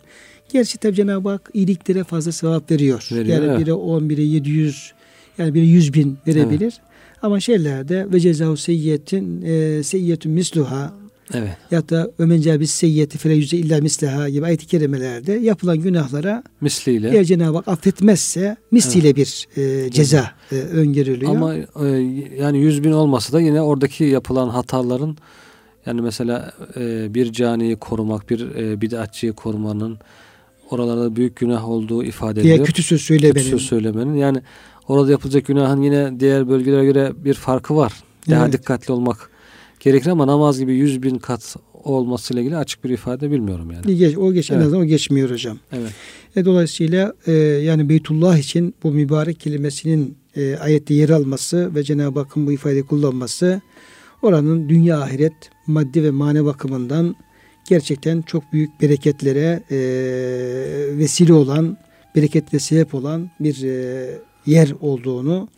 gerçi 0.53 0.79
tabii 0.79 0.95
Cenab-ı 0.95 1.29
Hak 1.29 1.51
iyiliklere 1.55 2.05
fazla 2.05 2.33
sevap 2.33 2.71
veriyor. 2.71 3.09
veriyor 3.13 3.43
yani 3.43 3.51
evet. 3.51 3.61
bire 3.61 3.73
on, 3.73 4.11
bire 4.11 4.23
yedi 4.23 4.51
yüz 4.51 4.93
yani 5.39 5.55
bire 5.55 5.67
yüz 5.67 5.95
bin 5.95 6.19
verebilir. 6.27 6.61
Evet. 6.61 6.81
Ama 7.23 7.41
şeylerde 7.41 8.07
ve 8.13 8.21
cezavu 8.21 8.57
seyyiyetin 8.57 9.43
e, 9.43 9.83
seyyiyetün 9.83 10.33
misluha 10.33 10.93
Evet. 11.35 11.57
Ya 11.71 11.89
da 11.89 12.11
ömen 12.19 12.41
cabis 12.41 12.71
seyyiyeti 12.71 13.19
fele 13.19 13.35
yüze 13.35 13.57
illa 13.57 13.81
misleha 13.81 14.29
gibi 14.29 14.47
ayet-i 14.47 14.67
kerimelerde 14.67 15.33
yapılan 15.33 15.79
günahlara 15.79 16.43
misliyle 16.61 17.11
eğer 17.11 17.25
Cenab-ı 17.25 17.57
Hak 17.57 17.69
affetmezse 17.69 18.57
misliyle 18.71 19.09
evet. 19.09 19.17
bir 19.57 19.63
e, 19.63 19.91
ceza 19.91 20.31
e, 20.53 20.55
öngörülüyor. 20.55 21.31
Ama 21.31 21.55
e, 21.55 21.89
yani 22.39 22.59
yüz 22.59 22.85
bin 22.85 22.93
olmasa 22.93 23.33
da 23.33 23.41
yine 23.41 23.61
oradaki 23.61 24.05
yapılan 24.05 24.49
hataların 24.49 25.17
yani 25.87 26.01
mesela 26.01 26.53
e, 26.77 27.15
bir 27.15 27.33
caniyi 27.33 27.77
korumak, 27.77 28.31
bir 28.31 28.55
e, 28.55 28.81
bid'atçıyı 28.81 29.33
korumanın 29.33 29.99
oralarda 30.71 31.17
büyük 31.17 31.37
günah 31.37 31.69
olduğu 31.69 32.05
ifade 32.05 32.41
ediliyor. 32.41 32.57
Diye 32.57 32.67
kötü 32.67 32.83
söz 32.83 33.01
söylemenin. 33.01 33.35
Kötü 33.35 33.49
söz 33.49 33.63
söylemenin. 33.63 34.15
Yani 34.15 34.43
orada 34.89 35.11
yapılacak 35.11 35.47
günahın 35.47 35.83
yine 35.83 36.21
diğer 36.21 36.49
bölgelere 36.49 36.85
göre 36.85 37.13
bir 37.25 37.35
farkı 37.35 37.77
var. 37.77 37.93
Daha 38.31 38.45
evet. 38.45 38.53
dikkatli 38.53 38.93
olmak 38.93 39.30
gerekir 39.81 40.11
ama 40.11 40.27
namaz 40.27 40.59
gibi 40.59 40.75
yüz 40.75 41.03
bin 41.03 41.19
kat 41.19 41.57
olmasıyla 41.85 42.43
ilgili 42.43 42.57
açık 42.57 42.85
bir 42.85 42.91
ifade 42.91 43.31
bilmiyorum 43.31 43.71
yani. 43.71 43.97
Geç, 43.97 44.17
o 44.17 44.33
geç 44.33 44.51
evet. 44.51 44.61
en 44.61 44.65
azından 44.65 44.83
o 44.83 44.85
geçmiyor 44.85 45.31
hocam. 45.31 45.59
Evet. 45.73 45.91
E, 46.37 46.45
dolayısıyla 46.45 47.15
e, 47.27 47.33
yani 47.33 47.89
Beytullah 47.89 48.39
için 48.39 48.75
bu 48.83 48.91
mübarek 48.91 49.41
kelimesinin 49.41 50.17
e, 50.37 50.57
ayette 50.57 50.95
yer 50.95 51.09
alması 51.09 51.75
ve 51.75 51.83
Cenab-ı 51.83 52.19
Hakk'ın 52.19 52.47
bu 52.47 52.53
ifadeyi 52.53 52.83
kullanması 52.83 53.61
oranın 54.23 54.69
dünya 54.69 55.01
ahiret 55.01 55.51
maddi 55.67 56.03
ve 56.03 56.11
mane 56.11 56.45
bakımından 56.45 57.17
gerçekten 57.69 58.23
çok 58.23 58.53
büyük 58.53 58.81
bereketlere 58.81 59.63
e, 59.71 59.79
vesile 60.99 61.33
olan, 61.33 61.79
bereketle 62.17 62.59
sebep 62.59 62.95
olan 62.95 63.31
bir 63.41 63.63
e, 63.65 64.07
yer 64.47 64.75
olduğunu 64.81 65.49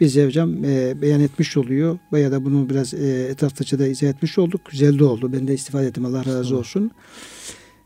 bize 0.00 0.26
hocam 0.26 0.64
e, 0.64 1.02
beyan 1.02 1.20
etmiş 1.20 1.56
oluyor. 1.56 1.98
Veya 2.12 2.32
da 2.32 2.44
bunu 2.44 2.70
biraz 2.70 2.94
e, 2.94 3.28
etraflıca 3.30 3.78
da 3.78 3.86
izah 3.86 4.08
etmiş 4.08 4.38
olduk. 4.38 4.60
Güzel 4.70 4.98
de 4.98 5.04
oldu. 5.04 5.32
Ben 5.32 5.48
de 5.48 5.54
istifade 5.54 5.86
ettim. 5.86 6.04
Allah 6.04 6.24
razı 6.24 6.58
olsun. 6.58 6.90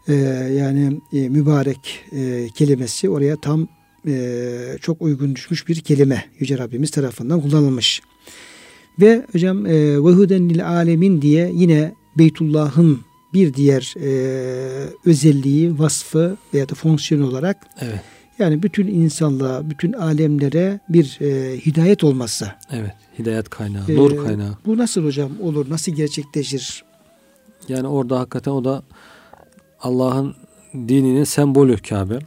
E, 0.09 0.15
yani 0.59 1.01
e, 1.13 1.29
mübarek 1.29 2.05
e, 2.13 2.49
kelimesi 2.55 3.11
oraya 3.11 3.37
tam 3.37 3.69
e, 4.07 4.77
çok 4.81 5.03
uygun 5.03 5.35
düşmüş 5.35 5.69
bir 5.69 5.81
kelime. 5.81 6.25
Yüce 6.39 6.59
Rabbimiz 6.59 6.91
tarafından 6.91 7.41
kullanılmış. 7.41 8.03
Ve 9.01 9.27
hocam 9.33 9.67
e, 9.67 9.73
vehuden 10.05 10.51
lil 10.51 10.69
alemin 10.69 11.23
diye 11.23 11.51
yine 11.55 11.95
Beytullah'ın 12.19 13.01
bir 13.35 13.55
diğer 13.55 13.95
e, 13.97 14.11
özelliği, 15.05 15.79
vasfı 15.79 16.37
veya 16.55 16.69
da 16.69 16.75
fonksiyon 16.75 17.23
olarak 17.23 17.67
evet 17.81 18.01
yani 18.41 18.63
bütün 18.63 18.87
insanlığa, 18.87 19.71
bütün 19.71 19.93
alemlere 19.93 20.81
bir 20.89 21.19
e, 21.21 21.59
hidayet 21.59 22.05
olmazsa. 22.05 22.59
Evet, 22.73 22.95
hidayet 23.19 23.49
kaynağı, 23.49 23.91
e, 23.91 23.97
nur 23.97 24.27
kaynağı. 24.27 24.57
Bu 24.67 24.79
nasıl 24.79 25.05
hocam 25.05 25.31
olur, 25.43 25.71
nasıl 25.71 25.93
gerçekleşir? 25.93 26.85
Yani 27.69 27.89
orada 27.89 28.21
hakikaten 28.21 28.53
o 28.53 28.65
da 28.65 28.83
Allah'ın 29.81 30.35
dininin 30.75 31.25
sembolü 31.25 31.77
Kabe. 31.77 32.19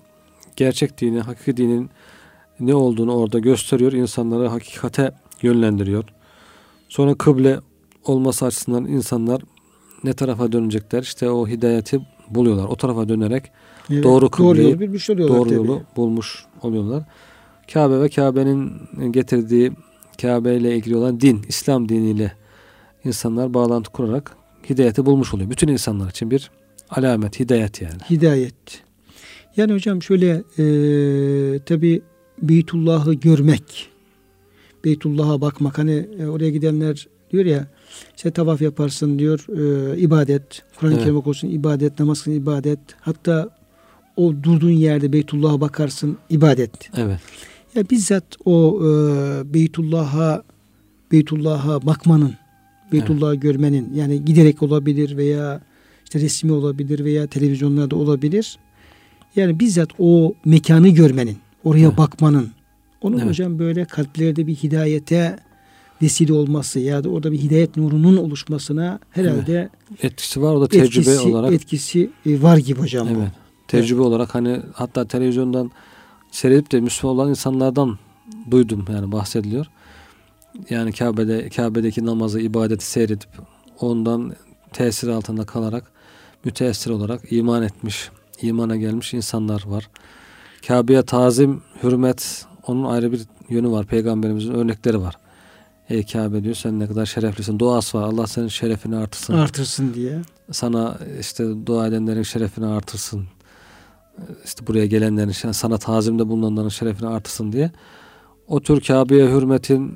Gerçek 0.55 1.01
dini, 1.01 1.19
hakiki 1.19 1.57
dinin 1.57 1.89
ne 2.59 2.75
olduğunu 2.75 3.15
orada 3.15 3.39
gösteriyor. 3.39 3.91
insanları 3.91 4.47
hakikate 4.47 5.11
yönlendiriyor. 5.41 6.03
Sonra 6.89 7.15
kıble 7.15 7.59
olması 8.05 8.45
açısından 8.45 8.85
insanlar 8.85 9.41
ne 10.03 10.13
tarafa 10.13 10.51
dönecekler? 10.51 11.01
İşte 11.01 11.29
o 11.29 11.47
hidayeti 11.47 11.99
buluyorlar. 12.29 12.65
O 12.65 12.75
tarafa 12.75 13.09
dönerek 13.09 13.51
evet, 13.89 14.03
doğru 14.03 14.29
kıbleyi, 14.29 14.79
doğru, 14.79 15.21
yolu, 15.21 15.33
doğru 15.33 15.53
yolu 15.53 15.81
bulmuş 15.95 16.45
oluyorlar. 16.61 17.03
Kabe 17.73 18.01
ve 18.01 18.09
Kabe'nin 18.09 18.71
getirdiği 19.11 19.71
Kabe 20.21 20.55
ile 20.55 20.75
ilgili 20.75 20.95
olan 20.95 21.21
din, 21.21 21.41
İslam 21.47 21.89
diniyle 21.89 22.31
insanlar 23.03 23.53
bağlantı 23.53 23.91
kurarak 23.91 24.35
hidayeti 24.69 25.05
bulmuş 25.05 25.33
oluyor. 25.33 25.49
Bütün 25.49 25.67
insanlar 25.67 26.09
için 26.09 26.31
bir 26.31 26.51
alamet, 26.89 27.39
hidayet 27.39 27.81
yani. 27.81 27.97
Hidayet. 28.09 28.83
Yani 29.57 29.73
hocam 29.73 30.01
şöyle 30.01 30.29
e, 30.57 30.63
tabi 31.59 32.01
Beytullah'ı 32.41 33.13
görmek, 33.13 33.89
Beytullah'a 34.85 35.41
bakmak 35.41 35.77
hani 35.77 36.07
e, 36.19 36.27
oraya 36.27 36.49
gidenler 36.49 37.07
diyor 37.31 37.45
ya 37.45 37.67
işte 38.15 38.31
tavaf 38.31 38.61
yaparsın 38.61 39.19
diyor 39.19 39.45
e, 39.49 39.97
ibadet, 39.97 40.63
Kur'an-ı 40.79 40.93
evet. 40.93 41.03
Kerim 41.03 41.17
okursun 41.17 41.47
ibadet, 41.47 41.99
namaz 41.99 42.23
kılın 42.23 42.35
ibadet. 42.35 42.79
Hatta 43.01 43.49
o 44.15 44.33
durduğun 44.43 44.69
yerde 44.69 45.13
Beytullah'a 45.13 45.61
bakarsın 45.61 46.17
ibadet. 46.29 46.89
Evet. 46.97 47.19
Ya 47.75 47.89
bizzat 47.89 48.23
o 48.45 48.79
e, 48.81 49.53
Beytullah'a 49.53 50.43
Beytullah'a 51.11 51.85
bakmanın, 51.85 52.33
Beytullah'ı 52.91 53.33
evet. 53.33 53.41
görmenin 53.41 53.93
yani 53.93 54.25
giderek 54.25 54.63
olabilir 54.63 55.17
veya 55.17 55.61
işte 56.03 56.19
resmi 56.19 56.51
olabilir 56.51 57.05
veya 57.05 57.27
televizyonlarda 57.27 57.95
olabilir. 57.95 58.57
Yani 59.35 59.59
bizzat 59.59 59.89
o 59.99 60.33
mekanı 60.45 60.89
görmenin, 60.89 61.37
oraya 61.63 61.87
evet. 61.87 61.97
bakmanın, 61.97 62.49
Onun 63.01 63.17
evet. 63.17 63.29
hocam 63.29 63.59
böyle 63.59 63.85
kalplerde 63.85 64.47
bir 64.47 64.55
hidayete 64.55 65.37
vesile 66.01 66.33
olması 66.33 66.79
ya 66.79 67.03
da 67.03 67.09
orada 67.09 67.31
bir 67.31 67.37
hidayet 67.37 67.77
nurunun 67.77 68.17
oluşmasına 68.17 68.99
herhalde 69.09 69.69
evet. 69.89 70.05
etkisi 70.05 70.41
var. 70.41 70.53
O 70.53 70.61
da 70.61 70.67
tecrübe 70.67 70.85
etkisi, 70.85 71.19
olarak 71.19 71.53
etkisi 71.53 72.09
e, 72.25 72.41
var 72.41 72.57
gibi 72.57 72.79
hocam. 72.79 73.07
Evet. 73.07 73.17
Bu. 73.17 73.42
Tecrübe 73.73 74.01
evet. 74.01 74.07
olarak 74.07 74.35
hani 74.35 74.59
hatta 74.73 75.07
televizyondan 75.07 75.71
seyredip 76.31 76.71
de 76.71 76.79
Müslüman 76.79 77.15
olan 77.15 77.29
insanlardan 77.29 77.97
duydum 78.51 78.85
yani 78.93 79.11
bahsediliyor. 79.11 79.65
Yani 80.69 80.93
Kabe'de 80.93 81.49
Kabe'deki 81.49 82.05
namazı, 82.05 82.39
ibadeti 82.39 82.85
seyredip 82.85 83.29
ondan 83.79 84.33
tesir 84.73 85.07
altında 85.07 85.45
kalarak 85.45 85.91
müteessir 86.45 86.91
olarak 86.91 87.31
iman 87.31 87.63
etmiş, 87.63 88.09
imana 88.41 88.75
gelmiş 88.75 89.13
insanlar 89.13 89.63
var. 89.67 89.89
Kabe'ye 90.67 91.01
tazim, 91.01 91.61
hürmet 91.83 92.45
onun 92.67 92.83
ayrı 92.83 93.11
bir 93.11 93.21
yönü 93.49 93.71
var. 93.71 93.85
Peygamberimizin 93.85 94.53
örnekleri 94.53 95.01
var. 95.01 95.15
Ey 95.89 96.05
Kabe 96.05 96.43
diyor 96.43 96.55
sen 96.55 96.79
ne 96.79 96.87
kadar 96.87 97.05
şereflisin. 97.05 97.59
Duası 97.59 97.97
var. 97.97 98.03
Allah 98.03 98.27
senin 98.27 98.47
şerefini 98.47 98.95
artırsın. 98.95 99.33
Artırsın 99.33 99.93
diye. 99.93 100.21
Sana 100.51 100.97
işte 101.19 101.65
dua 101.65 101.87
edenlerin 101.87 102.23
şerefini 102.23 102.65
artırsın. 102.65 103.27
İşte 104.45 104.67
buraya 104.67 104.85
gelenlerin 104.85 105.51
sana 105.51 105.77
tazimde 105.77 106.27
bulunanların 106.27 106.69
şerefini 106.69 107.09
artırsın 107.09 107.51
diye. 107.51 107.71
O 108.47 108.59
tür 108.59 108.81
Kabe'ye 108.81 109.27
hürmetin 109.27 109.93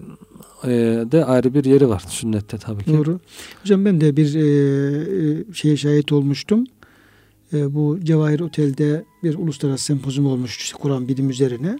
e, 0.63 0.69
de 1.11 1.25
ayrı 1.25 1.53
bir 1.53 1.65
yeri 1.65 1.89
var 1.89 2.03
sünnette 2.07 2.57
tabii 2.57 2.83
ki. 2.83 2.97
Doğru. 2.97 3.19
Hocam 3.61 3.85
ben 3.85 4.01
de 4.01 4.17
bir 4.17 4.35
e, 4.35 5.49
e 5.49 5.53
şeye 5.53 5.77
şahit 5.77 6.11
olmuştum. 6.11 6.65
E, 7.53 7.73
bu 7.73 7.99
Cevahir 8.03 8.39
Otel'de 8.39 9.05
bir 9.23 9.35
uluslararası 9.35 9.85
sempozyum 9.85 10.25
olmuştu 10.25 10.61
işte 10.63 10.77
Kur'an 10.77 11.07
bilim 11.07 11.29
üzerine. 11.29 11.77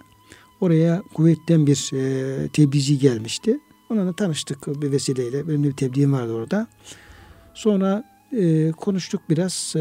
Oraya 0.60 1.02
Kuveyt'ten 1.14 1.66
bir 1.66 1.90
e, 1.94 2.48
tebliğci 2.48 2.98
gelmişti. 2.98 3.58
Onunla 3.90 4.12
tanıştık 4.12 4.82
bir 4.82 4.92
vesileyle. 4.92 5.48
Benim 5.48 5.64
de 5.64 5.68
bir 5.68 5.76
tebliğim 5.76 6.12
vardı 6.12 6.32
orada. 6.32 6.66
Sonra 7.54 8.04
konuştuk 8.76 9.20
biraz. 9.30 9.72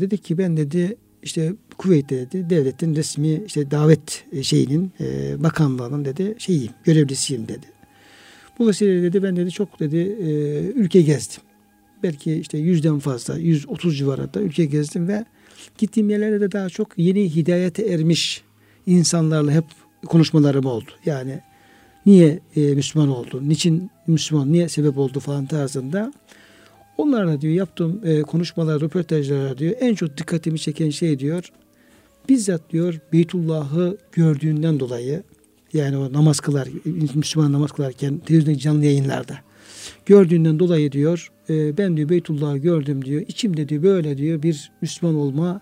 Dedi 0.00 0.18
ki 0.18 0.38
ben 0.38 0.56
dedi 0.56 0.96
işte 1.26 1.52
Kuveyt'te 1.78 2.16
dedi 2.16 2.50
devletin 2.50 2.96
resmi 2.96 3.42
işte 3.46 3.70
davet 3.70 4.24
e, 4.32 4.42
şeyinin 4.42 4.92
e, 5.00 5.34
bakanlığının 5.42 6.04
dedi 6.04 6.34
şeyiyim 6.38 6.72
görevlisiyim 6.84 7.48
dedi. 7.48 7.66
Bu 8.58 8.68
vesileyle 8.68 9.02
dedi 9.02 9.22
ben 9.22 9.36
dedi 9.36 9.50
çok 9.50 9.80
dedi 9.80 9.96
e, 9.96 10.30
ülke 10.80 11.02
gezdim. 11.02 11.42
Belki 12.02 12.34
işte 12.34 12.58
yüzden 12.58 12.98
fazla 12.98 13.38
130 13.38 13.98
civarında 13.98 14.40
ülke 14.40 14.64
gezdim 14.64 15.08
ve 15.08 15.24
gittiğim 15.78 16.10
yerlerde 16.10 16.40
de 16.40 16.52
daha 16.52 16.68
çok 16.68 16.88
yeni 16.96 17.34
hidayete 17.36 17.86
ermiş 17.86 18.42
insanlarla 18.86 19.52
hep 19.52 19.64
konuşmalarım 20.06 20.66
oldu. 20.66 20.90
Yani 21.06 21.40
niye 22.06 22.40
e, 22.56 22.60
Müslüman 22.60 23.08
oldu, 23.08 23.48
niçin 23.48 23.90
Müslüman, 24.06 24.52
niye 24.52 24.68
sebep 24.68 24.98
oldu 24.98 25.20
falan 25.20 25.46
tarzında. 25.46 26.12
Onlarla 26.98 27.40
diyor 27.40 27.54
yaptığım 27.54 28.00
e, 28.04 28.22
konuşmalar, 28.22 28.80
röportajlara 28.80 29.58
diyor 29.58 29.74
en 29.80 29.94
çok 29.94 30.16
dikkatimi 30.16 30.58
çeken 30.58 30.90
şey 30.90 31.18
diyor. 31.18 31.52
Bizzat 32.28 32.70
diyor 32.70 33.00
Beytullah'ı 33.12 33.96
gördüğünden 34.12 34.80
dolayı 34.80 35.22
yani 35.72 35.96
o 35.96 36.12
namaz 36.12 36.40
kılar, 36.40 36.68
Müslüman 37.14 37.52
namaz 37.52 37.72
kılarken 37.72 38.18
televizyondaki 38.18 38.62
canlı 38.62 38.84
yayınlarda 38.84 39.38
gördüğünden 40.06 40.58
dolayı 40.58 40.92
diyor 40.92 41.32
e, 41.50 41.78
ben 41.78 41.96
diyor 41.96 42.08
Beytullah'ı 42.08 42.58
gördüm 42.58 43.04
diyor. 43.04 43.22
içimde 43.28 43.68
diyor 43.68 43.82
böyle 43.82 44.18
diyor 44.18 44.42
bir 44.42 44.70
Müslüman 44.82 45.14
olma 45.14 45.60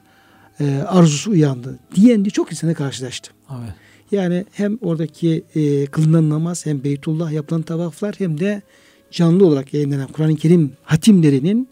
e, 0.61 0.83
arzusu 0.87 1.31
uyandı. 1.31 1.79
Diyen 1.95 2.25
diyor 2.25 2.33
çok 2.33 2.51
insana 2.51 2.75
karşılaştım. 2.75 3.35
Evet. 3.51 3.75
Yani 4.11 4.45
hem 4.53 4.79
oradaki 4.81 5.45
e, 5.55 5.87
kılınan 5.87 6.31
namaz 6.31 6.67
hem 6.67 6.85
Beytullah 6.85 7.33
yapılan 7.33 7.63
tavaflar 7.63 8.15
hem 8.19 8.41
de 8.41 8.63
canlı 9.15 9.47
olarak 9.47 9.75
yayınlanan 9.75 10.09
Kur'an-ı 10.09 10.37
Kerim 10.37 10.73
hatimlerinin 10.83 11.69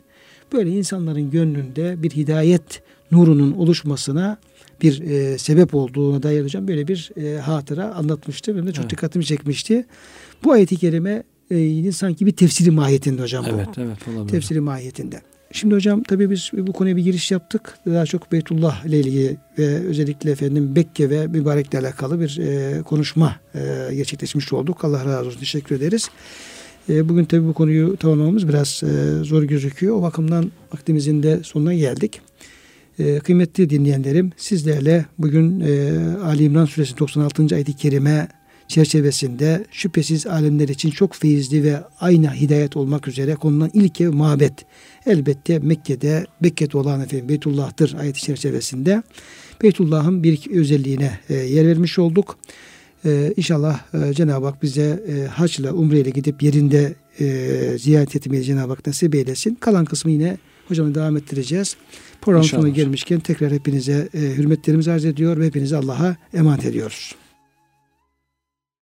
böyle 0.53 0.71
insanların 0.71 1.31
gönlünde 1.31 2.03
bir 2.03 2.11
hidayet 2.11 2.83
nurunun 3.11 3.53
oluşmasına 3.53 4.39
bir 4.83 5.01
e, 5.01 5.39
sebep 5.39 5.75
olduğuna 5.75 6.23
dair 6.23 6.45
hocam 6.45 6.69
böyle 6.69 6.89
bir 6.89 7.11
e, 7.17 7.39
hatıra 7.39 7.95
anlatmıştı. 7.95 8.55
Benim 8.55 8.67
de 8.67 8.73
çok 8.73 8.83
evet. 8.83 8.91
dikkatimi 8.91 9.25
çekmişti. 9.25 9.87
Bu 10.45 10.53
ayeti 10.53 10.77
kerime 10.77 11.23
e, 11.51 11.93
sanki 11.93 12.27
bir 12.27 12.33
tefsiri 12.33 12.71
mahiyetinde 12.71 13.23
hocam 13.23 13.45
evet, 13.55 13.67
bu. 13.77 13.81
Evet, 13.81 14.09
olabilir. 14.09 14.33
Tefsiri 14.33 14.61
mahiyetinde. 14.61 15.21
Şimdi 15.53 15.75
hocam 15.75 16.03
tabii 16.03 16.31
biz 16.31 16.51
bu 16.53 16.73
konuya 16.73 16.97
bir 16.97 17.03
giriş 17.03 17.31
yaptık. 17.31 17.79
Daha 17.87 18.07
çok 18.07 18.33
Beytullah 18.33 18.85
ile 18.85 19.01
ilgili 19.01 19.37
ve 19.59 19.67
özellikle 19.67 20.31
efendim 20.31 20.77
Bekke 20.77 21.11
ve 21.11 21.27
mübarekle 21.27 21.79
alakalı 21.79 22.21
bir 22.21 22.39
e, 22.39 22.83
konuşma 22.83 23.37
e, 23.55 23.95
gerçekleşmiş 23.95 24.53
olduk. 24.53 24.85
Allah 24.85 25.05
razı 25.05 25.27
olsun. 25.27 25.41
Teşekkür 25.41 25.77
ederiz. 25.77 26.11
E, 26.89 27.09
bugün 27.09 27.25
tabii 27.25 27.47
bu 27.47 27.53
konuyu 27.53 27.97
tamamlamamız 27.97 28.49
biraz 28.49 28.83
e, 28.83 29.25
zor 29.25 29.43
gözüküyor. 29.43 29.97
O 29.97 30.03
bakımdan 30.03 30.51
vaktimizin 30.75 31.23
de 31.23 31.41
sonuna 31.43 31.75
geldik. 31.75 32.21
E, 32.99 33.19
kıymetli 33.19 33.71
dinleyenlerim 33.71 34.33
sizlerle 34.37 35.07
bugün 35.19 35.61
Ali 36.21 36.45
İmran 36.45 36.65
Suresi 36.65 36.99
96. 36.99 37.55
ayet-i 37.55 37.77
kerime 37.77 38.29
çerçevesinde 38.69 39.65
şüphesiz 39.71 40.27
alemler 40.27 40.69
için 40.69 40.91
çok 40.91 41.15
feyizli 41.15 41.63
ve 41.63 41.77
aynı 42.01 42.35
hidayet 42.35 42.77
olmak 42.77 43.09
üzere 43.09 43.35
konulan 43.35 43.71
ilk 43.75 44.01
ev 44.01 44.13
mabet. 44.13 44.53
Elbette 45.07 45.59
Mekke'de 45.59 46.27
Mekke'de 46.41 46.79
olan 46.79 47.01
efendim 47.01 47.29
Beytullah'tır 47.29 47.95
ayet 47.95 48.17
çerçevesinde. 48.17 49.03
Beytullah'ın 49.63 50.23
bir 50.23 50.51
özelliğine 50.51 51.19
yer 51.29 51.67
vermiş 51.67 51.99
olduk. 51.99 52.39
E, 53.05 53.35
inşallah 53.37 53.81
e, 53.95 54.15
Cenab-ı 54.15 54.47
Hak 54.47 54.63
bize 54.63 55.03
e, 55.09 55.27
hac 55.27 55.59
ile 55.59 55.71
umre 55.71 56.01
ile 56.01 56.11
gidip 56.11 56.43
yerinde 56.43 56.95
e, 57.21 57.79
ziyaret 57.79 58.17
etmeyi 58.17 58.45
Cenab-ı 58.45 58.73
Hak 58.73 58.87
nasip 58.87 59.15
eylesin. 59.15 59.55
Kalan 59.55 59.85
kısmı 59.85 60.11
yine 60.11 60.39
hocamla 60.69 60.95
devam 60.95 61.17
ettireceğiz. 61.17 61.77
Program 62.21 62.45
sonuna 62.45 62.69
gelmişken 62.69 63.21
tekrar 63.21 63.53
hepinize 63.53 64.09
e, 64.15 64.19
hürmetlerimizi 64.19 64.93
arz 64.93 65.05
ediyor 65.05 65.37
ve 65.37 65.47
hepinizi 65.47 65.77
Allah'a 65.77 66.17
emanet 66.35 66.65
ediyoruz. 66.65 67.15